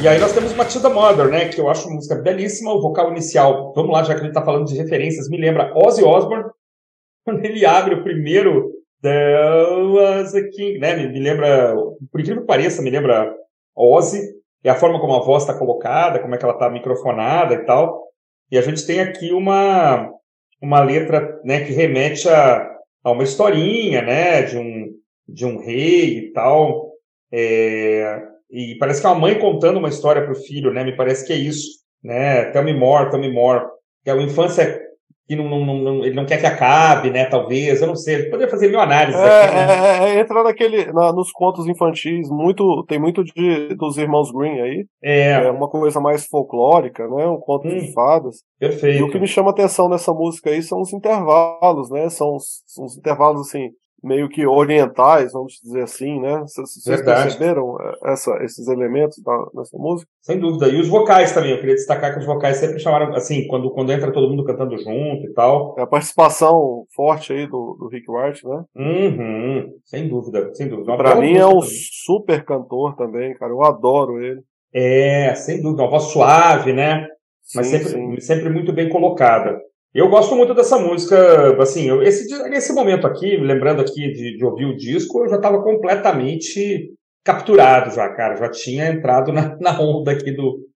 E 0.04 0.06
aí 0.06 0.20
nós 0.20 0.34
temos 0.34 0.52
Matilda 0.52 0.90
Mother, 0.90 1.28
né? 1.28 1.48
Que 1.48 1.58
eu 1.58 1.66
acho 1.66 1.86
uma 1.86 1.94
música 1.94 2.16
belíssima, 2.16 2.74
o 2.74 2.82
vocal 2.82 3.10
inicial. 3.10 3.72
Vamos 3.74 3.90
lá, 3.90 4.02
já 4.02 4.14
que 4.14 4.20
a 4.20 4.24
gente 4.24 4.34
tá 4.34 4.44
falando 4.44 4.66
de 4.66 4.76
referências, 4.76 5.30
me 5.30 5.38
lembra 5.38 5.72
Ozzy 5.74 6.04
Osbourne, 6.04 6.44
quando 7.24 7.42
ele 7.42 7.64
abre 7.64 7.94
o 7.94 8.02
primeiro 8.02 8.70
There 9.00 9.82
was 9.94 10.34
a 10.34 10.46
King, 10.50 10.78
né? 10.78 10.94
Me, 10.94 11.08
me 11.08 11.20
lembra, 11.20 11.74
por 12.12 12.20
incrível 12.20 12.42
que 12.42 12.46
pareça, 12.46 12.82
me 12.82 12.90
lembra 12.90 13.34
Ozzy, 13.74 14.20
e 14.62 14.68
a 14.68 14.74
forma 14.74 15.00
como 15.00 15.14
a 15.14 15.20
voz 15.20 15.42
está 15.42 15.58
colocada, 15.58 16.18
como 16.18 16.34
é 16.34 16.38
que 16.38 16.44
ela 16.44 16.52
está 16.52 16.68
microfonada 16.68 17.54
e 17.54 17.64
tal. 17.64 18.02
E 18.50 18.58
a 18.58 18.60
gente 18.60 18.86
tem 18.86 19.00
aqui 19.00 19.32
uma, 19.32 20.12
uma 20.60 20.82
letra 20.82 21.40
né, 21.42 21.64
que 21.64 21.72
remete 21.72 22.28
a, 22.28 22.70
a 23.02 23.10
uma 23.10 23.24
historinha, 23.24 24.02
né? 24.02 24.42
De 24.42 24.58
um, 24.58 24.84
de 25.26 25.46
um 25.46 25.56
rei 25.56 26.18
e 26.18 26.32
tal. 26.34 26.92
É, 27.32 28.33
e 28.50 28.76
parece 28.78 29.00
que 29.00 29.06
é 29.06 29.10
uma 29.10 29.18
mãe 29.18 29.38
contando 29.38 29.78
uma 29.78 29.88
história 29.88 30.22
para 30.22 30.32
o 30.32 30.42
filho, 30.42 30.72
né? 30.72 30.84
Me 30.84 30.96
parece 30.96 31.26
que 31.26 31.32
é 31.32 31.36
isso, 31.36 31.68
né? 32.02 32.44
Tell 32.50 32.62
me 32.62 32.74
more, 32.74 33.10
tell 33.10 33.20
me 33.20 33.32
more. 33.32 33.64
Que 34.02 34.10
é 34.10 34.14
uma 34.14 34.22
infância 34.22 34.84
que 35.26 35.34
não, 35.34 35.48
não, 35.48 35.64
não, 35.64 36.04
ele 36.04 36.14
não 36.14 36.26
quer 36.26 36.38
que 36.38 36.46
acabe, 36.46 37.10
né? 37.10 37.24
Talvez, 37.24 37.80
eu 37.80 37.88
não 37.88 37.96
sei. 37.96 38.14
Ele 38.14 38.30
poderia 38.30 38.50
fazer 38.50 38.68
mil 38.68 38.78
análises 38.78 39.18
é, 39.18 39.44
aqui, 39.44 39.54
né? 39.54 39.72
É, 39.72 40.16
é, 40.16 40.20
entra 40.20 40.42
naquele, 40.42 40.92
na, 40.92 41.12
nos 41.12 41.32
contos 41.32 41.66
infantis, 41.66 42.28
muito, 42.28 42.84
tem 42.86 42.98
muito 42.98 43.24
de, 43.24 43.74
dos 43.74 43.96
irmãos 43.96 44.30
Green 44.30 44.60
aí. 44.60 44.86
É. 45.02 45.30
é 45.46 45.50
uma 45.50 45.68
coisa 45.68 45.98
mais 45.98 46.26
folclórica, 46.26 47.08
né? 47.08 47.26
Um 47.26 47.38
conto 47.38 47.66
hum, 47.66 47.78
de 47.78 47.92
fadas. 47.92 48.42
Perfeito. 48.58 48.98
E 48.98 49.02
o 49.02 49.10
que 49.10 49.18
me 49.18 49.26
chama 49.26 49.50
atenção 49.50 49.88
nessa 49.88 50.12
música 50.12 50.50
aí 50.50 50.62
são 50.62 50.80
os 50.80 50.92
intervalos, 50.92 51.90
né? 51.90 52.10
São 52.10 52.36
os, 52.36 52.62
são 52.66 52.84
os 52.84 52.96
intervalos 52.98 53.48
assim 53.48 53.70
meio 54.04 54.28
que 54.28 54.46
orientais, 54.46 55.32
vamos 55.32 55.54
dizer 55.62 55.82
assim, 55.82 56.20
né? 56.20 56.40
Vocês 56.40 57.02
perceberam 57.02 57.76
é, 57.80 58.12
essa, 58.12 58.36
esses 58.44 58.68
elementos 58.68 59.20
nessa 59.54 59.76
música? 59.78 60.10
Sem 60.22 60.38
dúvida. 60.38 60.68
E 60.68 60.80
os 60.80 60.88
vocais 60.88 61.32
também, 61.32 61.52
eu 61.52 61.58
queria 61.58 61.74
destacar 61.74 62.12
que 62.12 62.20
os 62.20 62.26
vocais 62.26 62.58
sempre 62.58 62.78
chamaram, 62.78 63.14
assim, 63.14 63.46
quando, 63.48 63.70
quando 63.70 63.92
entra 63.92 64.12
todo 64.12 64.28
mundo 64.28 64.44
cantando 64.44 64.76
junto 64.76 65.26
e 65.26 65.32
tal. 65.32 65.74
É 65.78 65.82
a 65.82 65.86
participação 65.86 66.84
forte 66.94 67.32
aí 67.32 67.46
do, 67.46 67.76
do 67.80 67.88
Rick 67.88 68.10
Wright, 68.10 68.46
né? 68.46 68.64
Uhum. 68.76 69.72
Sem 69.84 70.08
dúvida, 70.08 70.50
sem 70.54 70.68
dúvida. 70.68 70.96
Pra 70.96 71.16
mim 71.16 71.36
é 71.36 71.46
um 71.46 71.60
também. 71.60 71.70
super 72.04 72.44
cantor 72.44 72.94
também, 72.96 73.34
cara. 73.34 73.52
Eu 73.52 73.62
adoro 73.62 74.22
ele. 74.22 74.42
É, 74.72 75.34
sem 75.34 75.62
dúvida. 75.62 75.82
Uma 75.82 75.90
voz 75.90 76.04
suave, 76.04 76.72
né? 76.72 77.06
Mas 77.54 77.66
sim, 77.66 77.78
sempre, 77.78 77.90
sim. 77.90 78.20
sempre 78.20 78.50
muito 78.50 78.72
bem 78.72 78.88
colocada. 78.88 79.60
Eu 79.94 80.08
gosto 80.08 80.34
muito 80.34 80.52
dessa 80.54 80.76
música, 80.76 81.56
assim, 81.62 81.88
eu, 81.88 82.02
esse, 82.02 82.26
nesse 82.48 82.72
momento 82.72 83.06
aqui, 83.06 83.36
lembrando 83.36 83.80
aqui 83.80 84.12
de, 84.12 84.36
de 84.36 84.44
ouvir 84.44 84.64
o 84.64 84.76
disco, 84.76 85.22
eu 85.22 85.28
já 85.28 85.36
estava 85.36 85.62
completamente 85.62 86.92
capturado 87.22 87.94
já, 87.94 88.08
cara, 88.08 88.34
já 88.34 88.50
tinha 88.50 88.88
entrado 88.88 89.32
na, 89.32 89.56
na 89.62 89.80
onda 89.80 90.10
aqui 90.10 90.32
do 90.32 90.66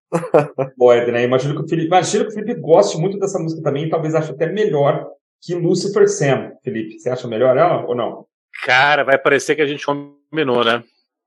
Boyd, 0.76 1.10
né? 1.10 1.24
Imagino 1.24 1.56
que 1.56 1.62
o 1.62 1.68
Felipe, 1.68 1.88
imagino 1.88 2.24
que 2.24 2.30
o 2.30 2.34
Felipe 2.34 2.60
goste 2.60 2.96
muito 2.96 3.18
dessa 3.18 3.40
música 3.40 3.60
também, 3.60 3.88
talvez 3.88 4.14
ache 4.14 4.30
até 4.30 4.46
melhor 4.46 5.06
que 5.42 5.54
Lucifer 5.54 6.08
Sam, 6.08 6.52
Felipe. 6.62 6.98
Você 6.98 7.10
acha 7.10 7.26
melhor 7.26 7.56
ela 7.56 7.84
ou 7.86 7.94
não? 7.94 8.24
Cara, 8.64 9.02
vai 9.02 9.18
parecer 9.18 9.56
que 9.56 9.62
a 9.62 9.66
gente 9.66 9.84
combinou, 9.84 10.64
né? 10.64 10.82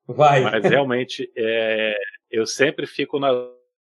Vai. 0.07 0.41
Mas 0.41 0.63
realmente, 0.63 1.29
é, 1.35 1.93
eu 2.29 2.45
sempre 2.45 2.87
fico 2.87 3.19
na 3.19 3.31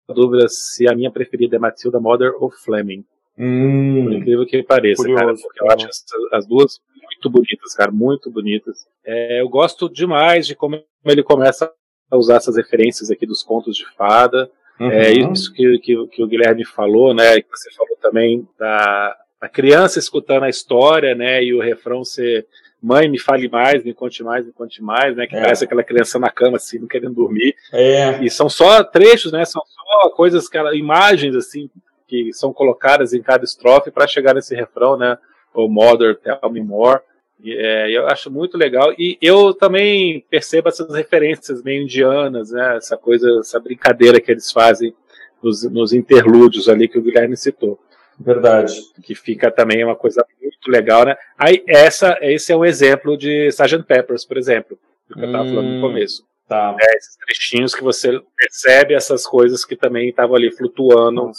dúvida 0.09 0.47
se 0.49 0.87
a 0.87 0.95
minha 0.95 1.11
preferida 1.11 1.57
é 1.57 1.59
Matilda 1.59 1.99
Mother 1.99 2.33
ou 2.39 2.49
Fleming. 2.49 3.05
Hum, 3.37 4.03
por 4.03 4.13
incrível 4.13 4.45
que 4.45 4.63
pareça, 4.63 5.03
curioso, 5.03 5.23
cara, 5.23 5.35
porque 5.35 5.63
eu 5.63 5.71
acho 5.71 5.87
as 6.33 6.47
duas 6.47 6.79
muito 7.03 7.29
bonitas, 7.29 7.73
cara, 7.75 7.91
muito 7.91 8.31
bonitas. 8.31 8.85
É, 9.05 9.41
eu 9.41 9.49
gosto 9.49 9.89
demais 9.89 10.47
de 10.47 10.55
como 10.55 10.81
ele 11.05 11.23
começa 11.23 11.71
a 12.09 12.17
usar 12.17 12.37
essas 12.37 12.57
referências 12.57 13.11
aqui 13.11 13.25
dos 13.25 13.43
contos 13.43 13.75
de 13.75 13.85
fada. 13.95 14.49
É 14.79 14.83
uhum. 14.83 14.91
É 14.91 15.11
isso 15.11 15.53
que, 15.53 15.79
que, 15.79 16.07
que, 16.07 16.23
o 16.23 16.27
Guilherme 16.27 16.65
falou, 16.65 17.13
né? 17.13 17.41
Que 17.41 17.49
você 17.49 17.71
falou 17.73 17.97
também 18.01 18.47
da, 18.57 19.15
da 19.41 19.49
criança 19.49 19.99
escutando 19.99 20.43
a 20.43 20.49
história, 20.49 21.15
né? 21.15 21.43
E 21.43 21.53
o 21.53 21.61
refrão 21.61 22.03
ser 22.03 22.45
mãe, 22.81 23.09
me 23.09 23.19
fale 23.19 23.49
mais, 23.49 23.83
me 23.83 23.93
conte 23.93 24.23
mais, 24.23 24.45
me 24.45 24.53
conte 24.53 24.81
mais, 24.81 25.15
né? 25.15 25.25
Que 25.25 25.35
é. 25.35 25.41
parece 25.41 25.65
aquela 25.65 25.83
criança 25.83 26.19
na 26.19 26.29
cama, 26.29 26.57
assim, 26.57 26.79
não 26.79 26.87
querendo 26.87 27.15
dormir. 27.15 27.55
É. 27.73 28.23
E 28.23 28.29
são 28.29 28.49
só 28.49 28.83
trechos, 28.83 29.31
né? 29.31 29.43
São 29.45 29.61
só 29.65 30.09
coisas, 30.09 30.47
cara, 30.47 30.75
imagens, 30.75 31.35
assim, 31.35 31.69
que 32.07 32.31
são 32.33 32.53
colocadas 32.53 33.13
em 33.13 33.21
cada 33.21 33.43
estrofe 33.43 33.91
para 33.91 34.07
chegar 34.07 34.33
nesse 34.33 34.55
refrão, 34.55 34.97
né? 34.97 35.17
O 35.53 35.67
Mother, 35.67 36.17
Tell 36.17 36.51
Me 36.51 36.61
More. 36.61 37.01
E, 37.43 37.53
é, 37.53 37.91
eu 37.91 38.07
acho 38.07 38.31
muito 38.31 38.57
legal. 38.57 38.93
E 38.97 39.17
eu 39.21 39.53
também 39.53 40.25
percebo 40.29 40.69
essas 40.69 40.93
referências 40.93 41.61
meio 41.61 41.83
indianas, 41.83 42.51
né? 42.51 42.77
Essa 42.77 42.97
coisa, 42.97 43.39
essa 43.39 43.59
brincadeira 43.59 44.19
que 44.19 44.31
eles 44.31 44.51
fazem 44.51 44.93
nos, 45.41 45.63
nos 45.69 45.93
interlúdios 45.93 46.69
ali 46.69 46.87
que 46.87 46.97
o 46.97 47.01
Guilherme 47.01 47.35
citou. 47.35 47.79
Verdade. 48.19 48.73
Que 49.03 49.13
fica 49.13 49.51
também 49.51 49.83
uma 49.83 49.95
coisa 49.95 50.25
muito 50.41 50.71
legal, 50.71 51.05
né? 51.05 51.15
Aí, 51.37 51.63
essa, 51.67 52.17
esse 52.21 52.51
é 52.51 52.55
um 52.55 52.65
exemplo 52.65 53.17
de 53.17 53.47
Sgt. 53.47 53.83
Peppers, 53.83 54.25
por 54.25 54.37
exemplo, 54.37 54.77
que 55.13 55.19
eu 55.19 55.25
estava 55.25 55.43
hum, 55.43 55.49
falando 55.49 55.69
no 55.75 55.81
começo. 55.81 56.25
Tá. 56.47 56.75
É, 56.79 56.97
esses 56.97 57.17
trechinhos 57.17 57.75
que 57.75 57.83
você 57.83 58.19
percebe 58.35 58.93
essas 58.93 59.27
coisas 59.27 59.65
que 59.65 59.75
também 59.75 60.09
estavam 60.09 60.35
ali 60.35 60.49
flutuando 60.51 61.31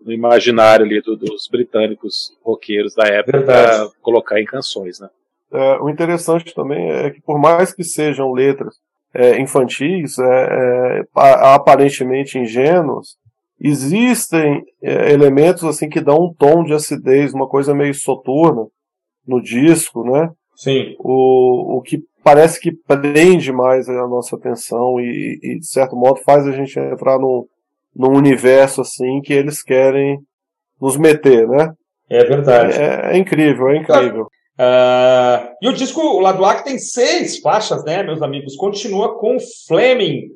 no 0.00 0.12
imaginário 0.12 0.84
ali 0.84 1.00
do, 1.00 1.16
dos 1.16 1.48
britânicos 1.50 2.36
roqueiros 2.42 2.94
da 2.94 3.06
época 3.06 3.42
para 3.42 3.88
colocar 4.00 4.40
em 4.40 4.44
canções, 4.44 5.00
né? 5.00 5.08
É, 5.52 5.78
o 5.80 5.88
interessante 5.88 6.54
também 6.54 6.90
é 6.90 7.10
que 7.10 7.20
por 7.20 7.38
mais 7.38 7.72
que 7.72 7.84
sejam 7.84 8.32
letras 8.32 8.74
é, 9.14 9.40
infantis, 9.40 10.18
é, 10.18 10.24
é 10.24 11.04
aparentemente 11.54 12.38
ingênuas, 12.38 13.16
existem 13.60 14.64
é, 14.82 15.12
elementos 15.12 15.64
assim 15.64 15.88
que 15.88 16.00
dão 16.00 16.16
um 16.16 16.34
tom 16.34 16.64
de 16.64 16.74
acidez, 16.74 17.32
uma 17.32 17.48
coisa 17.48 17.74
meio 17.74 17.94
soturna 17.94 18.66
no 19.26 19.40
disco, 19.40 20.04
né? 20.04 20.30
Sim. 20.54 20.94
O, 20.98 21.78
o 21.78 21.82
que 21.82 22.02
parece 22.22 22.60
que 22.60 22.72
prende 22.72 23.52
mais 23.52 23.88
a 23.88 24.06
nossa 24.06 24.36
atenção 24.36 25.00
e, 25.00 25.38
e 25.42 25.58
de 25.58 25.66
certo 25.66 25.94
modo 25.96 26.20
faz 26.24 26.46
a 26.46 26.52
gente 26.52 26.78
entrar 26.78 27.18
no, 27.18 27.48
num 27.96 28.14
universo 28.14 28.82
assim 28.82 29.20
que 29.22 29.32
eles 29.32 29.62
querem 29.62 30.18
nos 30.80 30.96
meter, 30.96 31.48
né? 31.48 31.72
É 32.08 32.24
verdade. 32.24 32.78
É, 32.78 33.14
é 33.14 33.16
incrível, 33.16 33.68
é 33.68 33.78
incrível. 33.78 34.28
Uh, 34.58 35.52
e 35.60 35.68
o 35.68 35.72
disco, 35.72 36.00
o 36.00 36.20
lado 36.20 36.44
A, 36.44 36.54
que 36.54 36.64
tem 36.64 36.78
seis 36.78 37.38
faixas, 37.38 37.84
né, 37.84 38.02
meus 38.02 38.22
amigos, 38.22 38.56
continua 38.56 39.18
com 39.18 39.36
Fleming, 39.66 40.28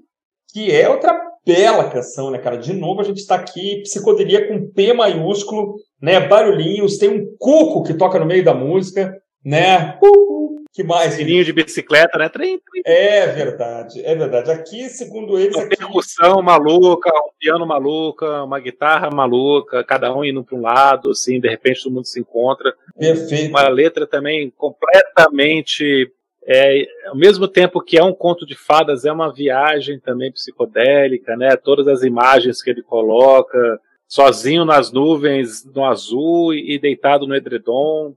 que 0.52 0.70
é 0.74 0.88
outra 0.88 1.18
bela 1.46 1.88
canção, 1.88 2.30
né, 2.30 2.38
cara? 2.38 2.58
De 2.58 2.72
novo, 2.72 3.00
a 3.00 3.04
gente 3.04 3.18
está 3.18 3.36
aqui, 3.36 3.80
psicodelia 3.82 4.46
com 4.46 4.70
P 4.70 4.92
maiúsculo, 4.92 5.74
né? 6.00 6.20
Barulhinhos, 6.20 6.98
tem 6.98 7.08
um 7.08 7.26
cuco 7.38 7.82
que 7.82 7.94
toca 7.94 8.18
no 8.18 8.26
meio 8.26 8.44
da 8.44 8.54
música, 8.54 9.14
né? 9.44 9.98
Uh, 10.02 10.39
que 10.72 10.84
mais? 10.84 11.14
Sininho 11.14 11.44
de 11.44 11.52
bicicleta, 11.52 12.16
né? 12.16 12.28
Trem, 12.28 12.58
trem. 12.58 12.82
É 12.86 13.26
verdade, 13.26 14.04
é 14.04 14.14
verdade. 14.14 14.50
Aqui, 14.52 14.88
segundo 14.88 15.38
eles. 15.38 15.56
Uma 15.56 15.64
aqui... 15.64 15.76
percussão 15.76 16.40
maluca, 16.42 17.10
um 17.10 17.30
piano 17.38 17.66
maluca, 17.66 18.44
uma 18.44 18.60
guitarra 18.60 19.10
maluca, 19.10 19.82
cada 19.82 20.14
um 20.14 20.24
indo 20.24 20.44
para 20.44 20.56
um 20.56 20.62
lado, 20.62 21.10
assim, 21.10 21.40
de 21.40 21.48
repente 21.48 21.82
todo 21.82 21.92
mundo 21.92 22.06
se 22.06 22.20
encontra. 22.20 22.72
Perfeito. 22.96 23.50
Uma 23.50 23.68
letra 23.68 24.06
também 24.06 24.50
completamente. 24.56 26.12
É, 26.46 26.86
ao 27.06 27.16
mesmo 27.16 27.46
tempo 27.46 27.82
que 27.82 27.98
é 27.98 28.02
um 28.02 28.14
conto 28.14 28.46
de 28.46 28.56
fadas, 28.56 29.04
é 29.04 29.12
uma 29.12 29.32
viagem 29.32 29.98
também 29.98 30.32
psicodélica, 30.32 31.36
né? 31.36 31.56
Todas 31.56 31.86
as 31.86 32.02
imagens 32.02 32.62
que 32.62 32.70
ele 32.70 32.82
coloca, 32.82 33.80
sozinho 34.08 34.64
nas 34.64 34.90
nuvens, 34.90 35.64
no 35.64 35.84
azul 35.84 36.54
e 36.54 36.78
deitado 36.78 37.26
no 37.26 37.34
edredom 37.34 38.14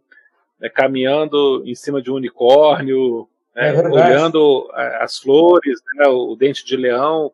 né, 0.63 0.69
caminhando 0.69 1.61
em 1.65 1.75
cima 1.75 2.01
de 2.01 2.09
um 2.09 2.15
unicórnio, 2.15 3.27
né, 3.53 3.75
é 3.75 3.87
olhando 3.87 4.69
as 4.73 5.19
flores, 5.19 5.81
né, 5.97 6.07
o 6.07 6.35
dente 6.37 6.65
de 6.65 6.77
leão. 6.77 7.29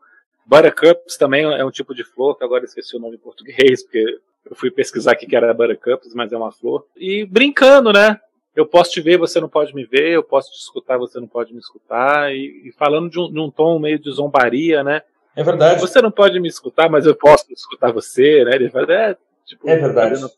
Buttercups 0.48 1.16
também 1.16 1.44
é 1.44 1.64
um 1.64 1.70
tipo 1.70 1.94
de 1.94 2.04
flor, 2.04 2.36
que 2.36 2.44
agora 2.44 2.66
esqueci 2.66 2.98
o 2.98 3.00
nome 3.00 3.18
em 3.18 3.20
português, 3.20 3.84
porque 3.84 4.04
eu 4.50 4.56
fui 4.56 4.72
pesquisar 4.72 5.12
aqui 5.12 5.28
que 5.28 5.36
era 5.36 5.54
Buttercups, 5.54 6.16
mas 6.16 6.34
é 6.34 6.38
uma 6.38 6.52
flor. 6.52 6.88
E 6.98 7.24
brincando, 7.24 7.94
né? 7.94 8.20
Eu 8.56 8.66
posso 8.66 8.90
te 8.90 9.00
ver, 9.00 9.20
você 9.20 9.40
não 9.40 9.48
pode 9.48 9.76
me 9.76 9.86
ver, 9.86 10.10
eu 10.10 10.24
posso 10.24 10.52
te 10.52 10.58
escutar, 10.58 10.98
você 10.98 11.20
não 11.20 11.28
pode 11.28 11.54
me 11.54 11.60
escutar, 11.60 12.34
e, 12.34 12.68
e 12.68 12.72
falando 12.72 13.12
de 13.12 13.20
um, 13.20 13.32
de 13.32 13.40
um, 13.40 13.52
tom 13.52 13.78
meio 13.78 14.00
de 14.00 14.12
zombaria, 14.12 14.84
né? 14.84 15.04
É 15.36 15.44
verdade. 15.44 15.80
Você 15.80 16.02
não 16.02 16.10
pode 16.10 16.40
me 16.40 16.48
escutar, 16.48 16.90
mas 16.90 17.06
eu 17.06 17.16
posso 17.16 17.46
escutar 17.54 17.92
você, 17.92 18.44
né? 18.44 18.56
Ele 18.56 18.72
fala, 18.72 18.92
é, 18.92 19.18
tipo, 19.46 19.70
é 19.70 19.78
verdade. 19.78 20.16
Fazendo, 20.16 20.32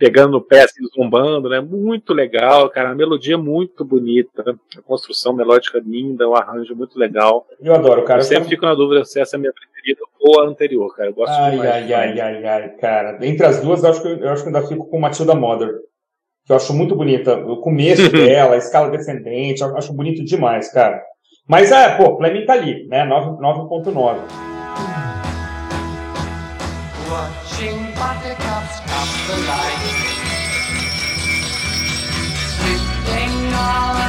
pegando 0.00 0.32
no 0.32 0.40
pé, 0.40 0.62
assim, 0.62 0.82
zombando, 0.96 1.50
né? 1.50 1.60
Muito 1.60 2.14
legal, 2.14 2.70
cara. 2.70 2.88
A 2.88 2.94
melodia 2.94 3.36
muito 3.36 3.84
bonita, 3.84 4.56
a 4.78 4.80
construção 4.80 5.34
melódica 5.34 5.78
linda, 5.78 6.26
o 6.26 6.34
arranjo 6.34 6.74
muito 6.74 6.98
legal. 6.98 7.46
Eu 7.60 7.74
adoro, 7.74 8.02
cara. 8.04 8.20
Eu 8.20 8.24
sempre 8.24 8.48
fico 8.48 8.64
na 8.64 8.74
dúvida 8.74 9.04
se 9.04 9.20
essa 9.20 9.36
é 9.36 9.38
a 9.38 9.40
minha 9.40 9.52
preferida 9.52 10.00
ou 10.18 10.40
a 10.40 10.46
anterior, 10.46 10.96
cara. 10.96 11.10
Eu 11.10 11.14
gosto 11.14 11.34
ai, 11.34 11.50
demais. 11.50 11.70
Ai, 11.70 11.92
ai, 11.92 12.20
ai, 12.20 12.46
ai, 12.46 12.68
cara. 12.76 13.18
Entre 13.20 13.44
as 13.44 13.60
duas, 13.60 13.84
eu 13.84 13.90
acho 13.90 14.00
que 14.00 14.08
eu, 14.08 14.30
acho 14.30 14.42
que 14.42 14.48
ainda 14.48 14.66
fico 14.66 14.88
com 14.88 14.98
Matilda 14.98 15.34
Mother. 15.34 15.74
Que 16.46 16.52
eu 16.52 16.56
acho 16.56 16.72
muito 16.72 16.96
bonita. 16.96 17.36
O 17.36 17.58
começo 17.58 18.08
dela, 18.10 18.54
a 18.54 18.58
escala 18.58 18.90
descendente, 18.90 19.60
eu 19.60 19.76
acho 19.76 19.92
bonito 19.92 20.24
demais, 20.24 20.72
cara. 20.72 20.98
Mas 21.46 21.70
é, 21.70 21.96
pô, 21.98 22.16
Fleming 22.16 22.46
tá 22.46 22.54
ali, 22.54 22.86
né? 22.88 23.04
9.9. 23.06 24.20
Watching 27.10 27.92
buttercups 27.92 28.80
come 28.86 29.26
the 29.26 29.46
light. 29.46 29.89
Sky. 33.60 34.00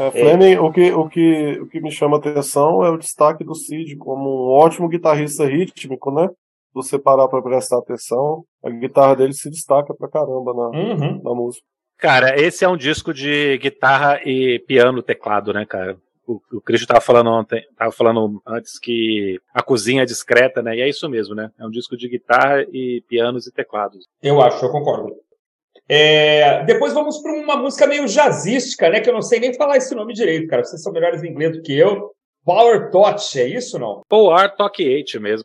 É, 0.00 0.10
Fleming, 0.12 0.56
o 0.56 0.72
que, 0.72 0.92
o, 0.92 1.08
que, 1.08 1.60
o 1.60 1.66
que 1.66 1.80
me 1.80 1.90
chama 1.90 2.16
atenção 2.16 2.84
é 2.84 2.90
o 2.90 2.96
destaque 2.96 3.44
do 3.44 3.54
Cid 3.54 3.96
como 3.96 4.46
um 4.46 4.50
ótimo 4.50 4.88
guitarrista 4.88 5.44
rítmico, 5.44 6.10
né? 6.10 6.30
Você 6.72 6.98
parar 6.98 7.28
para 7.28 7.42
prestar 7.42 7.78
atenção, 7.78 8.44
a 8.64 8.70
guitarra 8.70 9.16
dele 9.16 9.32
se 9.32 9.50
destaca 9.50 9.94
pra 9.94 10.08
caramba 10.08 10.54
na, 10.54 10.68
uhum. 10.68 11.22
na 11.22 11.34
música. 11.34 11.64
Cara, 11.98 12.40
esse 12.40 12.64
é 12.64 12.68
um 12.68 12.76
disco 12.76 13.12
de 13.12 13.58
guitarra 13.58 14.20
e 14.24 14.58
piano 14.66 15.02
teclado, 15.02 15.52
né, 15.52 15.66
cara? 15.66 15.98
o, 16.30 16.40
o 16.58 16.60
Cristo 16.60 16.84
estava 16.84 17.00
falando 17.00 17.30
ontem, 17.30 17.64
tava 17.76 17.90
falando 17.90 18.40
antes 18.46 18.78
que 18.78 19.40
a 19.52 19.62
cozinha 19.62 20.02
é 20.02 20.06
discreta, 20.06 20.62
né? 20.62 20.76
E 20.76 20.80
é 20.80 20.88
isso 20.88 21.08
mesmo, 21.08 21.34
né? 21.34 21.50
É 21.58 21.66
um 21.66 21.70
disco 21.70 21.96
de 21.96 22.08
guitarra 22.08 22.62
e 22.72 23.02
pianos 23.08 23.46
e 23.46 23.52
teclados. 23.52 24.06
Eu 24.22 24.40
acho, 24.40 24.64
eu 24.64 24.70
concordo. 24.70 25.12
É, 25.88 26.64
depois 26.64 26.92
vamos 26.92 27.18
para 27.18 27.32
uma 27.32 27.56
música 27.56 27.86
meio 27.86 28.06
jazzística, 28.06 28.88
né? 28.88 29.00
Que 29.00 29.10
eu 29.10 29.14
não 29.14 29.22
sei 29.22 29.40
nem 29.40 29.54
falar 29.54 29.76
esse 29.76 29.94
nome 29.94 30.12
direito, 30.12 30.46
cara. 30.46 30.62
Vocês 30.62 30.80
são 30.82 30.92
melhores 30.92 31.22
em 31.22 31.28
inglês 31.28 31.56
do 31.56 31.62
que 31.62 31.76
eu. 31.76 32.12
Power 32.44 32.90
Touch, 32.90 33.38
é 33.38 33.48
isso 33.48 33.78
não? 33.78 34.02
Power 34.08 34.54
Talk 34.56 34.82
8 34.82 35.20
mesmo. 35.20 35.44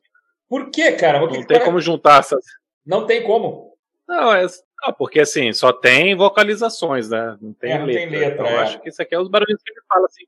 Por 0.50 0.70
quê, 0.70 0.92
cara? 0.94 1.20
não 1.20 1.28
tem 1.30 1.44
cara... 1.46 1.66
como 1.66 1.80
juntar 1.80 2.20
essas. 2.20 2.44
Não 2.86 3.06
tem 3.06 3.24
como. 3.24 3.76
Não, 4.08 4.34
é, 4.34 4.46
não, 4.84 4.94
porque 4.94 5.20
assim, 5.20 5.52
só 5.52 5.74
tem 5.74 6.16
vocalizações, 6.16 7.10
né? 7.10 7.38
Não 7.42 7.54
tem 7.54 7.72
é, 7.72 7.80
não 7.80 7.86
letra. 7.86 8.02
Tem 8.02 8.20
letra 8.20 8.34
então, 8.34 8.46
é. 8.46 8.54
eu 8.54 8.60
acho 8.60 8.82
que 8.82 8.90
isso 8.90 9.02
aqui 9.02 9.16
é 9.16 9.20
os 9.20 9.30
barulhos 9.30 9.62
que 9.64 9.72
ele 9.72 9.82
fala 9.88 10.06
assim. 10.06 10.24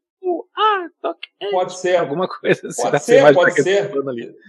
ah, 0.57 0.88
toque. 1.01 1.30
Pode 1.51 1.78
ser. 1.78 1.97
Alguma 1.97 2.28
coisa 2.39 2.68
assim. 2.68 2.82
Pode 2.82 3.03
ser, 3.03 3.34
pode 3.34 3.61
ser. 3.61 3.91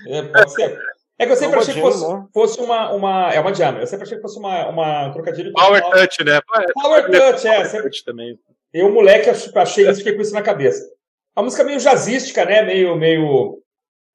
É, 0.06 0.22
pode 0.22 0.52
ser. 0.52 0.80
É 1.20 1.26
que 1.26 1.32
eu 1.32 1.36
sempre 1.36 1.58
é 1.58 1.60
achei 1.60 1.74
que 1.74 1.80
fosse, 1.80 2.06
né? 2.06 2.26
fosse, 2.32 2.60
uma, 2.60 2.92
uma. 2.92 3.32
É 3.32 3.40
uma 3.40 3.52
jam. 3.52 3.76
Eu 3.78 3.86
sempre 3.86 4.04
achei 4.04 4.16
que 4.16 4.22
fosse 4.22 4.38
uma, 4.38 4.68
uma 4.68 5.08
um 5.08 5.12
trocadilho. 5.12 5.52
Power 5.52 5.82
Touch, 5.90 6.24
né? 6.24 6.40
Power 6.74 7.10
Touch, 7.10 7.46
é. 7.46 7.64
Sempre... 7.64 7.82
Touch 7.82 8.04
também. 8.04 8.38
Eu, 8.72 8.92
moleque, 8.92 9.28
achei 9.28 9.88
isso, 9.88 9.98
fiquei 9.98 10.14
com 10.14 10.22
isso 10.22 10.34
na 10.34 10.42
cabeça. 10.42 10.88
A 11.34 11.42
música 11.42 11.64
meio 11.64 11.80
jazzística, 11.80 12.44
né? 12.44 12.62
Meio. 12.62 12.94
meio... 12.96 13.60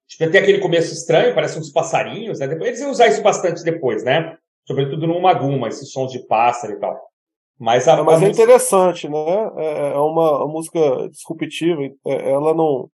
Tipo, 0.08 0.30
tem 0.30 0.40
aquele 0.40 0.60
começo 0.60 0.92
estranho, 0.92 1.34
parece 1.34 1.58
uns 1.58 1.70
passarinhos, 1.70 2.38
né? 2.38 2.46
Depois, 2.46 2.68
eles 2.68 2.80
iam 2.80 2.90
usar 2.90 3.08
isso 3.08 3.22
bastante 3.22 3.62
depois, 3.64 4.04
né? 4.04 4.36
Sobretudo 4.66 5.06
no 5.06 5.20
Maguma, 5.20 5.68
esses 5.68 5.90
sons 5.90 6.12
de 6.12 6.26
pássaro 6.26 6.74
e 6.74 6.80
tal. 6.80 6.98
Mas, 7.58 7.86
a, 7.88 7.92
é, 7.92 8.02
mas 8.02 8.20
a 8.20 8.24
é 8.24 8.28
música... 8.28 8.42
interessante, 8.42 9.08
né? 9.08 9.50
É, 9.56 9.92
é 9.92 9.98
uma, 9.98 10.44
uma 10.44 10.48
música 10.48 10.80
disruptiva. 11.10 11.82
É, 12.06 12.30
ela 12.30 12.54
não. 12.54 12.88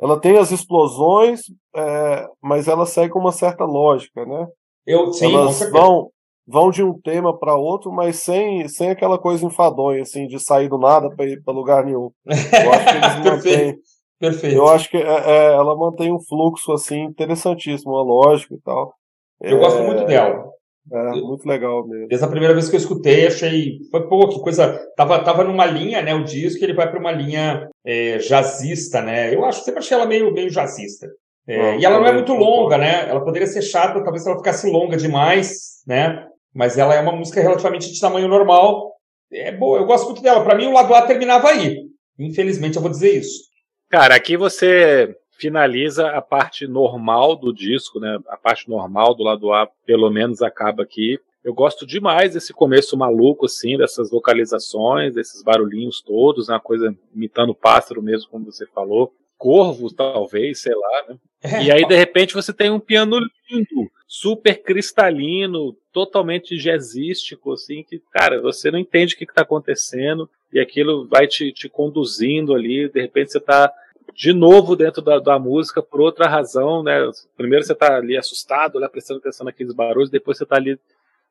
Ela 0.00 0.18
tem 0.18 0.38
as 0.38 0.50
explosões, 0.50 1.42
é, 1.76 2.26
mas 2.42 2.66
ela 2.66 2.86
segue 2.86 3.12
com 3.12 3.18
uma 3.18 3.32
certa 3.32 3.64
lógica, 3.64 4.24
né? 4.24 4.46
Eu, 4.86 5.12
sim, 5.12 5.34
Elas 5.34 5.60
vão, 5.70 6.10
vão 6.46 6.70
de 6.70 6.82
um 6.82 6.98
tema 6.98 7.38
para 7.38 7.54
outro, 7.54 7.92
mas 7.92 8.16
sem, 8.16 8.66
sem 8.66 8.88
aquela 8.88 9.18
coisa 9.18 9.44
enfadonha, 9.44 10.00
assim, 10.00 10.26
de 10.26 10.40
sair 10.40 10.68
do 10.70 10.78
nada 10.78 11.14
para 11.14 11.26
ir 11.26 11.42
para 11.42 11.52
lugar 11.52 11.84
nenhum. 11.84 12.10
Eu 12.26 12.72
acho 12.72 12.84
que 12.84 12.96
eles 12.96 13.16
mantêm. 13.24 13.78
Perfeito. 14.20 14.56
Eu 14.56 14.68
acho 14.68 14.90
que 14.90 14.98
é, 14.98 15.00
é, 15.00 15.46
ela 15.54 15.74
mantém 15.74 16.12
um 16.12 16.20
fluxo 16.20 16.72
assim 16.72 17.04
interessantíssimo, 17.04 17.92
uma 17.92 18.02
lógica 18.02 18.54
e 18.54 18.60
tal. 18.60 18.94
Eu 19.40 19.56
é, 19.56 19.60
gosto 19.60 19.82
muito 19.82 20.04
dela. 20.04 20.44
É, 20.92 21.10
muito 21.20 21.48
legal 21.48 21.86
mesmo. 21.88 22.06
Desde 22.06 22.24
a 22.24 22.28
primeira 22.28 22.52
vez 22.52 22.68
que 22.68 22.76
eu 22.76 22.80
escutei, 22.80 23.26
achei. 23.26 23.78
Foi, 23.90 24.06
pô, 24.06 24.28
que 24.28 24.38
coisa. 24.40 24.78
Tava, 24.94 25.24
tava 25.24 25.42
numa 25.42 25.64
linha, 25.64 26.02
né? 26.02 26.14
O 26.14 26.22
disco, 26.22 26.62
ele 26.62 26.74
vai 26.74 26.90
para 26.90 27.00
uma 27.00 27.10
linha 27.10 27.66
é, 27.84 28.18
jazzista, 28.18 29.00
né? 29.00 29.34
Eu 29.34 29.42
acho, 29.44 29.64
sempre 29.64 29.80
achei 29.80 29.96
ela 29.96 30.06
meio, 30.06 30.30
meio 30.32 30.50
jazzista. 30.50 31.08
É, 31.46 31.78
e 31.78 31.84
ela 31.84 31.98
não 31.98 32.06
é 32.06 32.12
muito 32.12 32.34
longa, 32.34 32.76
né? 32.76 33.08
Ela 33.08 33.24
poderia 33.24 33.46
ser 33.46 33.62
chata, 33.62 34.02
talvez 34.02 34.22
se 34.22 34.28
ela 34.28 34.38
ficasse 34.38 34.70
longa 34.70 34.96
demais, 34.96 35.82
né? 35.86 36.26
Mas 36.54 36.76
ela 36.76 36.94
é 36.94 37.00
uma 37.00 37.12
música 37.12 37.40
relativamente 37.40 37.90
de 37.90 37.98
tamanho 37.98 38.28
normal. 38.28 38.92
É 39.32 39.50
boa, 39.50 39.78
eu 39.78 39.86
gosto 39.86 40.06
muito 40.06 40.22
dela. 40.22 40.44
Para 40.44 40.56
mim, 40.56 40.66
o 40.66 40.72
lado 40.72 40.92
A 40.94 41.02
terminava 41.02 41.48
aí. 41.48 41.86
Infelizmente, 42.18 42.76
eu 42.76 42.82
vou 42.82 42.90
dizer 42.90 43.16
isso. 43.16 43.49
Cara, 43.90 44.14
aqui 44.14 44.36
você 44.36 45.16
finaliza 45.32 46.10
a 46.10 46.22
parte 46.22 46.64
normal 46.68 47.34
do 47.34 47.52
disco, 47.52 47.98
né? 47.98 48.20
A 48.28 48.36
parte 48.36 48.68
normal 48.68 49.16
do 49.16 49.24
lado 49.24 49.52
A, 49.52 49.66
pelo 49.84 50.08
menos, 50.10 50.42
acaba 50.42 50.84
aqui. 50.84 51.18
Eu 51.42 51.52
gosto 51.52 51.84
demais 51.84 52.34
desse 52.34 52.52
começo 52.52 52.96
maluco, 52.96 53.46
assim, 53.46 53.76
dessas 53.76 54.08
vocalizações, 54.08 55.14
desses 55.14 55.42
barulhinhos 55.42 56.00
todos, 56.00 56.46
né? 56.46 56.54
uma 56.54 56.60
coisa 56.60 56.94
imitando 57.12 57.52
pássaro 57.52 58.00
mesmo, 58.00 58.30
como 58.30 58.44
você 58.44 58.64
falou. 58.66 59.12
Corvo, 59.36 59.92
talvez, 59.92 60.60
sei 60.60 60.74
lá, 60.74 61.04
né? 61.08 61.16
E 61.64 61.72
aí, 61.72 61.84
de 61.84 61.96
repente, 61.96 62.34
você 62.34 62.52
tem 62.52 62.70
um 62.70 62.78
piano 62.78 63.18
lindo, 63.50 63.90
super 64.06 64.62
cristalino, 64.62 65.74
totalmente 65.92 66.56
jazzístico, 66.56 67.54
assim, 67.54 67.82
que, 67.82 68.00
cara, 68.12 68.40
você 68.40 68.70
não 68.70 68.78
entende 68.78 69.14
o 69.14 69.18
que 69.18 69.24
está 69.24 69.40
acontecendo, 69.42 70.28
e 70.52 70.60
aquilo 70.60 71.06
vai 71.06 71.26
te, 71.26 71.52
te 71.52 71.68
conduzindo 71.68 72.54
ali, 72.54 72.88
de 72.88 73.00
repente 73.00 73.32
você 73.32 73.38
está 73.38 73.72
de 74.14 74.32
novo 74.32 74.74
dentro 74.74 75.00
da, 75.00 75.18
da, 75.18 75.38
música 75.38 75.82
por 75.82 76.00
outra 76.00 76.28
razão, 76.28 76.82
né? 76.82 77.10
Primeiro 77.36 77.64
você 77.64 77.72
está 77.72 77.96
ali 77.96 78.16
assustado, 78.16 78.80
né, 78.80 78.88
prestando 78.88 79.20
atenção 79.20 79.44
naqueles 79.44 79.72
barulhos, 79.72 80.10
depois 80.10 80.36
você 80.36 80.44
está 80.44 80.56
ali 80.56 80.78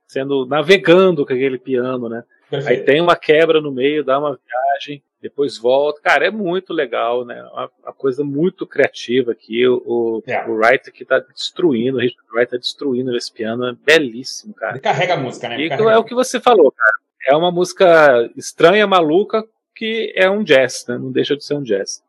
sendo 0.07 0.45
navegando 0.45 1.26
com 1.26 1.34
aquele 1.34 1.59
piano, 1.59 2.09
né? 2.09 2.24
Perfeito. 2.49 2.80
Aí 2.80 2.86
tem 2.86 2.99
uma 2.99 3.15
quebra 3.15 3.61
no 3.61 3.72
meio, 3.72 4.03
dá 4.03 4.17
uma 4.17 4.39
viagem, 4.43 5.03
depois 5.22 5.57
volta. 5.57 6.01
Cara, 6.01 6.26
é 6.26 6.32
muito 6.32 6.74
legal, 6.74 7.24
né? 7.24 7.43
Uma, 7.43 7.70
uma 7.84 7.93
coisa 7.93 8.24
muito 8.24 8.65
criativa 8.65 9.34
aqui. 9.34 9.67
O, 9.67 9.84
o, 9.86 10.24
é. 10.26 10.43
o 10.47 10.55
Wright 10.55 10.91
que 10.91 11.05
tá 11.05 11.20
destruindo, 11.20 11.97
o 11.97 12.01
Richard 12.01 12.28
Wright 12.34 12.51
tá 12.51 12.57
destruindo 12.57 13.15
esse 13.15 13.32
piano, 13.32 13.67
é 13.67 13.74
belíssimo, 13.74 14.53
cara. 14.55 14.74
Ele 14.74 14.80
carrega 14.80 15.13
a 15.13 15.17
música, 15.17 15.47
né? 15.47 15.61
E 15.61 15.70
é 15.70 15.97
o 15.97 16.03
que 16.03 16.15
você 16.15 16.39
falou, 16.39 16.72
cara. 16.72 16.93
É 17.28 17.36
uma 17.36 17.51
música 17.51 18.30
estranha, 18.36 18.88
maluca, 18.88 19.43
que 19.76 20.13
é 20.15 20.30
um 20.30 20.43
jazz, 20.43 20.86
né? 20.88 20.97
Não 20.97 21.11
deixa 21.11 21.36
de 21.36 21.43
ser 21.43 21.55
um 21.55 21.63
jazz. 21.63 22.01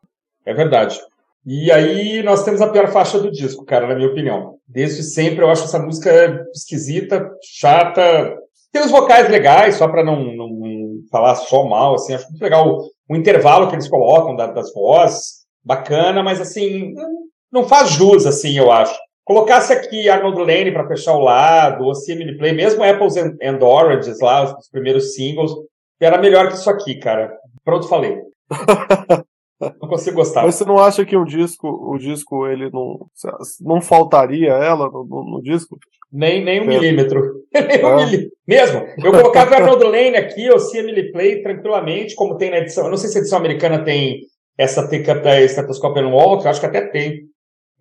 É 0.45 0.53
verdade. 0.53 0.99
E 1.45 1.71
aí 1.71 2.21
nós 2.21 2.43
temos 2.43 2.61
a 2.61 2.69
pior 2.69 2.87
faixa 2.91 3.19
do 3.19 3.31
disco, 3.31 3.65
cara, 3.65 3.87
na 3.87 3.95
minha 3.95 4.09
opinião. 4.09 4.57
Desde 4.67 5.03
sempre 5.03 5.43
eu 5.43 5.49
acho 5.49 5.63
essa 5.63 5.79
música 5.79 6.45
esquisita, 6.53 7.31
chata. 7.43 8.37
Tem 8.71 8.83
os 8.83 8.91
vocais 8.91 9.29
legais, 9.29 9.75
só 9.75 9.87
para 9.87 10.03
não, 10.03 10.35
não, 10.35 10.49
falar 11.11 11.35
só 11.35 11.65
mal, 11.65 11.95
assim, 11.95 12.13
acho 12.13 12.29
muito 12.29 12.41
legal 12.41 12.69
o, 12.69 12.89
o 13.09 13.15
intervalo 13.15 13.67
que 13.67 13.75
eles 13.75 13.89
colocam 13.89 14.35
da, 14.35 14.47
das 14.47 14.73
vozes, 14.73 15.45
bacana, 15.63 16.23
mas 16.23 16.39
assim, 16.39 16.93
não 17.51 17.67
faz 17.67 17.89
jus, 17.89 18.25
assim, 18.25 18.57
eu 18.57 18.71
acho. 18.71 18.97
Colocasse 19.23 19.71
aqui 19.71 20.09
Arnold 20.09 20.39
Lane 20.39 20.71
para 20.71 20.87
fechar 20.87 21.13
o 21.13 21.19
lado, 21.19 21.85
ou 21.85 21.93
Simile 21.93 22.37
Play, 22.37 22.53
mesmo 22.53 22.83
Apples 22.83 23.17
and, 23.17 23.37
and 23.41 23.63
Oranges 23.63 24.19
lá, 24.19 24.43
os, 24.43 24.51
os 24.53 24.69
primeiros 24.69 25.13
singles, 25.13 25.51
era 25.99 26.17
melhor 26.17 26.47
que 26.47 26.55
isso 26.55 26.69
aqui, 26.69 26.95
cara. 26.95 27.31
Pronto, 27.63 27.87
falei. 27.87 28.17
Não 29.79 29.87
consigo 29.87 30.17
gostar. 30.17 30.43
Mas 30.43 30.55
você 30.55 30.65
não 30.65 30.79
acha 30.79 31.05
que 31.05 31.15
o 31.15 31.23
disco, 31.23 31.67
o 31.67 31.95
disco, 31.97 32.47
ele 32.47 32.71
não. 32.71 33.05
Não 33.59 33.79
faltaria 33.79 34.53
ela 34.53 34.89
no, 34.89 35.05
no, 35.05 35.23
no 35.35 35.41
disco? 35.43 35.77
Nem, 36.11 36.43
nem 36.43 36.61
um 36.61 36.63
é. 36.63 36.67
milímetro. 36.67 37.21
nem 37.53 37.85
um 37.85 37.99
é. 37.99 38.05
milímetro. 38.05 38.31
Mesmo. 38.47 38.87
Eu 38.97 39.11
colocava 39.11 39.55
Arnold 39.55 39.83
Lane 39.83 40.17
aqui, 40.17 40.49
ou 40.49 40.59
se 40.59 40.79
Emily 40.79 41.11
Play, 41.11 41.43
tranquilamente, 41.43 42.15
como 42.15 42.37
tem 42.37 42.49
na 42.49 42.57
edição. 42.57 42.85
Eu 42.85 42.89
não 42.89 42.97
sei 42.97 43.09
se 43.09 43.17
a 43.17 43.21
edição 43.21 43.37
americana 43.37 43.83
tem 43.83 44.21
essa 44.57 44.87
take-up 44.89 45.21
da 45.21 46.01
and 46.01 46.07
Walk, 46.09 46.43
eu 46.43 46.49
acho 46.49 46.59
que 46.59 46.65
até 46.65 46.81
tem. 46.87 47.21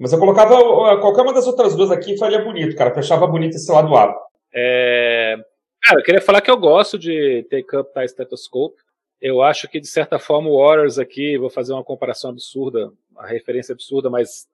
Mas 0.01 0.15
eu 0.15 0.19
colocava 0.19 0.57
qualquer 0.99 1.21
uma 1.21 1.35
das 1.35 1.47
outras 1.47 1.77
duas 1.77 1.91
aqui 1.91 2.17
faria 2.17 2.43
bonito, 2.43 2.75
cara. 2.75 2.95
Fechava 2.95 3.27
bonito 3.27 3.57
esse 3.57 3.71
lado 3.71 3.95
A. 3.95 4.17
É... 4.51 5.37
Cara, 5.83 6.01
eu 6.01 6.05
queria 6.05 6.23
falar 6.23 6.41
que 6.41 6.51
eu 6.51 6.57
gosto 6.57 6.99
de 6.99 7.47
Take 7.51 7.77
Up 7.77 7.93
da 7.95 8.09
Stethoscope. 8.09 8.77
Eu 9.21 9.43
acho 9.43 9.69
que, 9.69 9.79
de 9.79 9.87
certa 9.87 10.19
forma, 10.19 10.49
o 10.49 10.57
Warriors 10.57 10.99
aqui, 10.99 11.37
vou 11.37 11.51
fazer 11.51 11.75
uma 11.75 11.85
comparação 11.85 12.31
absurda, 12.31 12.91
uma 13.11 13.27
referência 13.27 13.75
absurda, 13.75 14.09
mas 14.09 14.49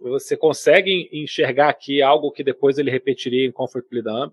você 0.00 0.36
consegue 0.36 1.10
enxergar 1.12 1.68
aqui 1.68 2.00
algo 2.00 2.30
que 2.30 2.44
depois 2.44 2.78
ele 2.78 2.90
repetiria 2.90 3.44
em 3.44 3.50
Comfortably 3.50 4.02
Dumb. 4.02 4.32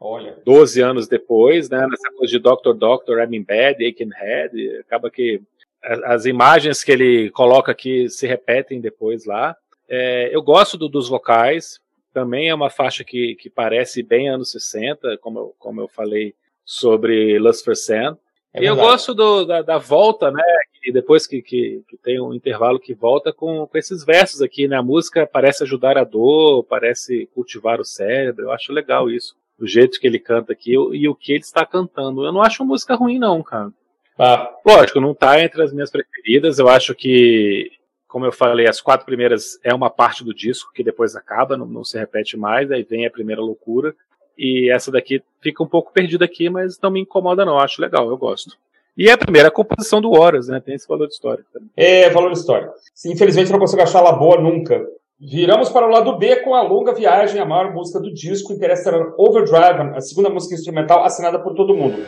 Olha. 0.00 0.38
12 0.46 0.80
anos 0.80 1.06
depois, 1.06 1.68
né? 1.68 1.86
Nessa 1.86 2.10
coisa 2.16 2.30
de 2.30 2.38
Doctor 2.38 2.72
Doctor, 2.72 3.18
I'm 3.18 3.36
in 3.36 3.42
bed, 3.42 3.84
aching 3.84 4.14
head. 4.14 4.78
Acaba 4.78 5.10
que 5.10 5.42
as 5.82 6.24
imagens 6.24 6.82
que 6.82 6.90
ele 6.90 7.30
coloca 7.30 7.70
aqui 7.70 8.08
se 8.08 8.26
repetem 8.26 8.80
depois 8.80 9.26
lá. 9.26 9.54
É, 9.88 10.34
eu 10.34 10.42
gosto 10.42 10.76
do, 10.76 10.88
dos 10.88 11.08
vocais. 11.08 11.80
Também 12.12 12.48
é 12.48 12.54
uma 12.54 12.70
faixa 12.70 13.04
que, 13.04 13.34
que 13.36 13.50
parece 13.50 14.02
bem 14.02 14.28
anos 14.28 14.50
60, 14.50 15.18
como 15.18 15.38
eu, 15.38 15.54
como 15.58 15.80
eu 15.80 15.88
falei 15.88 16.34
sobre 16.64 17.38
Lust 17.38 17.64
for 17.64 17.76
Sand. 17.76 18.16
É 18.52 18.62
e 18.62 18.66
eu 18.66 18.74
gosto 18.74 19.14
do, 19.14 19.44
da, 19.44 19.60
da, 19.60 19.76
volta, 19.76 20.30
né? 20.30 20.42
E 20.82 20.90
depois 20.90 21.26
que, 21.26 21.42
que, 21.42 21.82
que, 21.86 21.96
tem 21.98 22.18
um 22.18 22.32
intervalo 22.32 22.80
que 22.80 22.94
volta 22.94 23.32
com, 23.32 23.66
com 23.66 23.78
esses 23.78 24.02
versos 24.02 24.40
aqui, 24.40 24.66
né? 24.66 24.76
A 24.76 24.82
música 24.82 25.28
parece 25.30 25.62
ajudar 25.62 25.98
a 25.98 26.04
dor, 26.04 26.64
parece 26.64 27.28
cultivar 27.34 27.80
o 27.80 27.84
cérebro. 27.84 28.46
Eu 28.46 28.52
acho 28.52 28.72
legal 28.72 29.10
isso. 29.10 29.36
O 29.60 29.66
jeito 29.66 30.00
que 30.00 30.06
ele 30.06 30.18
canta 30.18 30.52
aqui 30.52 30.72
e 30.72 31.08
o 31.08 31.14
que 31.14 31.32
ele 31.32 31.40
está 31.40 31.66
cantando. 31.66 32.24
Eu 32.24 32.32
não 32.32 32.42
acho 32.42 32.64
música 32.64 32.94
ruim, 32.94 33.18
não, 33.18 33.42
cara. 33.42 33.70
Ah. 34.18 34.50
Lógico, 34.64 35.00
não 35.00 35.14
tá 35.14 35.42
entre 35.42 35.62
as 35.62 35.72
minhas 35.72 35.90
preferidas. 35.90 36.58
Eu 36.58 36.68
acho 36.68 36.94
que, 36.94 37.70
como 38.08 38.24
eu 38.24 38.32
falei, 38.32 38.68
as 38.68 38.80
quatro 38.80 39.04
primeiras 39.04 39.58
é 39.62 39.74
uma 39.74 39.90
parte 39.90 40.24
do 40.24 40.34
disco 40.34 40.72
que 40.72 40.84
depois 40.84 41.16
acaba, 41.16 41.56
não, 41.56 41.66
não 41.66 41.84
se 41.84 41.98
repete 41.98 42.36
mais, 42.36 42.70
aí 42.70 42.82
vem 42.82 43.06
a 43.06 43.10
primeira 43.10 43.42
loucura. 43.42 43.94
E 44.38 44.70
essa 44.70 44.90
daqui 44.90 45.22
fica 45.40 45.62
um 45.62 45.66
pouco 45.66 45.92
perdida 45.92 46.24
aqui, 46.24 46.48
mas 46.48 46.78
não 46.80 46.90
me 46.90 47.00
incomoda, 47.00 47.44
não. 47.44 47.58
Acho 47.58 47.80
legal, 47.80 48.08
eu 48.08 48.16
gosto. 48.16 48.56
E 48.96 49.08
é 49.08 49.12
a 49.12 49.18
primeira 49.18 49.50
composição 49.50 50.00
do 50.00 50.12
Horas, 50.12 50.48
né? 50.48 50.60
Tem 50.60 50.74
esse 50.74 50.88
valor 50.88 51.08
histórico 51.08 51.48
também. 51.52 51.68
É, 51.76 52.08
valor 52.10 52.32
histórico. 52.32 52.74
Infelizmente 53.04 53.52
não 53.52 53.58
consigo 53.58 53.82
achar 53.82 53.98
ela 53.98 54.12
boa 54.12 54.40
nunca. 54.40 54.86
Viramos 55.18 55.70
para 55.70 55.86
o 55.86 55.90
lado 55.90 56.16
B 56.18 56.36
com 56.36 56.54
a 56.54 56.62
longa 56.62 56.92
viagem, 56.92 57.40
a 57.40 57.44
maior 57.44 57.72
música 57.72 57.98
do 57.98 58.12
disco, 58.12 58.52
Interstellar 58.52 59.14
Overdrive, 59.16 59.94
a 59.94 60.00
segunda 60.00 60.28
música 60.28 60.54
instrumental 60.54 61.04
assinada 61.04 61.38
por 61.38 61.54
todo 61.54 61.74
mundo. 61.74 62.04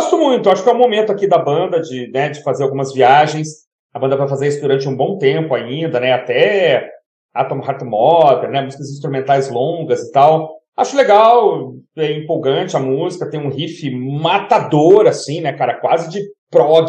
Gosto 0.00 0.16
muito, 0.16 0.48
acho 0.48 0.62
que 0.62 0.70
é 0.70 0.72
o 0.72 0.78
momento 0.78 1.12
aqui 1.12 1.26
da 1.26 1.36
banda 1.36 1.78
de, 1.78 2.10
né, 2.10 2.30
de 2.30 2.42
fazer 2.42 2.64
algumas 2.64 2.92
viagens. 2.94 3.68
A 3.92 3.98
banda 3.98 4.16
vai 4.16 4.26
fazer 4.26 4.48
isso 4.48 4.60
durante 4.60 4.88
um 4.88 4.96
bom 4.96 5.18
tempo 5.18 5.54
ainda, 5.54 6.00
né? 6.00 6.12
Até 6.12 6.88
Atom 7.34 7.58
Heart 7.58 7.82
Mother, 7.82 8.50
né? 8.50 8.62
Músicas 8.62 8.88
instrumentais 8.88 9.50
longas 9.50 10.00
e 10.00 10.12
tal. 10.12 10.56
Acho 10.76 10.96
legal, 10.96 11.74
é 11.98 12.12
empolgante 12.12 12.76
a 12.76 12.80
música, 12.80 13.28
tem 13.28 13.40
um 13.40 13.50
riff 13.50 13.90
matador, 13.90 15.06
assim, 15.06 15.40
né, 15.40 15.52
cara? 15.52 15.74
Quase 15.80 16.08
de 16.08 16.20
prog, 16.50 16.88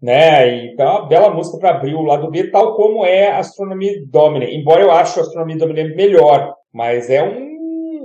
né? 0.00 0.66
Então, 0.66 0.86
é 0.86 0.90
uma 0.90 1.08
bela 1.08 1.30
música 1.30 1.58
para 1.58 1.70
abrir 1.70 1.94
o 1.94 2.02
lado 2.02 2.30
B, 2.30 2.50
tal 2.50 2.76
como 2.76 3.04
é 3.04 3.32
Astronomy 3.32 4.06
Domine. 4.06 4.56
Embora 4.56 4.80
eu 4.80 4.92
ache 4.92 5.20
Astronomy 5.20 5.58
Domine 5.58 5.94
melhor, 5.94 6.54
mas 6.72 7.10
é 7.10 7.22
um 7.22 7.51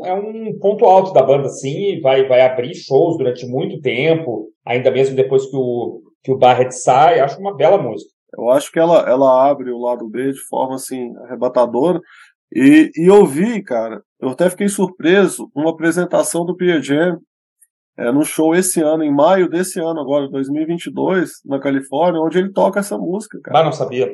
é 0.06 0.14
um 0.14 0.58
ponto 0.60 0.86
alto 0.86 1.14
da 1.14 1.24
banda, 1.24 1.50
sim, 1.50 2.00
vai, 2.02 2.28
vai 2.28 2.42
abrir 2.42 2.76
shows 2.76 3.18
durante 3.18 3.46
muito 3.46 3.82
tempo, 3.82 4.50
ainda 4.66 4.92
mesmo 4.92 5.16
depois 5.16 5.46
que 5.46 5.56
o, 5.56 6.02
que 6.24 6.32
o 6.32 6.38
Barrett 6.38 6.76
sai, 6.76 7.20
acho 7.20 7.40
uma 7.40 7.56
bela 7.56 7.78
música. 7.78 8.12
Eu 8.38 8.50
acho 8.50 8.72
que 8.72 8.80
ela, 8.80 9.10
ela 9.10 9.50
abre 9.50 9.72
o 9.72 9.80
lado 9.80 10.08
B 10.10 10.32
de 10.32 10.40
forma, 10.48 10.76
assim, 10.76 11.16
arrebatadora, 11.26 12.00
e, 12.54 12.92
e 12.96 13.08
eu 13.08 13.26
vi, 13.26 13.62
cara, 13.64 14.02
eu 14.20 14.30
até 14.30 14.50
fiquei 14.50 14.70
surpreso, 14.70 15.50
uma 15.56 15.72
apresentação 15.72 16.46
do 16.46 16.56
Pierre 16.56 16.82
Jam 16.82 17.20
é, 17.98 18.12
no 18.12 18.24
show 18.24 18.56
esse 18.56 18.82
ano, 18.82 19.04
em 19.04 19.12
maio 19.12 19.50
desse 19.50 19.80
ano, 19.80 20.00
agora, 20.00 20.30
2022, 20.30 21.42
na 21.46 21.60
Califórnia, 21.60 22.22
onde 22.22 22.38
ele 22.38 22.54
toca 22.54 22.80
essa 22.80 22.98
música, 22.98 23.40
cara. 23.44 23.60
Ah, 23.60 23.64
não 23.64 23.72
sabia. 23.72 24.10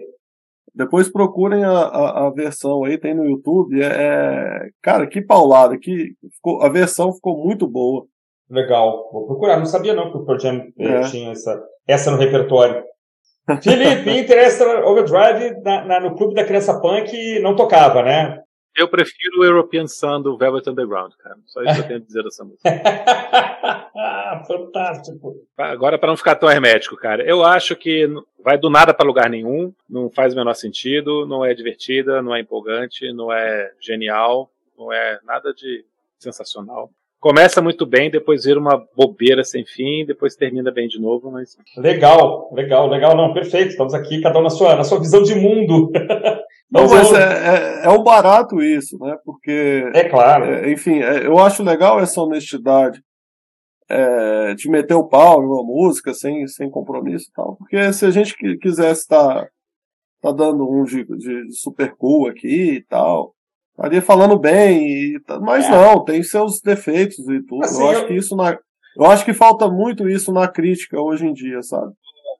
Depois 0.76 1.10
procurem 1.10 1.64
a, 1.64 1.70
a, 1.70 2.28
a, 2.28 2.30
versão 2.32 2.84
aí, 2.84 2.98
tem 2.98 3.14
no 3.14 3.26
YouTube. 3.26 3.82
É, 3.82 3.86
é 3.88 4.70
cara, 4.82 5.06
que 5.08 5.22
paulada, 5.22 5.78
que 5.78 6.14
ficou, 6.34 6.64
a 6.64 6.70
versão 6.70 7.14
ficou 7.14 7.38
muito 7.44 7.68
boa. 7.68 8.06
Legal, 8.50 9.10
vou 9.12 9.28
procurar. 9.28 9.58
Não 9.58 9.66
sabia 9.66 9.94
não 9.94 10.12
que 10.12 10.18
o 10.18 10.26
Pearl 10.26 10.40
Jam 10.40 10.68
eh, 10.78 10.86
é. 10.86 11.02
tinha 11.02 11.32
essa, 11.32 11.64
essa 11.88 12.12
no 12.12 12.18
repertório. 12.18 12.84
Felipe, 13.62 14.10
Interstellar 14.18 14.84
Overdrive 14.86 15.62
na, 15.64 15.86
na, 15.86 16.00
no 16.00 16.16
Clube 16.16 16.34
da 16.34 16.46
Criança 16.46 16.80
Punk 16.80 17.40
não 17.40 17.56
tocava, 17.56 18.04
né? 18.04 18.43
Eu 18.76 18.88
prefiro 18.88 19.40
o 19.40 19.46
European 19.46 19.88
Sun 19.88 20.22
do 20.22 20.38
Velvet 20.38 20.68
Underground, 20.68 21.14
cara. 21.20 21.38
Só 21.46 21.62
isso 21.62 21.76
que 21.76 21.80
eu 21.82 21.88
tenho 21.88 22.00
a 22.00 22.04
dizer 22.04 22.24
dessa 22.24 22.44
música. 22.44 22.70
Fantástico. 24.48 25.36
Agora, 25.58 25.98
para 26.00 26.10
não 26.10 26.18
ficar 26.18 26.36
tão 26.36 26.50
hermético, 26.50 26.98
cara, 26.98 27.24
eu 27.24 27.44
acho 27.44 27.76
que 27.76 28.10
vai 28.44 28.58
do 28.58 28.70
nada 28.70 28.94
para 28.94 29.06
lugar 29.06 29.30
nenhum, 29.30 29.72
não 29.88 30.10
faz 30.10 30.34
o 30.34 30.36
menor 30.36 30.56
sentido, 30.56 31.26
não 31.26 31.46
é 31.46 31.54
divertida, 31.54 32.22
não 32.22 32.36
é 32.36 32.42
empolgante, 32.42 33.14
não 33.14 33.32
é 33.32 33.72
genial, 33.80 34.50
não 34.78 34.92
é 34.92 35.20
nada 35.24 35.54
de 35.54 35.86
sensacional. 36.18 36.90
Começa 37.20 37.62
muito 37.62 37.86
bem, 37.86 38.10
depois 38.10 38.44
vira 38.44 38.60
uma 38.60 38.86
bobeira 38.98 39.46
sem 39.46 39.64
fim, 39.64 40.04
depois 40.06 40.36
termina 40.36 40.70
bem 40.72 40.90
de 40.90 41.00
novo, 41.00 41.32
mas. 41.32 41.58
Legal, 41.78 42.50
legal, 42.54 42.90
legal, 42.90 43.16
não, 43.16 43.34
perfeito. 43.34 43.70
Estamos 43.70 43.94
aqui, 43.94 44.20
cada 44.20 44.40
um 44.40 44.44
na 44.44 44.50
sua, 44.50 44.76
na 44.76 44.84
sua 44.84 45.00
visão 45.00 45.24
de 45.24 45.34
mundo. 45.34 45.90
Não, 46.74 46.90
mas 46.90 47.14
é, 47.14 47.84
é, 47.84 47.86
é 47.86 47.90
um 47.90 48.04
barato 48.04 48.60
isso, 48.60 48.98
né? 48.98 49.16
Porque. 49.24 49.92
É 49.94 50.10
claro. 50.10 50.46
É, 50.46 50.72
enfim, 50.72 51.00
é, 51.02 51.28
eu 51.28 51.38
acho 51.38 51.62
legal 51.62 52.00
essa 52.00 52.20
honestidade 52.20 53.00
é, 53.88 54.56
de 54.56 54.68
meter 54.68 54.96
o 54.96 55.08
pau 55.08 55.44
em 55.44 55.46
uma 55.46 55.64
música 55.64 56.16
sem, 56.16 56.48
sem 56.48 56.72
compromisso 56.72 57.28
e 57.30 57.34
tal. 57.34 57.56
Porque 57.58 57.94
se 57.94 58.06
a 58.08 58.10
gente 58.10 58.36
quisesse 58.58 59.02
estar 59.02 59.44
tá, 59.44 59.50
tá 60.20 60.32
dando 60.32 60.68
um 60.68 60.84
de, 60.84 61.06
de 61.06 61.56
super 61.56 61.94
cool 61.96 62.28
aqui 62.28 62.78
e 62.78 62.84
tal, 62.86 63.36
estaria 63.78 64.02
falando 64.02 64.40
bem, 64.40 64.88
e, 64.88 65.22
mas 65.42 65.66
é. 65.66 65.70
não, 65.70 66.04
tem 66.04 66.24
seus 66.24 66.60
defeitos 66.60 67.20
e 67.20 67.40
tudo. 67.44 67.66
Assim, 67.66 67.84
eu 67.84 67.90
acho 67.90 68.02
eu... 68.02 68.08
que 68.08 68.14
isso 68.16 68.36
na. 68.36 68.58
Eu 68.98 69.06
acho 69.06 69.24
que 69.24 69.34
falta 69.34 69.70
muito 69.70 70.10
isso 70.10 70.34
na 70.34 70.48
crítica 70.48 71.00
hoje 71.00 71.28
em 71.28 71.34
dia, 71.34 71.62
sabe? 71.62 71.94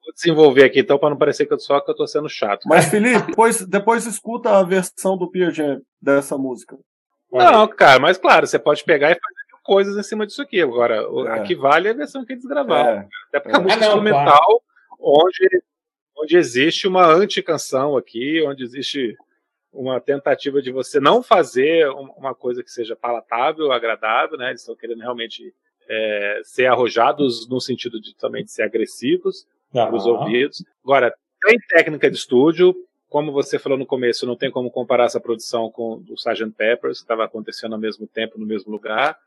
Vou 0.04 0.14
desenvolver 0.14 0.66
aqui 0.66 0.80
então 0.80 1.00
para 1.00 1.10
não 1.10 1.18
parecer 1.18 1.46
que 1.46 1.54
eu 1.54 1.60
só 1.60 1.80
que 1.80 1.90
eu 1.90 1.96
tô 1.96 2.06
sendo 2.06 2.28
chato. 2.28 2.68
Mas 2.68 2.90
Felipe, 2.90 3.28
depois, 3.28 3.66
depois 3.66 4.06
escuta 4.06 4.58
a 4.58 4.64
versão 4.64 5.18
do 5.18 5.30
Pierre 5.30 5.54
Jam 5.54 5.82
dessa 6.02 6.38
música. 6.38 6.78
Não, 7.32 7.68
cara, 7.68 8.00
mas 8.00 8.18
claro, 8.18 8.46
você 8.46 8.60
pode 8.60 8.84
pegar 8.84 9.12
e 9.12 9.16
fazer 9.16 9.48
mil 9.48 9.58
coisas 9.64 9.98
em 9.98 10.04
cima 10.04 10.28
disso 10.28 10.42
aqui. 10.42 10.62
Agora, 10.62 10.98
é. 10.98 11.32
a 11.32 11.44
que 11.44 11.56
vale 11.56 11.88
é 11.88 11.92
a 11.92 11.96
versão 11.96 12.26
que 12.26 12.34
eles 12.34 12.46
gravaram. 12.46 13.00
É. 13.00 13.08
Até 13.30 13.40
porque 13.40 13.56
é. 13.56 13.60
a 13.60 13.64
música 13.64 13.86
ah, 13.86 13.88
não, 13.88 13.88
instrumental, 13.88 14.26
claro. 14.28 14.62
onde, 15.00 15.64
onde 16.18 16.38
existe 16.38 16.88
uma 16.88 17.06
anti-canção 17.06 17.98
aqui, 17.98 18.44
onde 18.46 18.64
existe 18.64 19.16
uma 19.72 20.00
tentativa 20.00 20.62
de 20.62 20.72
você 20.72 21.00
não 21.00 21.24
fazer 21.24 21.88
uma 21.90 22.36
coisa 22.36 22.62
que 22.62 22.70
seja 22.70 22.96
palatável, 22.96 23.72
agradável, 23.72 24.38
né? 24.38 24.50
Eles 24.50 24.62
estão 24.62 24.76
querendo 24.76 25.00
realmente 25.00 25.52
é, 25.90 26.42
ser 26.44 26.68
arrojados 26.68 27.50
no 27.50 27.60
sentido 27.60 28.00
de 28.00 28.16
também 28.16 28.44
de 28.44 28.52
ser 28.52 28.64
agressivos 28.64 29.48
para 29.74 29.96
os 29.96 30.06
ouvidos. 30.06 30.64
Agora, 30.84 31.14
tem 31.46 31.58
técnica 31.68 32.10
de 32.10 32.18
estúdio, 32.18 32.76
como 33.10 33.32
você 33.32 33.60
falou 33.60 33.78
no 33.78 33.86
começo, 33.86 34.26
não 34.26 34.36
tem 34.36 34.50
como 34.50 34.72
comparar 34.72 35.06
essa 35.06 35.20
produção 35.20 35.70
com 35.70 36.04
o 36.10 36.14
Sgt. 36.16 36.52
Peppers, 36.58 37.00
que 37.00 37.04
estava 37.04 37.24
acontecendo 37.24 37.74
ao 37.74 37.80
mesmo 37.80 38.08
tempo, 38.08 38.40
no 38.40 38.46
mesmo 38.46 38.72
lugar. 38.72 39.18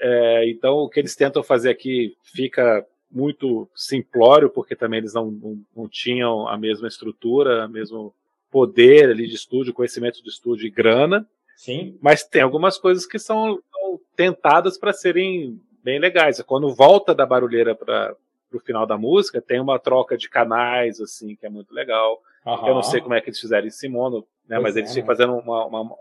É, 0.00 0.48
então, 0.48 0.76
o 0.76 0.88
que 0.88 1.00
eles 1.00 1.14
tentam 1.14 1.42
fazer 1.42 1.70
aqui 1.70 2.16
fica 2.22 2.86
muito 3.10 3.68
simplório, 3.74 4.50
porque 4.50 4.74
também 4.74 4.98
eles 4.98 5.14
não, 5.14 5.30
não, 5.30 5.58
não 5.76 5.88
tinham 5.88 6.48
a 6.48 6.56
mesma 6.56 6.88
estrutura, 6.88 7.66
o 7.66 7.68
mesmo 7.68 8.14
poder 8.50 9.10
ali 9.10 9.26
de 9.26 9.34
estúdio, 9.34 9.74
conhecimento 9.74 10.22
de 10.22 10.28
estúdio 10.28 10.66
e 10.66 10.70
grana. 10.70 11.26
Sim. 11.56 11.98
Mas 12.00 12.24
tem 12.24 12.42
algumas 12.42 12.78
coisas 12.78 13.06
que 13.06 13.18
são, 13.18 13.60
são 13.70 14.00
tentadas 14.16 14.78
para 14.78 14.92
serem 14.92 15.60
bem 15.82 15.98
legais. 15.98 16.40
Quando 16.42 16.74
volta 16.74 17.14
da 17.14 17.26
barulheira 17.26 17.74
para 17.74 18.16
o 18.56 18.60
final 18.60 18.86
da 18.86 18.96
música, 18.96 19.40
tem 19.40 19.60
uma 19.60 19.78
troca 19.78 20.16
de 20.16 20.28
canais, 20.28 21.00
assim, 21.00 21.36
que 21.36 21.46
é 21.46 21.50
muito 21.50 21.74
legal. 21.74 22.20
Uhum. 22.46 22.68
Eu 22.68 22.74
não 22.74 22.82
sei 22.82 23.00
como 23.00 23.14
é 23.14 23.20
que 23.20 23.30
eles 23.30 23.40
fizeram 23.40 23.66
em 23.66 23.88
mono, 23.88 24.26
né? 24.48 24.58
mas 24.58 24.76
é, 24.76 24.80
eles 24.80 24.92
ficam 24.92 25.06
fazendo 25.06 25.34
uma, 25.34 25.66
uma 25.66 25.96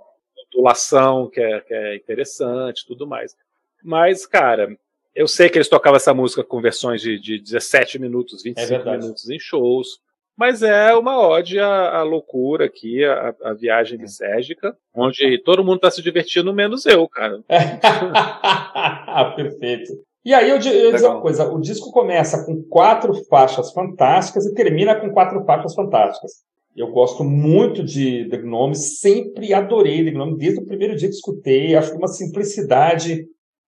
modulação 0.53 1.29
que 1.29 1.39
é, 1.39 1.59
que 1.61 1.73
é 1.73 1.95
interessante 1.95 2.85
tudo 2.85 3.07
mais. 3.07 3.35
Mas, 3.83 4.25
cara, 4.25 4.77
eu 5.15 5.27
sei 5.27 5.49
que 5.49 5.57
eles 5.57 5.69
tocavam 5.69 5.97
essa 5.97 6.13
música 6.13 6.43
com 6.43 6.61
versões 6.61 7.01
de, 7.01 7.19
de 7.19 7.39
17 7.39 7.99
minutos, 7.99 8.43
25 8.43 8.89
é 8.89 8.97
minutos 8.97 9.29
em 9.29 9.39
shows. 9.39 10.01
Mas 10.35 10.63
é 10.63 10.93
uma 10.95 11.19
ode 11.27 11.59
à, 11.59 11.97
à 11.97 12.03
loucura 12.03 12.65
aqui, 12.65 13.05
à, 13.05 13.35
à 13.43 13.53
viagem 13.53 13.99
de 13.99 14.11
Sérgica, 14.11 14.75
onde 14.93 15.37
todo 15.37 15.63
mundo 15.63 15.75
está 15.75 15.91
se 15.91 16.01
divertindo, 16.01 16.51
menos 16.51 16.87
eu, 16.87 17.07
cara. 17.07 17.39
Perfeito. 19.35 19.93
E 20.26 20.34
aí 20.34 20.49
eu, 20.49 20.55
eu 20.55 20.91
dizer 20.91 21.07
uma 21.07 21.21
coisa, 21.21 21.51
o 21.51 21.59
disco 21.59 21.91
começa 21.91 22.45
com 22.45 22.63
quatro 22.63 23.13
faixas 23.26 23.71
fantásticas 23.71 24.45
e 24.45 24.53
termina 24.53 24.95
com 24.95 25.11
quatro 25.11 25.43
faixas 25.45 25.76
fantásticas. 25.76 26.32
Eu 26.76 26.91
gosto 26.91 27.24
muito 27.24 27.84
de 27.84 28.28
The 28.30 28.38
Gnome, 28.38 28.76
sempre 28.76 29.53
adorei 29.53 30.03
The 30.03 30.11
Gnome, 30.11 30.38
desde 30.38 30.59
o 30.59 30.65
primeiro 30.65 30.95
dia 30.95 31.09
que 31.09 31.15
escutei, 31.15 31.76
acho 31.76 31.95
uma 31.95 32.07
simplicidade 32.07 33.26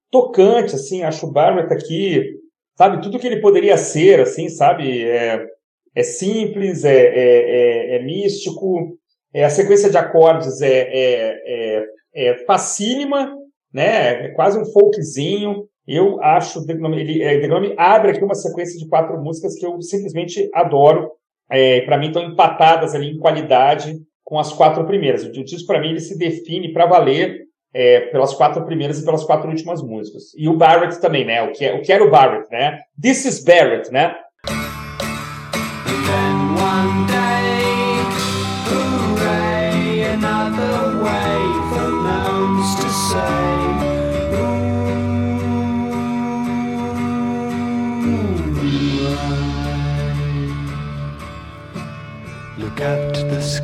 tocante, 0.09 0.75
assim, 0.75 1.03
acho 1.03 1.27
o 1.27 1.31
Barrett 1.31 1.71
aqui, 1.73 2.35
sabe, 2.75 3.01
tudo 3.01 3.19
que 3.19 3.27
ele 3.27 3.41
poderia 3.41 3.77
ser, 3.77 4.21
assim, 4.21 4.49
sabe, 4.49 5.03
é, 5.03 5.45
é 5.93 6.03
simples, 6.03 6.83
é, 6.83 6.95
é, 6.95 7.95
é, 7.95 7.95
é 7.97 8.03
místico, 8.03 8.97
é, 9.35 9.43
a 9.43 9.49
sequência 9.49 9.89
de 9.89 9.97
acordes 9.97 10.61
é, 10.61 10.87
é, 10.87 11.41
é, 11.45 11.85
é 12.13 12.45
facílima, 12.45 13.35
né? 13.73 14.27
É 14.27 14.29
quase 14.29 14.57
um 14.57 14.65
folkzinho. 14.65 15.67
Eu 15.87 16.21
acho 16.21 16.65
Gnome, 16.65 16.99
ele, 16.99 17.21
é, 17.21 17.39
The 17.39 17.47
Gnome 17.47 17.75
abre 17.77 18.11
aqui 18.11 18.23
uma 18.23 18.35
sequência 18.35 18.79
de 18.79 18.87
quatro 18.87 19.21
músicas 19.21 19.55
que 19.55 19.65
eu 19.65 19.81
simplesmente 19.81 20.49
adoro. 20.53 21.11
É, 21.49 21.81
para 21.81 21.97
mim 21.97 22.07
estão 22.07 22.23
empatadas 22.23 22.95
ali 22.95 23.11
em 23.11 23.19
qualidade 23.19 23.95
com 24.23 24.39
as 24.39 24.51
quatro 24.51 24.83
primeiras. 24.85 25.23
O 25.23 25.31
disco 25.31 25.67
para 25.67 25.79
mim 25.79 25.89
ele 25.89 25.99
se 25.99 26.17
define 26.17 26.73
para 26.73 26.87
valer 26.87 27.45
é, 27.71 27.99
pelas 28.07 28.33
quatro 28.33 28.65
primeiras 28.65 28.99
e 28.99 29.05
pelas 29.05 29.23
quatro 29.23 29.49
últimas 29.49 29.83
músicas. 29.83 30.33
E 30.35 30.47
o 30.49 30.57
Barrett 30.57 30.99
também, 30.99 31.25
né? 31.25 31.43
O 31.43 31.51
que, 31.51 31.65
é, 31.65 31.73
o 31.75 31.81
que 31.81 31.91
era 31.91 32.03
o 32.03 32.09
Barrett, 32.09 32.49
né? 32.49 32.79
This 32.99 33.25
is 33.25 33.43
Barrett, 33.43 33.91
né? 33.91 34.15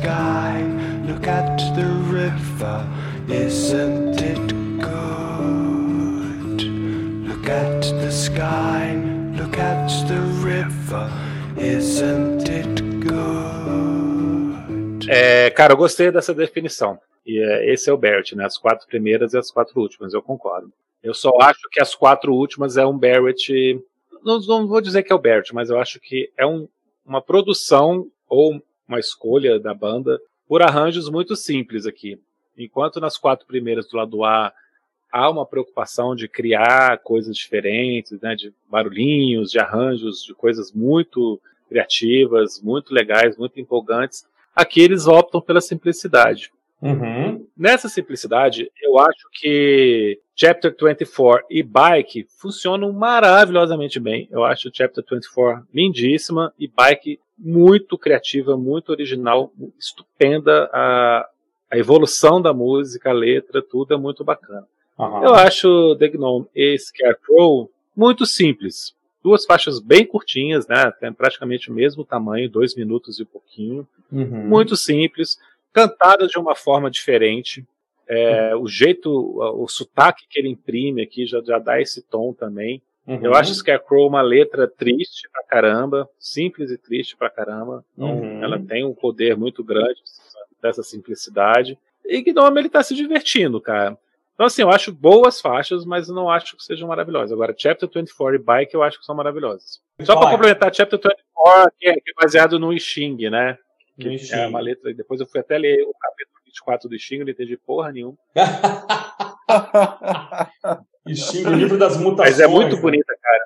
Sky, 0.02 0.62
look 1.06 1.28
at 1.28 1.58
the 1.76 1.86
river, 2.10 2.84
isn't 3.28 4.20
it 4.20 4.52
good? 4.80 6.62
Look 7.28 7.48
at 7.48 7.82
the 7.82 8.10
sky, 8.10 8.96
look 9.36 9.56
at 9.58 9.88
the 10.08 10.18
river, 10.42 11.08
isn't 11.56 12.48
it 12.48 12.82
good? 13.06 13.12
É, 15.08 15.50
cara, 15.50 15.74
eu 15.74 15.76
gostei 15.76 16.10
dessa 16.10 16.34
definição. 16.34 16.98
E 17.24 17.38
é, 17.38 17.72
esse 17.72 17.88
é 17.88 17.92
o 17.92 17.96
Barrett, 17.96 18.34
né? 18.34 18.44
As 18.44 18.58
quatro 18.58 18.88
primeiras 18.88 19.34
e 19.34 19.38
as 19.38 19.52
quatro 19.52 19.80
últimas, 19.80 20.12
eu 20.12 20.20
concordo. 20.22 20.72
Eu 21.00 21.14
só 21.14 21.30
acho 21.40 21.68
que 21.70 21.80
as 21.80 21.94
quatro 21.94 22.34
últimas 22.34 22.76
é 22.76 22.84
um 22.84 22.98
Barrett 22.98 23.80
não, 24.24 24.40
não, 24.40 24.66
vou 24.66 24.80
dizer 24.80 25.04
que 25.04 25.12
é 25.12 25.14
o 25.16 25.18
Bert, 25.18 25.52
mas 25.52 25.70
eu 25.70 25.78
acho 25.78 26.00
que 26.00 26.30
é 26.36 26.46
um, 26.46 26.68
uma 27.04 27.20
produção 27.20 28.08
ou 28.28 28.62
uma 28.92 29.00
escolha 29.00 29.58
da 29.58 29.72
banda 29.72 30.20
por 30.46 30.62
arranjos 30.62 31.08
muito 31.08 31.34
simples 31.34 31.86
aqui. 31.86 32.20
Enquanto 32.56 33.00
nas 33.00 33.16
quatro 33.16 33.46
primeiras 33.46 33.88
do 33.88 33.96
lado 33.96 34.22
A 34.24 34.52
há 35.10 35.30
uma 35.30 35.46
preocupação 35.46 36.14
de 36.14 36.28
criar 36.28 36.98
coisas 36.98 37.36
diferentes, 37.36 38.20
né, 38.20 38.34
de 38.34 38.52
barulhinhos, 38.70 39.50
de 39.50 39.58
arranjos, 39.58 40.22
de 40.24 40.34
coisas 40.34 40.72
muito 40.72 41.40
criativas, 41.68 42.60
muito 42.62 42.94
legais, 42.94 43.36
muito 43.36 43.58
empolgantes. 43.58 44.26
Aqui 44.54 44.80
eles 44.80 45.06
optam 45.06 45.40
pela 45.40 45.60
simplicidade. 45.60 46.50
Uhum. 46.80 47.46
Nessa 47.56 47.88
simplicidade, 47.88 48.70
eu 48.82 48.98
acho 48.98 49.28
que 49.32 50.18
Chapter 50.34 50.74
24 50.74 51.46
e 51.48 51.62
Bike 51.62 52.26
funcionam 52.38 52.92
maravilhosamente 52.92 54.00
bem. 54.00 54.28
Eu 54.30 54.44
acho 54.44 54.70
Chapter 54.72 55.04
24 55.08 55.64
lindíssima 55.72 56.52
e 56.58 56.66
Bike 56.66 57.20
muito 57.42 57.98
criativa, 57.98 58.56
muito 58.56 58.90
original, 58.90 59.52
estupenda. 59.78 60.70
A, 60.72 61.28
a 61.70 61.76
evolução 61.76 62.40
da 62.40 62.54
música, 62.54 63.10
a 63.10 63.12
letra, 63.12 63.60
tudo 63.60 63.92
é 63.92 63.96
muito 63.96 64.22
bacana. 64.22 64.66
Uhum. 64.98 65.24
Eu 65.24 65.34
acho 65.34 65.96
The 65.96 66.08
Gnome 66.08 66.46
e 66.54 66.78
Scarecrow 66.78 67.68
muito 67.96 68.24
simples. 68.24 68.94
Duas 69.22 69.44
faixas 69.44 69.80
bem 69.80 70.06
curtinhas, 70.06 70.66
né? 70.66 70.90
Tem 71.00 71.12
praticamente 71.12 71.70
o 71.70 71.74
mesmo 71.74 72.04
tamanho, 72.04 72.48
dois 72.48 72.74
minutos 72.74 73.18
e 73.18 73.24
pouquinho. 73.24 73.86
Uhum. 74.10 74.46
Muito 74.46 74.76
simples 74.76 75.38
cantadas 75.72 76.30
de 76.30 76.38
uma 76.38 76.54
forma 76.54 76.90
diferente. 76.90 77.66
É, 78.06 78.54
uhum. 78.54 78.62
O 78.62 78.68
jeito, 78.68 79.10
o, 79.10 79.66
sotaque 79.68 80.26
que 80.28 80.38
ele 80.38 80.48
imprime 80.48 81.02
aqui 81.02 81.26
já, 81.26 81.40
já 81.40 81.58
dá 81.58 81.80
esse 81.80 82.02
tom 82.02 82.32
também. 82.32 82.82
Uhum. 83.06 83.18
Eu 83.20 83.34
acho 83.34 83.54
Scarecrow 83.54 84.06
uma 84.06 84.22
letra 84.22 84.68
triste 84.68 85.28
pra 85.32 85.42
caramba, 85.42 86.08
simples 86.18 86.70
e 86.70 86.78
triste 86.78 87.16
pra 87.16 87.28
caramba. 87.28 87.84
Então, 87.94 88.18
uhum. 88.18 88.42
ela 88.42 88.60
tem 88.60 88.84
um 88.84 88.94
poder 88.94 89.36
muito 89.36 89.64
grande 89.64 90.00
dessa 90.60 90.82
simplicidade. 90.82 91.76
E 92.04 92.22
Gnome 92.22 92.60
ele 92.60 92.68
tá 92.68 92.82
se 92.82 92.94
divertindo, 92.94 93.60
cara. 93.60 93.98
Então, 94.34 94.46
assim, 94.46 94.62
eu 94.62 94.70
acho 94.70 94.92
boas 94.92 95.40
faixas, 95.40 95.84
mas 95.84 96.08
não 96.08 96.30
acho 96.30 96.56
que 96.56 96.64
sejam 96.64 96.88
maravilhosas. 96.88 97.32
Agora, 97.32 97.54
Chapter 97.56 97.88
24 97.92 98.36
e 98.36 98.38
Bike 98.38 98.74
eu 98.74 98.82
acho 98.82 98.98
que 98.98 99.04
são 99.04 99.14
maravilhosas. 99.14 99.80
Só 100.00 100.16
para 100.16 100.30
complementar, 100.30 100.74
Chapter 100.74 100.98
24, 100.98 101.72
que 101.78 101.88
é, 101.88 101.94
que 101.94 102.10
é 102.10 102.14
baseado 102.20 102.58
no 102.58 102.76
Xing, 102.78 103.28
né? 103.28 103.58
Que 104.00 104.16
é 104.32 104.46
uma 104.46 104.60
letra. 104.60 104.94
Depois 104.94 105.20
eu 105.20 105.26
fui 105.26 105.40
até 105.40 105.58
ler 105.58 105.82
o 105.82 105.92
capítulo 105.92 106.38
24 106.46 106.88
do 106.88 106.98
Xing, 106.98 107.18
não 107.18 107.28
entendi 107.28 107.56
porra 107.56 107.92
nenhuma. 107.92 108.16
Xing, 111.08 111.46
o 111.46 111.52
livro 111.52 111.78
das 111.78 111.96
mutações. 111.96 112.38
Mas 112.38 112.40
é 112.40 112.46
muito 112.46 112.76
né? 112.76 112.82
bonita, 112.82 113.14
cara. 113.20 113.44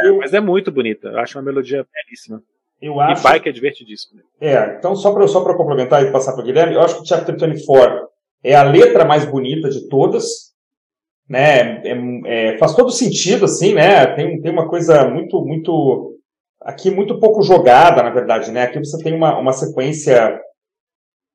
É, 0.00 0.08
eu... 0.08 0.18
Mas 0.18 0.32
é 0.32 0.40
muito 0.40 0.70
bonita. 0.70 1.08
Eu 1.08 1.18
acho 1.18 1.38
uma 1.38 1.44
melodia 1.44 1.86
belíssima. 1.92 2.42
Eu 2.80 2.98
acho... 3.00 3.20
E 3.20 3.24
bike 3.24 3.48
é 3.48 3.52
divertidíssimo. 3.52 4.20
Né? 4.20 4.24
É, 4.40 4.76
então 4.78 4.96
só 4.96 5.12
para 5.12 5.26
só 5.28 5.44
complementar 5.54 6.02
e 6.02 6.10
passar 6.10 6.32
para 6.32 6.42
o 6.42 6.44
Guilherme, 6.44 6.74
eu 6.74 6.80
acho 6.80 6.96
que 6.96 7.02
o 7.02 7.06
Chapter 7.06 7.36
24 7.36 8.08
é 8.42 8.54
a 8.54 8.62
letra 8.62 9.04
mais 9.04 9.24
bonita 9.24 9.68
de 9.68 9.88
todas. 9.88 10.50
Né, 11.28 11.80
é, 11.86 12.54
é, 12.54 12.58
faz 12.58 12.74
todo 12.74 12.90
sentido, 12.90 13.44
assim, 13.44 13.72
né? 13.72 14.04
Tem, 14.16 14.40
tem 14.40 14.50
uma 14.50 14.68
coisa 14.68 15.08
muito, 15.08 15.40
muito 15.44 16.18
aqui 16.60 16.90
muito 16.90 17.20
pouco 17.20 17.40
jogada, 17.42 18.02
na 18.02 18.10
verdade, 18.10 18.50
né? 18.50 18.64
Aqui 18.64 18.80
você 18.80 19.00
tem 19.00 19.14
uma, 19.14 19.38
uma 19.38 19.52
sequência 19.52 20.40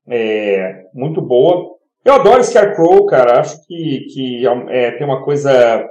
é, 0.08 0.86
muito 0.94 1.22
boa. 1.22 1.75
Eu 2.06 2.14
adoro 2.14 2.44
Scarecrow, 2.44 3.08
cara. 3.08 3.40
Acho 3.40 3.66
que, 3.66 4.06
que 4.14 4.44
é, 4.70 4.92
tem 4.92 5.06
uma 5.06 5.24
coisa. 5.26 5.84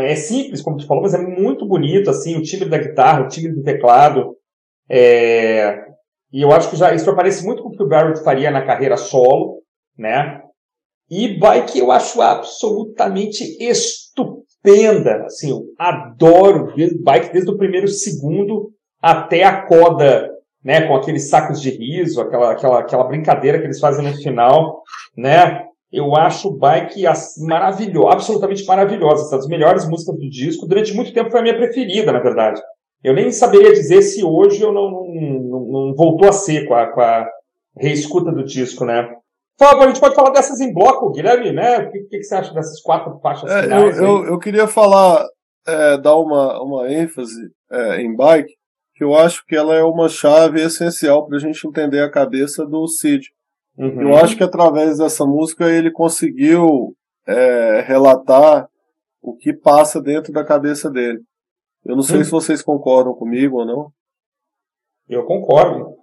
É 0.00 0.16
simples, 0.16 0.60
como 0.60 0.76
tu 0.76 0.86
falou, 0.88 1.04
mas 1.04 1.14
é 1.14 1.18
muito 1.18 1.64
bonito, 1.64 2.10
assim, 2.10 2.36
o 2.36 2.42
timbre 2.42 2.68
da 2.68 2.78
guitarra, 2.78 3.22
o 3.22 3.28
timbre 3.28 3.52
do 3.52 3.62
teclado. 3.62 4.36
É, 4.90 5.84
e 6.32 6.42
eu 6.42 6.50
acho 6.50 6.68
que 6.68 6.76
já 6.76 6.92
isso 6.92 7.08
aparece 7.08 7.44
muito 7.44 7.62
com 7.62 7.68
o 7.68 7.72
que 7.72 7.82
o 7.82 7.88
Barrett 7.88 8.24
faria 8.24 8.50
na 8.50 8.66
carreira 8.66 8.96
solo, 8.96 9.62
né? 9.96 10.42
E 11.08 11.38
Bike 11.38 11.78
eu 11.78 11.92
acho 11.92 12.20
absolutamente 12.20 13.44
estupenda. 13.62 15.24
Assim, 15.26 15.50
eu 15.50 15.66
adoro 15.78 16.74
bike 17.04 17.32
desde 17.32 17.50
o 17.50 17.56
primeiro 17.56 17.86
segundo 17.86 18.72
até 19.00 19.44
a 19.44 19.62
coda, 19.62 20.28
né, 20.64 20.86
com 20.86 20.96
aqueles 20.96 21.28
sacos 21.28 21.60
de 21.60 21.70
riso, 21.70 22.20
aquela, 22.20 22.52
aquela, 22.52 22.80
aquela 22.80 23.04
brincadeira 23.04 23.58
que 23.58 23.66
eles 23.66 23.78
fazem 23.78 24.04
no 24.04 24.16
final, 24.16 24.82
né? 25.16 25.66
Eu 25.92 26.16
acho 26.16 26.48
o 26.48 26.56
bike 26.56 27.04
maravilhoso, 27.46 28.08
absolutamente 28.08 28.66
maravilhosa. 28.66 29.28
Uma 29.28 29.36
das 29.36 29.46
melhores 29.46 29.88
músicas 29.88 30.16
do 30.18 30.28
disco. 30.28 30.66
Durante 30.66 30.92
muito 30.92 31.12
tempo 31.12 31.30
foi 31.30 31.38
a 31.38 31.42
minha 31.42 31.56
preferida, 31.56 32.10
na 32.10 32.18
verdade. 32.18 32.60
Eu 33.04 33.14
nem 33.14 33.30
saberia 33.30 33.72
dizer 33.72 34.02
se 34.02 34.24
hoje 34.24 34.60
eu 34.60 34.72
não, 34.72 34.90
não, 34.90 35.60
não 35.60 35.94
voltou 35.94 36.28
a 36.28 36.32
ser 36.32 36.66
com 36.66 36.74
a, 36.74 36.86
com 36.86 37.00
a 37.00 37.28
reescuta 37.78 38.32
do 38.32 38.42
disco, 38.42 38.84
né? 38.84 39.08
Fala, 39.56 39.84
a 39.84 39.86
gente 39.86 40.00
pode 40.00 40.16
falar 40.16 40.30
dessas 40.30 40.60
em 40.60 40.72
bloco, 40.72 41.12
Guilherme, 41.12 41.52
né? 41.52 41.78
O 41.78 41.90
que, 41.92 42.00
que, 42.04 42.22
você 42.24 42.34
acha 42.34 42.52
dessas 42.52 42.80
quatro 42.80 43.20
faixas 43.20 43.48
é, 43.50 43.62
finais? 43.62 43.98
Eu, 43.98 44.04
eu, 44.04 44.24
eu, 44.26 44.38
queria 44.38 44.66
falar, 44.66 45.24
é, 45.66 45.98
dar 45.98 46.16
uma, 46.16 46.60
uma 46.60 46.92
ênfase 46.92 47.52
é, 47.70 48.00
em 48.00 48.16
bike, 48.16 48.52
que 48.94 49.02
eu 49.02 49.14
acho 49.14 49.44
que 49.46 49.56
ela 49.56 49.74
é 49.74 49.82
uma 49.82 50.08
chave 50.08 50.60
essencial 50.60 51.26
para 51.26 51.36
a 51.36 51.40
gente 51.40 51.66
entender 51.66 52.00
a 52.00 52.10
cabeça 52.10 52.64
do 52.64 52.86
Cid. 52.86 53.30
Uhum. 53.76 54.02
Eu 54.02 54.16
acho 54.16 54.36
que 54.36 54.44
através 54.44 54.98
dessa 54.98 55.26
música 55.26 55.68
ele 55.68 55.90
conseguiu 55.90 56.94
é, 57.26 57.80
relatar 57.86 58.68
o 59.20 59.36
que 59.36 59.52
passa 59.52 60.00
dentro 60.00 60.32
da 60.32 60.44
cabeça 60.44 60.90
dele. 60.90 61.20
Eu 61.84 61.96
não 61.96 62.02
sei 62.02 62.18
uhum. 62.18 62.24
se 62.24 62.30
vocês 62.30 62.62
concordam 62.62 63.14
comigo 63.14 63.58
ou 63.58 63.66
não. 63.66 63.92
Eu 65.08 65.24
concordo. 65.24 65.96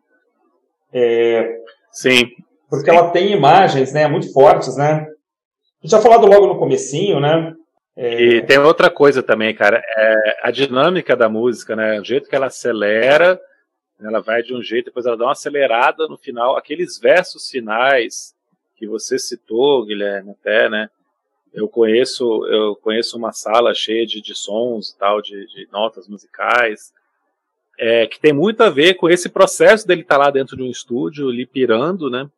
É... 0.93 1.59
Sim 1.91 2.25
porque 2.71 2.89
ela 2.89 3.11
tem 3.11 3.33
imagens, 3.33 3.91
né, 3.91 4.07
muito 4.07 4.31
fortes, 4.31 4.77
né? 4.77 4.93
A 4.93 5.83
gente 5.83 5.91
já 5.91 5.99
falado 5.99 6.25
logo 6.25 6.47
no 6.47 6.57
comecinho, 6.57 7.19
né? 7.19 7.53
É... 7.95 8.21
E 8.21 8.41
tem 8.45 8.57
outra 8.57 8.89
coisa 8.89 9.21
também, 9.21 9.53
cara, 9.53 9.81
é 9.85 10.39
a 10.43 10.51
dinâmica 10.51 11.15
da 11.15 11.29
música, 11.29 11.75
né? 11.75 11.99
O 11.99 12.03
jeito 12.03 12.29
que 12.29 12.35
ela 12.35 12.47
acelera, 12.47 13.39
ela 13.99 14.19
vai 14.19 14.41
de 14.41 14.53
um 14.53 14.61
jeito, 14.61 14.85
depois 14.85 15.05
ela 15.05 15.17
dá 15.17 15.25
uma 15.25 15.31
acelerada 15.31 16.07
no 16.07 16.17
final, 16.17 16.57
aqueles 16.57 16.97
versos 16.97 17.49
finais 17.49 18.35
que 18.75 18.87
você 18.87 19.19
citou, 19.19 19.85
Guilherme, 19.85 20.31
até, 20.31 20.69
né? 20.69 20.89
Eu 21.53 21.67
conheço, 21.67 22.45
eu 22.47 22.75
conheço 22.77 23.17
uma 23.17 23.33
sala 23.33 23.73
cheia 23.73 24.05
de, 24.05 24.21
de 24.21 24.33
sons 24.33 24.89
e 24.89 24.97
tal, 24.97 25.21
de, 25.21 25.45
de 25.47 25.67
notas 25.71 26.07
musicais, 26.07 26.93
é, 27.77 28.07
que 28.07 28.19
tem 28.19 28.31
muito 28.31 28.61
a 28.61 28.69
ver 28.69 28.95
com 28.95 29.09
esse 29.09 29.27
processo 29.29 29.85
dele 29.85 30.01
estar 30.01 30.17
tá 30.17 30.25
lá 30.25 30.31
dentro 30.31 30.55
de 30.55 30.63
um 30.63 30.69
estúdio, 30.69 31.29
ali 31.29 31.45
pirando, 31.45 32.09
né? 32.09 32.29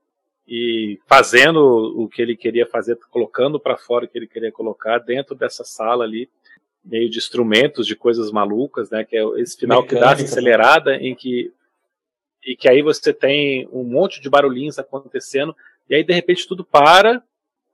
E 0.48 1.00
fazendo 1.08 1.60
o 1.98 2.08
que 2.08 2.22
ele 2.22 2.36
queria 2.36 2.66
fazer, 2.66 2.98
colocando 3.10 3.60
para 3.60 3.78
fora 3.78 4.06
o 4.06 4.08
que 4.08 4.18
ele 4.18 4.28
queria 4.28 4.52
colocar 4.52 5.00
dentro 5.00 5.36
dessa 5.36 5.64
sala 5.64 6.04
ali, 6.04 6.30
meio 6.84 7.10
de 7.10 7.18
instrumentos, 7.18 7.88
de 7.88 7.96
coisas 7.96 8.30
malucas, 8.32 8.90
né? 8.90 9.06
Que 9.06 9.18
é 9.18 9.24
esse 9.40 9.58
final 9.58 9.82
Mecânica, 9.82 9.96
que 9.96 10.02
dá 10.02 10.12
essa 10.12 10.24
acelerada 10.26 10.96
em 10.96 11.16
que 11.16 11.52
e 12.46 12.58
que 12.58 12.68
aí 12.68 12.82
você 12.82 13.14
tem 13.14 13.70
um 13.72 13.86
monte 13.86 14.20
de 14.20 14.30
barulhinhos 14.30 14.78
acontecendo 14.78 15.56
e 15.90 15.96
aí 15.96 16.04
de 16.04 16.14
repente 16.14 16.46
tudo 16.46 16.66
para 16.66 17.24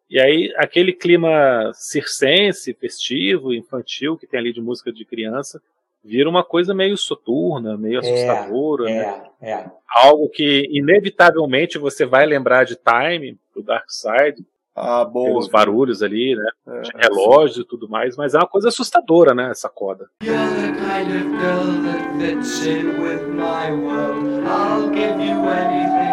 e 0.08 0.20
aí 0.20 0.54
aquele 0.58 0.94
clima 0.94 1.72
circense, 1.74 2.76
festivo, 2.76 3.52
infantil 3.52 4.16
que 4.16 4.28
tem 4.28 4.40
ali 4.40 4.54
de 4.54 4.62
música 4.62 4.92
de 4.94 5.04
criança 5.06 5.60
vira 6.04 6.30
uma 6.30 6.44
coisa 6.44 6.74
meio 6.74 6.98
soturna, 6.98 7.78
meio 7.78 7.98
é, 7.98 8.00
assustadora, 8.00 8.90
é, 8.90 8.94
né? 8.94 9.24
É. 9.42 9.66
Algo 9.88 10.30
que 10.30 10.68
inevitavelmente 10.72 11.78
você 11.78 12.06
vai 12.06 12.26
lembrar 12.26 12.66
de 12.66 12.76
Time, 12.76 13.38
do 13.56 13.64
Dark 13.64 13.86
Side, 13.90 14.46
ah, 14.76 15.04
boa. 15.04 15.28
pelos 15.28 15.48
barulhos 15.48 16.02
ali, 16.02 16.36
né? 16.36 16.50
É, 16.68 16.82
de 16.82 16.92
relógio 16.96 17.62
e 17.62 17.66
tudo 17.66 17.90
mais, 17.90 18.16
mas 18.16 18.34
é 18.34 18.38
uma 18.38 18.48
coisa 18.48 18.70
assustadora, 18.70 19.34
né? 19.34 19.50
Essa 19.52 19.70
coda. 19.70 20.10
You're 20.24 20.38
the 20.38 20.72
kind 20.80 21.10
of 21.12 21.30
girl 21.38 21.84
that 21.84 22.20
fits 22.20 22.66
in 22.66 23.02
with 23.02 23.28
my 23.28 23.72
world. 23.72 24.46
I'll 24.46 24.90
give 24.90 25.20
you 25.20 25.38
anything, 25.50 26.09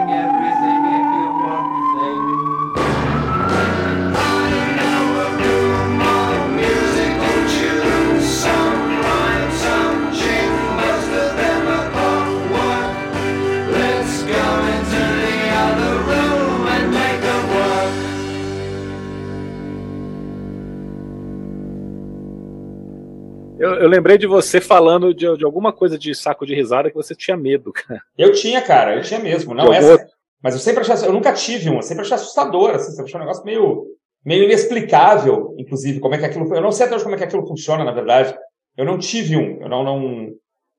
Eu, 23.59 23.75
eu, 23.75 23.89
lembrei 23.89 24.19
de 24.19 24.27
você 24.27 24.61
falando 24.61 25.15
de, 25.15 25.37
de, 25.37 25.45
alguma 25.45 25.73
coisa 25.73 25.99
de 25.99 26.15
saco 26.15 26.45
de 26.45 26.55
risada 26.55 26.91
que 26.91 26.97
você 26.97 27.15
tinha 27.15 27.37
medo, 27.37 27.73
cara. 27.73 28.03
Eu 28.17 28.33
tinha, 28.33 28.61
cara, 28.61 28.97
eu 28.97 29.03
tinha 29.03 29.19
mesmo. 29.19 29.55
Não, 29.55 29.73
essa, 29.73 30.07
mas 30.43 30.55
eu 30.55 30.61
sempre 30.61 30.81
achei, 30.83 31.09
eu 31.09 31.13
nunca 31.13 31.33
tive 31.33 31.69
uma, 31.69 31.83
sempre 31.83 32.03
achei 32.03 32.15
assustador, 32.15 32.71
assim, 32.71 32.91
sempre 32.91 33.05
achei 33.05 33.17
um 33.17 33.25
negócio 33.25 33.45
meio, 33.45 33.87
meio 34.25 34.45
inexplicável, 34.45 35.55
inclusive, 35.59 36.01
como 36.01 36.15
é 36.15 36.19
que 36.19 36.25
aquilo, 36.25 36.55
eu 36.55 36.63
não 36.63 36.71
sei 36.71 36.87
até 36.87 36.95
hoje 36.95 37.05
como 37.05 37.17
é 37.17 37.19
que 37.19 37.25
aquilo 37.25 37.47
funciona, 37.47 37.85
na 37.85 37.93
verdade. 37.93 38.37
Eu 38.77 38.85
não 38.85 38.99
tive 38.99 39.37
um, 39.37 39.63
eu 39.63 39.69
não, 39.69 39.83
não... 39.83 40.29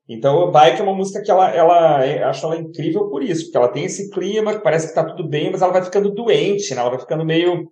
Então, 0.07 0.37
o 0.37 0.51
Bike 0.51 0.79
é 0.79 0.83
uma 0.83 0.95
música 0.95 1.21
que 1.21 1.29
ela, 1.29 1.49
ela 1.49 2.05
é, 2.05 2.23
acho 2.23 2.45
ela 2.45 2.55
incrível 2.55 3.09
por 3.09 3.21
isso, 3.21 3.45
porque 3.45 3.57
ela 3.57 3.67
tem 3.67 3.83
esse 3.83 4.09
clima 4.09 4.53
que 4.53 4.63
parece 4.63 4.87
que 4.87 4.95
tá 4.95 5.03
tudo 5.03 5.27
bem, 5.27 5.51
mas 5.51 5.61
ela 5.61 5.73
vai 5.73 5.83
ficando 5.83 6.13
doente, 6.13 6.73
né? 6.73 6.79
Ela 6.79 6.91
vai 6.91 6.99
ficando 6.99 7.25
meio, 7.25 7.69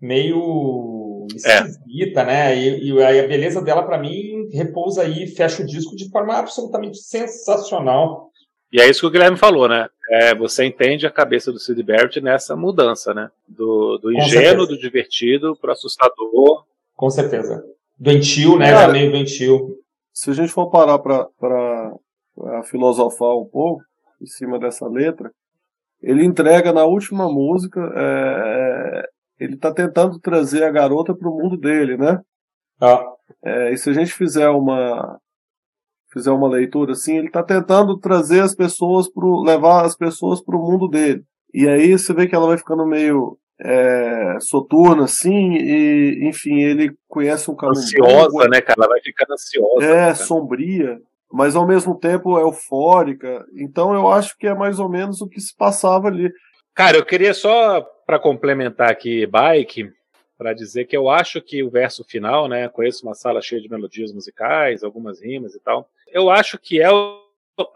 meio 0.00 1.01
esquisita, 1.34 2.20
é. 2.20 2.24
né? 2.24 2.56
E, 2.56 2.90
e 2.90 3.02
a 3.02 3.26
beleza 3.26 3.62
dela, 3.62 3.82
para 3.82 3.98
mim, 3.98 4.48
repousa 4.52 5.02
aí, 5.02 5.26
fecha 5.26 5.62
o 5.62 5.66
disco 5.66 5.96
de 5.96 6.10
forma 6.10 6.36
absolutamente 6.36 6.98
sensacional. 6.98 8.30
E 8.72 8.80
é 8.80 8.88
isso 8.88 9.00
que 9.00 9.06
o 9.06 9.10
Guilherme 9.10 9.36
falou, 9.36 9.68
né? 9.68 9.88
É, 10.10 10.34
você 10.34 10.64
entende 10.64 11.06
a 11.06 11.10
cabeça 11.10 11.52
do 11.52 11.58
Sid 11.58 11.82
Barrett 11.82 12.20
nessa 12.20 12.56
mudança, 12.56 13.12
né? 13.12 13.30
Do, 13.46 13.98
do 13.98 14.12
ingênuo, 14.12 14.66
do 14.66 14.78
divertido 14.78 15.56
para 15.56 15.72
assustador. 15.72 16.64
Com 16.96 17.10
certeza. 17.10 17.62
Doentio, 17.98 18.58
né? 18.58 18.70
Cara, 18.72 18.92
meio 18.92 19.10
doentio. 19.10 19.78
Se 20.12 20.30
a 20.30 20.32
gente 20.34 20.52
for 20.52 20.70
parar 20.70 20.98
para 20.98 21.94
filosofar 22.64 23.36
um 23.36 23.44
pouco 23.44 23.82
em 24.20 24.26
cima 24.26 24.58
dessa 24.58 24.86
letra, 24.86 25.30
ele 26.02 26.24
entrega 26.24 26.72
na 26.72 26.84
última 26.84 27.30
música, 27.30 27.80
é, 27.94 28.98
é 28.98 29.08
ele 29.42 29.54
está 29.54 29.72
tentando 29.72 30.18
trazer 30.20 30.64
a 30.64 30.70
garota 30.70 31.14
para 31.14 31.28
o 31.28 31.36
mundo 31.36 31.56
dele, 31.56 31.96
né? 31.96 32.20
Ah. 32.80 33.04
É, 33.44 33.72
e 33.72 33.76
se 33.76 33.90
a 33.90 33.92
gente 33.92 34.12
fizer 34.12 34.48
uma 34.48 35.18
fizer 36.12 36.30
uma 36.30 36.48
leitura 36.48 36.92
assim, 36.92 37.16
ele 37.16 37.28
está 37.28 37.42
tentando 37.42 37.98
trazer 37.98 38.40
as 38.40 38.54
pessoas 38.54 39.10
pro, 39.10 39.42
levar 39.42 39.86
as 39.86 39.96
pessoas 39.96 40.44
para 40.44 40.56
o 40.56 40.60
mundo 40.60 40.86
dele. 40.86 41.24
E 41.54 41.66
aí 41.66 41.92
você 41.92 42.12
vê 42.12 42.26
que 42.26 42.34
ela 42.34 42.46
vai 42.46 42.58
ficando 42.58 42.86
meio 42.86 43.38
é, 43.58 44.36
soturna, 44.40 45.04
assim, 45.04 45.54
e 45.54 46.28
enfim, 46.28 46.60
ele 46.60 46.94
conhece 47.08 47.50
um 47.50 47.56
caminho. 47.56 47.78
Ansiosa, 47.78 48.48
né, 48.48 48.60
cara? 48.60 48.76
Ela 48.78 48.88
vai 48.88 49.00
ficando 49.00 49.32
ansiosa. 49.32 49.86
É, 49.86 50.08
né, 50.08 50.14
sombria, 50.14 50.98
mas 51.32 51.56
ao 51.56 51.66
mesmo 51.66 51.98
tempo 51.98 52.38
eufórica. 52.38 53.44
Então 53.56 53.94
eu 53.94 54.08
acho 54.08 54.36
que 54.36 54.46
é 54.46 54.54
mais 54.54 54.78
ou 54.78 54.88
menos 54.88 55.20
o 55.22 55.28
que 55.28 55.40
se 55.40 55.56
passava 55.56 56.08
ali. 56.08 56.30
Cara, 56.74 56.96
eu 56.96 57.04
queria 57.04 57.34
só 57.34 57.82
para 58.06 58.18
complementar 58.18 58.90
aqui 58.90 59.26
Bike, 59.26 59.92
para 60.38 60.54
dizer 60.54 60.86
que 60.86 60.96
eu 60.96 61.08
acho 61.08 61.40
que 61.40 61.62
o 61.62 61.70
verso 61.70 62.02
final, 62.02 62.48
né, 62.48 62.68
conheço 62.68 63.06
uma 63.06 63.14
sala 63.14 63.40
cheia 63.40 63.60
de 63.60 63.70
melodias 63.70 64.12
musicais, 64.12 64.82
algumas 64.82 65.22
rimas 65.22 65.54
e 65.54 65.60
tal. 65.60 65.88
Eu 66.08 66.30
acho 66.30 66.58
que 66.58 66.80
é 66.80 66.88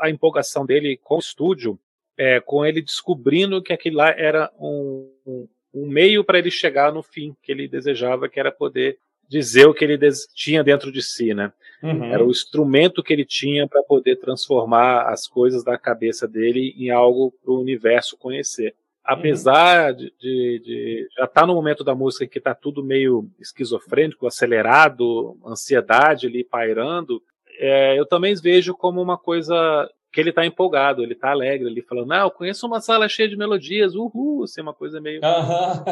a 0.01 0.11
empolgação 0.11 0.65
dele 0.65 0.99
com 1.03 1.17
o 1.17 1.21
estúdio, 1.21 1.79
é, 2.17 2.41
com 2.41 2.65
ele 2.65 2.81
descobrindo 2.81 3.63
que 3.63 3.73
aquilo 3.73 3.99
lá 3.99 4.11
era 4.11 4.51
um, 4.59 5.11
um, 5.27 5.49
um 5.75 5.87
meio 5.87 6.25
para 6.25 6.39
ele 6.39 6.51
chegar 6.51 6.93
no 6.93 7.03
fim 7.03 7.37
que 7.43 7.53
ele 7.53 7.69
desejava, 7.69 8.29
que 8.29 8.41
era 8.41 8.51
poder 8.51 8.99
dizer 9.29 9.67
o 9.67 9.75
que 9.75 9.85
ele 9.85 9.99
tinha 10.35 10.65
dentro 10.65 10.91
de 10.91 11.03
si, 11.03 11.35
né? 11.35 11.53
Uhum. 11.83 12.05
Era 12.05 12.25
o 12.25 12.31
instrumento 12.31 13.03
que 13.03 13.13
ele 13.13 13.25
tinha 13.25 13.69
para 13.69 13.83
poder 13.83 14.17
transformar 14.17 15.03
as 15.03 15.27
coisas 15.27 15.63
da 15.63 15.77
cabeça 15.77 16.27
dele 16.27 16.75
em 16.79 16.91
algo 16.91 17.33
para 17.43 17.53
o 17.53 17.61
universo 17.61 18.17
conhecer 18.17 18.75
apesar 19.07 19.95
de, 19.95 20.13
de, 20.19 20.63
de, 20.65 21.09
já 21.17 21.25
estar 21.25 21.43
tá 21.43 21.47
no 21.47 21.55
momento 21.55 21.85
da 21.85 21.95
música 21.95 22.27
que 22.27 22.39
está 22.39 22.55
tudo 22.55 22.83
meio 22.83 23.31
esquizofrênico, 23.39 24.27
acelerado, 24.27 25.39
ansiedade 25.47 26.27
ali 26.27 26.43
pairando, 26.43 27.23
é, 27.59 27.99
eu 27.99 28.05
também 28.05 28.35
vejo 28.35 28.75
como 28.75 29.01
uma 29.01 29.17
coisa 29.17 29.89
que 30.13 30.21
ele 30.21 30.31
está 30.31 30.47
empolgado, 30.47 31.03
ele 31.03 31.13
está 31.13 31.31
alegre 31.31 31.69
ali, 31.69 31.83
falando, 31.83 32.09
não, 32.09 32.25
eu 32.25 32.31
conheço 32.31 32.67
uma 32.67 32.81
sala 32.81 33.07
cheia 33.07 33.29
de 33.29 33.37
melodias, 33.37 33.95
uhul, 33.95 34.45
assim, 34.45 34.63
uma 34.63 34.73
coisa 34.73 34.99
meio, 34.99 35.21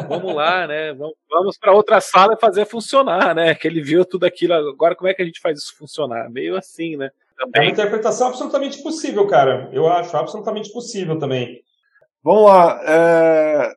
vamos 0.09 0.33
lá, 0.33 0.65
né, 0.65 0.93
vamos, 0.93 1.13
vamos 1.29 1.57
para 1.59 1.71
outra 1.71 2.01
sala 2.01 2.33
e 2.33 2.39
fazer 2.39 2.65
funcionar, 2.65 3.35
né, 3.35 3.53
que 3.53 3.67
ele 3.67 3.83
viu 3.83 4.03
tudo 4.03 4.25
aquilo, 4.25 4.55
agora 4.55 4.95
como 4.95 5.07
é 5.07 5.13
que 5.13 5.21
a 5.21 5.25
gente 5.25 5.39
faz 5.39 5.59
isso 5.59 5.77
funcionar? 5.77 6.27
Meio 6.31 6.57
assim, 6.57 6.97
né. 6.97 7.11
Também. 7.37 7.51
É 7.53 7.65
uma 7.65 7.71
interpretação 7.71 8.29
absolutamente 8.29 8.81
possível, 8.81 9.27
cara, 9.27 9.69
eu 9.71 9.87
acho 9.87 10.17
absolutamente 10.17 10.71
possível 10.71 11.19
também. 11.19 11.61
Vamos 12.25 12.45
lá. 12.45 12.81
É... 12.83 13.71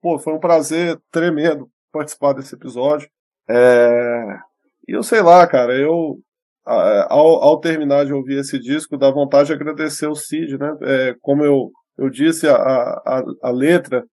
Pô, 0.00 0.18
foi 0.18 0.32
um 0.32 0.40
prazer 0.40 1.00
tremendo 1.12 1.70
participar 1.92 2.32
desse 2.32 2.52
episódio. 2.52 3.08
É... 3.48 4.40
E 4.88 4.92
eu 4.92 5.04
sei 5.04 5.22
lá, 5.22 5.46
cara, 5.46 5.72
eu 5.78 6.18
ao, 6.64 7.42
ao, 7.42 7.60
terminar 7.60 8.04
de 8.04 8.12
ouvir 8.12 8.40
esse 8.40 8.58
disco, 8.58 8.98
dá 8.98 9.08
vontade 9.10 9.48
de 9.48 9.52
agradecer 9.52 10.08
o 10.08 10.16
Cid, 10.16 10.58
né? 10.58 10.76
É, 10.82 11.16
como 11.20 11.44
eu, 11.44 11.70
eu 11.96 12.10
disse, 12.10 12.48
a, 12.48 12.56
a, 12.56 13.22
a 13.42 13.50
letra 13.50 14.04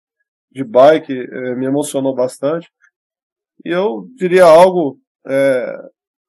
de 0.52 0.64
Bike 0.64 1.14
é, 1.14 1.56
me 1.56 1.66
emocionou 1.66 2.14
bastante. 2.14 2.72
E 3.66 3.70
eu 3.70 4.08
diria 4.16 4.46
algo, 4.46 5.00
é, 5.28 5.76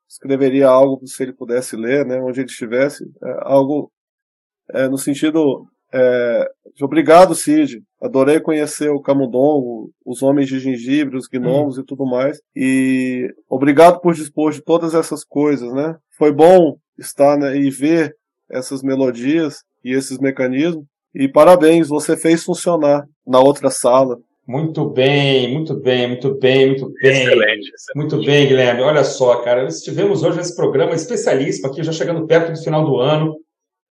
escreveria 0.09 0.69
algo 0.69 1.07
se 1.07 1.23
ele 1.23 1.33
pudesse 1.35 1.77
ler, 1.77 2.07
né? 2.07 2.21
Onde 2.21 2.41
ele 2.41 2.51
estivesse, 2.51 3.05
é, 3.23 3.39
algo 3.43 3.93
é, 4.71 4.89
no 4.89 4.99
sentido 4.99 5.67
é, 5.93 6.49
obrigado, 6.81 7.35
Cid. 7.35 7.83
Adorei 8.01 8.41
conhecer 8.41 8.91
o 8.91 9.01
Camundongo, 9.01 9.91
os 10.05 10.23
homens 10.23 10.49
de 10.49 10.59
gengibre, 10.59 11.17
os 11.17 11.29
gnomos 11.29 11.77
uhum. 11.77 11.83
e 11.83 11.87
tudo 11.87 12.07
mais. 12.07 12.41
E 12.55 13.29
obrigado 13.49 14.01
por 14.01 14.15
dispor 14.15 14.53
de 14.53 14.63
todas 14.63 14.95
essas 14.95 15.25
coisas, 15.25 15.73
né? 15.73 15.97
Foi 16.17 16.33
bom 16.33 16.77
estar 16.99 17.37
né, 17.37 17.57
e 17.57 17.71
ver 17.71 18.15
essas 18.51 18.83
melodias 18.83 19.59
e 19.85 19.93
esses 19.93 20.19
mecanismos. 20.19 20.85
E 21.15 21.29
parabéns, 21.29 21.89
você 21.89 22.17
fez 22.17 22.45
funcionar 22.45 23.05
na 23.27 23.41
outra 23.41 23.71
sala. 23.71 24.19
Muito 24.47 24.89
bem, 24.89 25.53
muito 25.53 25.77
bem, 25.77 26.09
muito 26.09 26.35
bem, 26.39 26.69
muito 26.69 26.93
bem. 27.01 27.11
Excelente. 27.11 27.71
Muito 27.95 28.25
bem, 28.25 28.49
Guilherme. 28.49 28.83
Olha 28.83 29.05
só, 29.05 29.43
cara, 29.43 29.67
estivemos 29.67 30.23
hoje 30.23 30.39
nesse 30.39 30.57
programa 30.57 30.95
especialíssimo 30.95 31.69
aqui, 31.69 31.83
já 31.83 31.93
chegando 31.93 32.27
perto 32.27 32.53
do 32.53 32.63
final 32.63 32.85
do 32.85 32.99
ano 32.99 33.37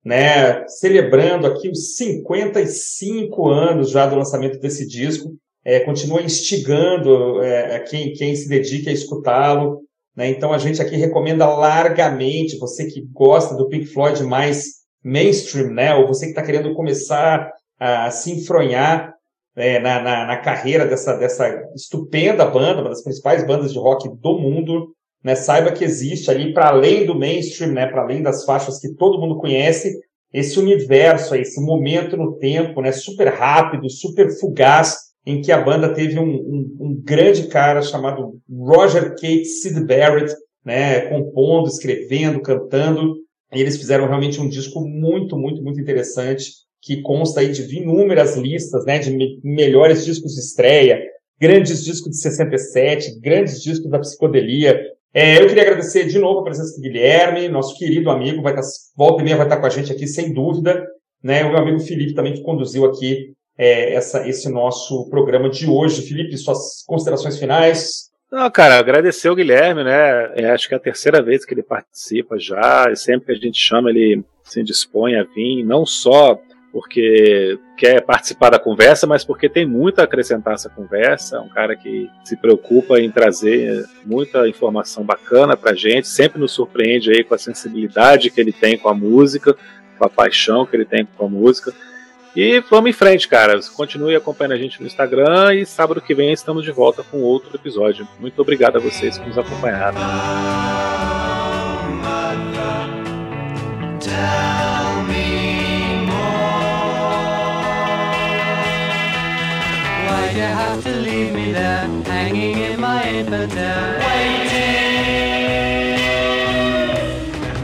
né, 0.03 0.65
celebrando 0.67 1.45
aqui 1.45 1.69
os 1.69 1.95
55 1.95 3.47
anos 3.49 3.91
já 3.91 4.05
do 4.05 4.15
lançamento 4.15 4.59
desse 4.59 4.87
disco, 4.87 5.35
é, 5.63 5.81
continua 5.81 6.21
instigando 6.21 7.41
é, 7.43 7.79
quem, 7.79 8.13
quem 8.13 8.35
se 8.35 8.47
dedica 8.47 8.89
a 8.89 8.93
escutá-lo. 8.93 9.81
Né? 10.15 10.29
Então 10.29 10.53
a 10.53 10.57
gente 10.57 10.81
aqui 10.81 10.95
recomenda 10.95 11.45
largamente, 11.47 12.57
você 12.57 12.85
que 12.85 13.01
gosta 13.11 13.55
do 13.55 13.67
Pink 13.67 13.85
Floyd 13.87 14.23
mais 14.23 14.79
mainstream, 15.03 15.71
né? 15.71 15.93
ou 15.95 16.07
você 16.07 16.25
que 16.25 16.31
está 16.31 16.43
querendo 16.43 16.73
começar 16.73 17.51
a 17.79 18.09
se 18.11 18.31
enfronhar 18.31 19.13
é, 19.55 19.79
na, 19.79 20.01
na, 20.01 20.25
na, 20.25 20.37
carreira 20.37 20.85
dessa, 20.85 21.15
dessa 21.17 21.49
estupenda 21.75 22.45
banda, 22.45 22.81
uma 22.81 22.89
das 22.89 23.03
principais 23.03 23.45
bandas 23.45 23.71
de 23.71 23.79
rock 23.79 24.09
do 24.09 24.37
mundo, 24.37 24.93
né, 25.23 25.35
saiba 25.35 25.71
que 25.71 25.83
existe 25.83 26.29
ali, 26.31 26.53
para 26.53 26.69
além 26.69 27.05
do 27.05 27.15
mainstream, 27.15 27.71
né, 27.71 27.87
para 27.87 28.01
além 28.01 28.21
das 28.21 28.45
faixas 28.45 28.79
que 28.79 28.93
todo 28.95 29.19
mundo 29.19 29.37
conhece, 29.37 29.99
esse 30.31 30.59
universo, 30.59 31.35
esse 31.35 31.59
momento 31.59 32.15
no 32.15 32.37
tempo, 32.37 32.81
né, 32.81 32.91
super 32.91 33.27
rápido, 33.27 33.89
super 33.89 34.29
fugaz, 34.39 35.09
em 35.25 35.41
que 35.41 35.51
a 35.51 35.61
banda 35.61 35.93
teve 35.93 36.17
um, 36.17 36.23
um, 36.23 36.77
um 36.79 37.01
grande 37.03 37.47
cara 37.47 37.81
chamado 37.81 38.39
Roger 38.49 39.11
Kate 39.11 39.45
Sid 39.45 39.83
Barrett, 39.85 40.33
né, 40.63 41.01
compondo, 41.01 41.67
escrevendo, 41.67 42.41
cantando, 42.41 43.15
e 43.53 43.59
eles 43.59 43.77
fizeram 43.77 44.07
realmente 44.07 44.39
um 44.39 44.47
disco 44.47 44.81
muito, 44.81 45.37
muito, 45.37 45.61
muito 45.63 45.79
interessante, 45.79 46.51
que 46.81 47.01
consta 47.01 47.41
aí 47.41 47.51
de 47.51 47.77
inúmeras 47.77 48.37
listas, 48.37 48.85
né, 48.85 48.99
de 48.99 49.11
me 49.11 49.39
melhores 49.43 50.05
discos 50.05 50.33
de 50.33 50.39
estreia, 50.39 51.01
grandes 51.39 51.83
discos 51.83 52.11
de 52.11 52.17
67, 52.17 53.19
grandes 53.19 53.61
discos 53.61 53.89
da 53.89 53.99
psicodelia, 53.99 54.79
é, 55.13 55.41
eu 55.41 55.47
queria 55.47 55.63
agradecer 55.63 56.05
de 56.05 56.19
novo 56.19 56.39
a 56.39 56.43
presença 56.43 56.75
do 56.75 56.81
Guilherme, 56.81 57.47
nosso 57.47 57.77
querido 57.77 58.09
amigo, 58.09 58.41
vai 58.41 58.53
estar, 58.53 58.61
tá, 58.61 58.67
volta 58.95 59.21
e 59.21 59.25
meia 59.25 59.37
vai 59.37 59.45
estar 59.45 59.55
tá 59.55 59.61
com 59.61 59.67
a 59.67 59.69
gente 59.69 59.91
aqui, 59.91 60.07
sem 60.07 60.33
dúvida. 60.33 60.85
Né? 61.23 61.43
O 61.43 61.49
meu 61.49 61.57
amigo 61.57 61.79
Felipe 61.79 62.13
também 62.13 62.33
que 62.33 62.43
conduziu 62.43 62.85
aqui 62.85 63.33
é, 63.57 63.93
essa, 63.93 64.27
esse 64.27 64.49
nosso 64.49 65.09
programa 65.09 65.49
de 65.49 65.67
hoje. 65.69 66.07
Felipe, 66.07 66.37
suas 66.37 66.83
considerações 66.85 67.37
finais? 67.37 68.09
Não, 68.31 68.49
cara, 68.51 68.77
agradecer 68.77 69.29
o 69.29 69.35
Guilherme, 69.35 69.83
né? 69.83 70.31
É, 70.35 70.51
acho 70.51 70.67
que 70.67 70.75
é 70.75 70.77
a 70.77 70.81
terceira 70.81 71.21
vez 71.21 71.43
que 71.43 71.53
ele 71.53 71.63
participa 71.63 72.37
já, 72.37 72.87
e 72.91 72.95
sempre 72.95 73.25
que 73.25 73.31
a 73.31 73.35
gente 73.35 73.59
chama, 73.59 73.89
ele 73.89 74.23
se 74.43 74.61
dispõe 74.63 75.15
a 75.15 75.23
vir, 75.23 75.63
não 75.63 75.83
só 75.83 76.39
porque 76.71 77.57
quer 77.77 78.01
participar 78.01 78.51
da 78.51 78.59
conversa, 78.59 79.07
mas 79.07 79.23
porque 79.23 79.49
tem 79.49 79.65
muito 79.65 79.99
a 79.99 80.03
acrescentar 80.03 80.53
essa 80.53 80.69
conversa. 80.69 81.37
É 81.37 81.39
um 81.39 81.49
cara 81.49 81.75
que 81.75 82.09
se 82.23 82.37
preocupa 82.37 82.99
em 82.99 83.09
trazer 83.09 83.85
muita 84.05 84.47
informação 84.47 85.03
bacana 85.03 85.57
para 85.57 85.73
gente, 85.73 86.07
sempre 86.07 86.39
nos 86.39 86.51
surpreende 86.51 87.11
aí 87.11 87.23
com 87.23 87.33
a 87.33 87.39
sensibilidade 87.39 88.29
que 88.29 88.39
ele 88.39 88.53
tem 88.53 88.77
com 88.77 88.89
a 88.89 88.93
música, 88.93 89.55
com 89.97 90.05
a 90.05 90.09
paixão 90.09 90.65
que 90.65 90.75
ele 90.75 90.85
tem 90.85 91.07
com 91.17 91.25
a 91.25 91.29
música. 91.29 91.73
E 92.35 92.59
vamos 92.69 92.91
em 92.91 92.93
frente, 92.93 93.27
cara. 93.27 93.59
Continue 93.75 94.15
acompanhando 94.15 94.53
a 94.53 94.57
gente 94.57 94.79
no 94.79 94.87
Instagram 94.87 95.55
e 95.55 95.65
sábado 95.65 95.99
que 95.99 96.13
vem 96.13 96.31
estamos 96.31 96.63
de 96.63 96.71
volta 96.71 97.03
com 97.03 97.17
outro 97.21 97.55
episódio. 97.55 98.07
Muito 98.19 98.39
obrigado 98.39 98.77
a 98.77 98.79
vocês 98.79 99.17
que 99.17 99.27
nos 99.27 99.37
acompanharam. 99.37 99.97
You 110.35 110.41
have 110.41 110.83
to 110.83 110.95
leave 110.95 111.33
me 111.33 111.51
there, 111.51 111.87
hanging 112.05 112.57
in 112.57 112.79
my 112.79 113.03
infidel, 113.09 113.99
waiting. 113.99 114.89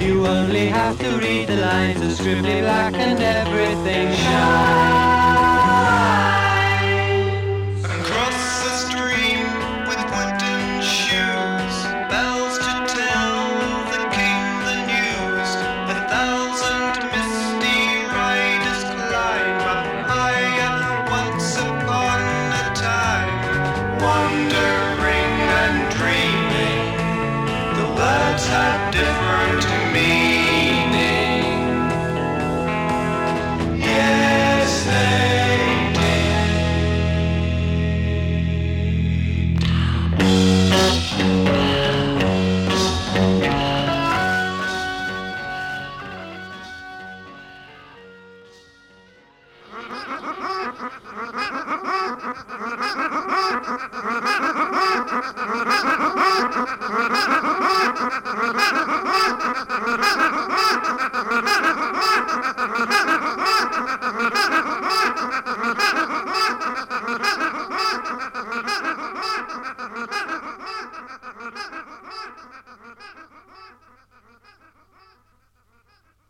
You 0.01 0.25
only 0.27 0.67
have 0.67 0.97
to 0.99 1.17
read 1.17 1.47
the 1.47 1.57
lines 1.57 2.01
of 2.01 2.11
scribbly 2.11 2.61
black 2.61 2.93
and 2.95 3.21
everything 3.21 4.15
shines. 4.15 5.14
words 28.15 28.47
had 28.47 28.91
different 28.91 29.24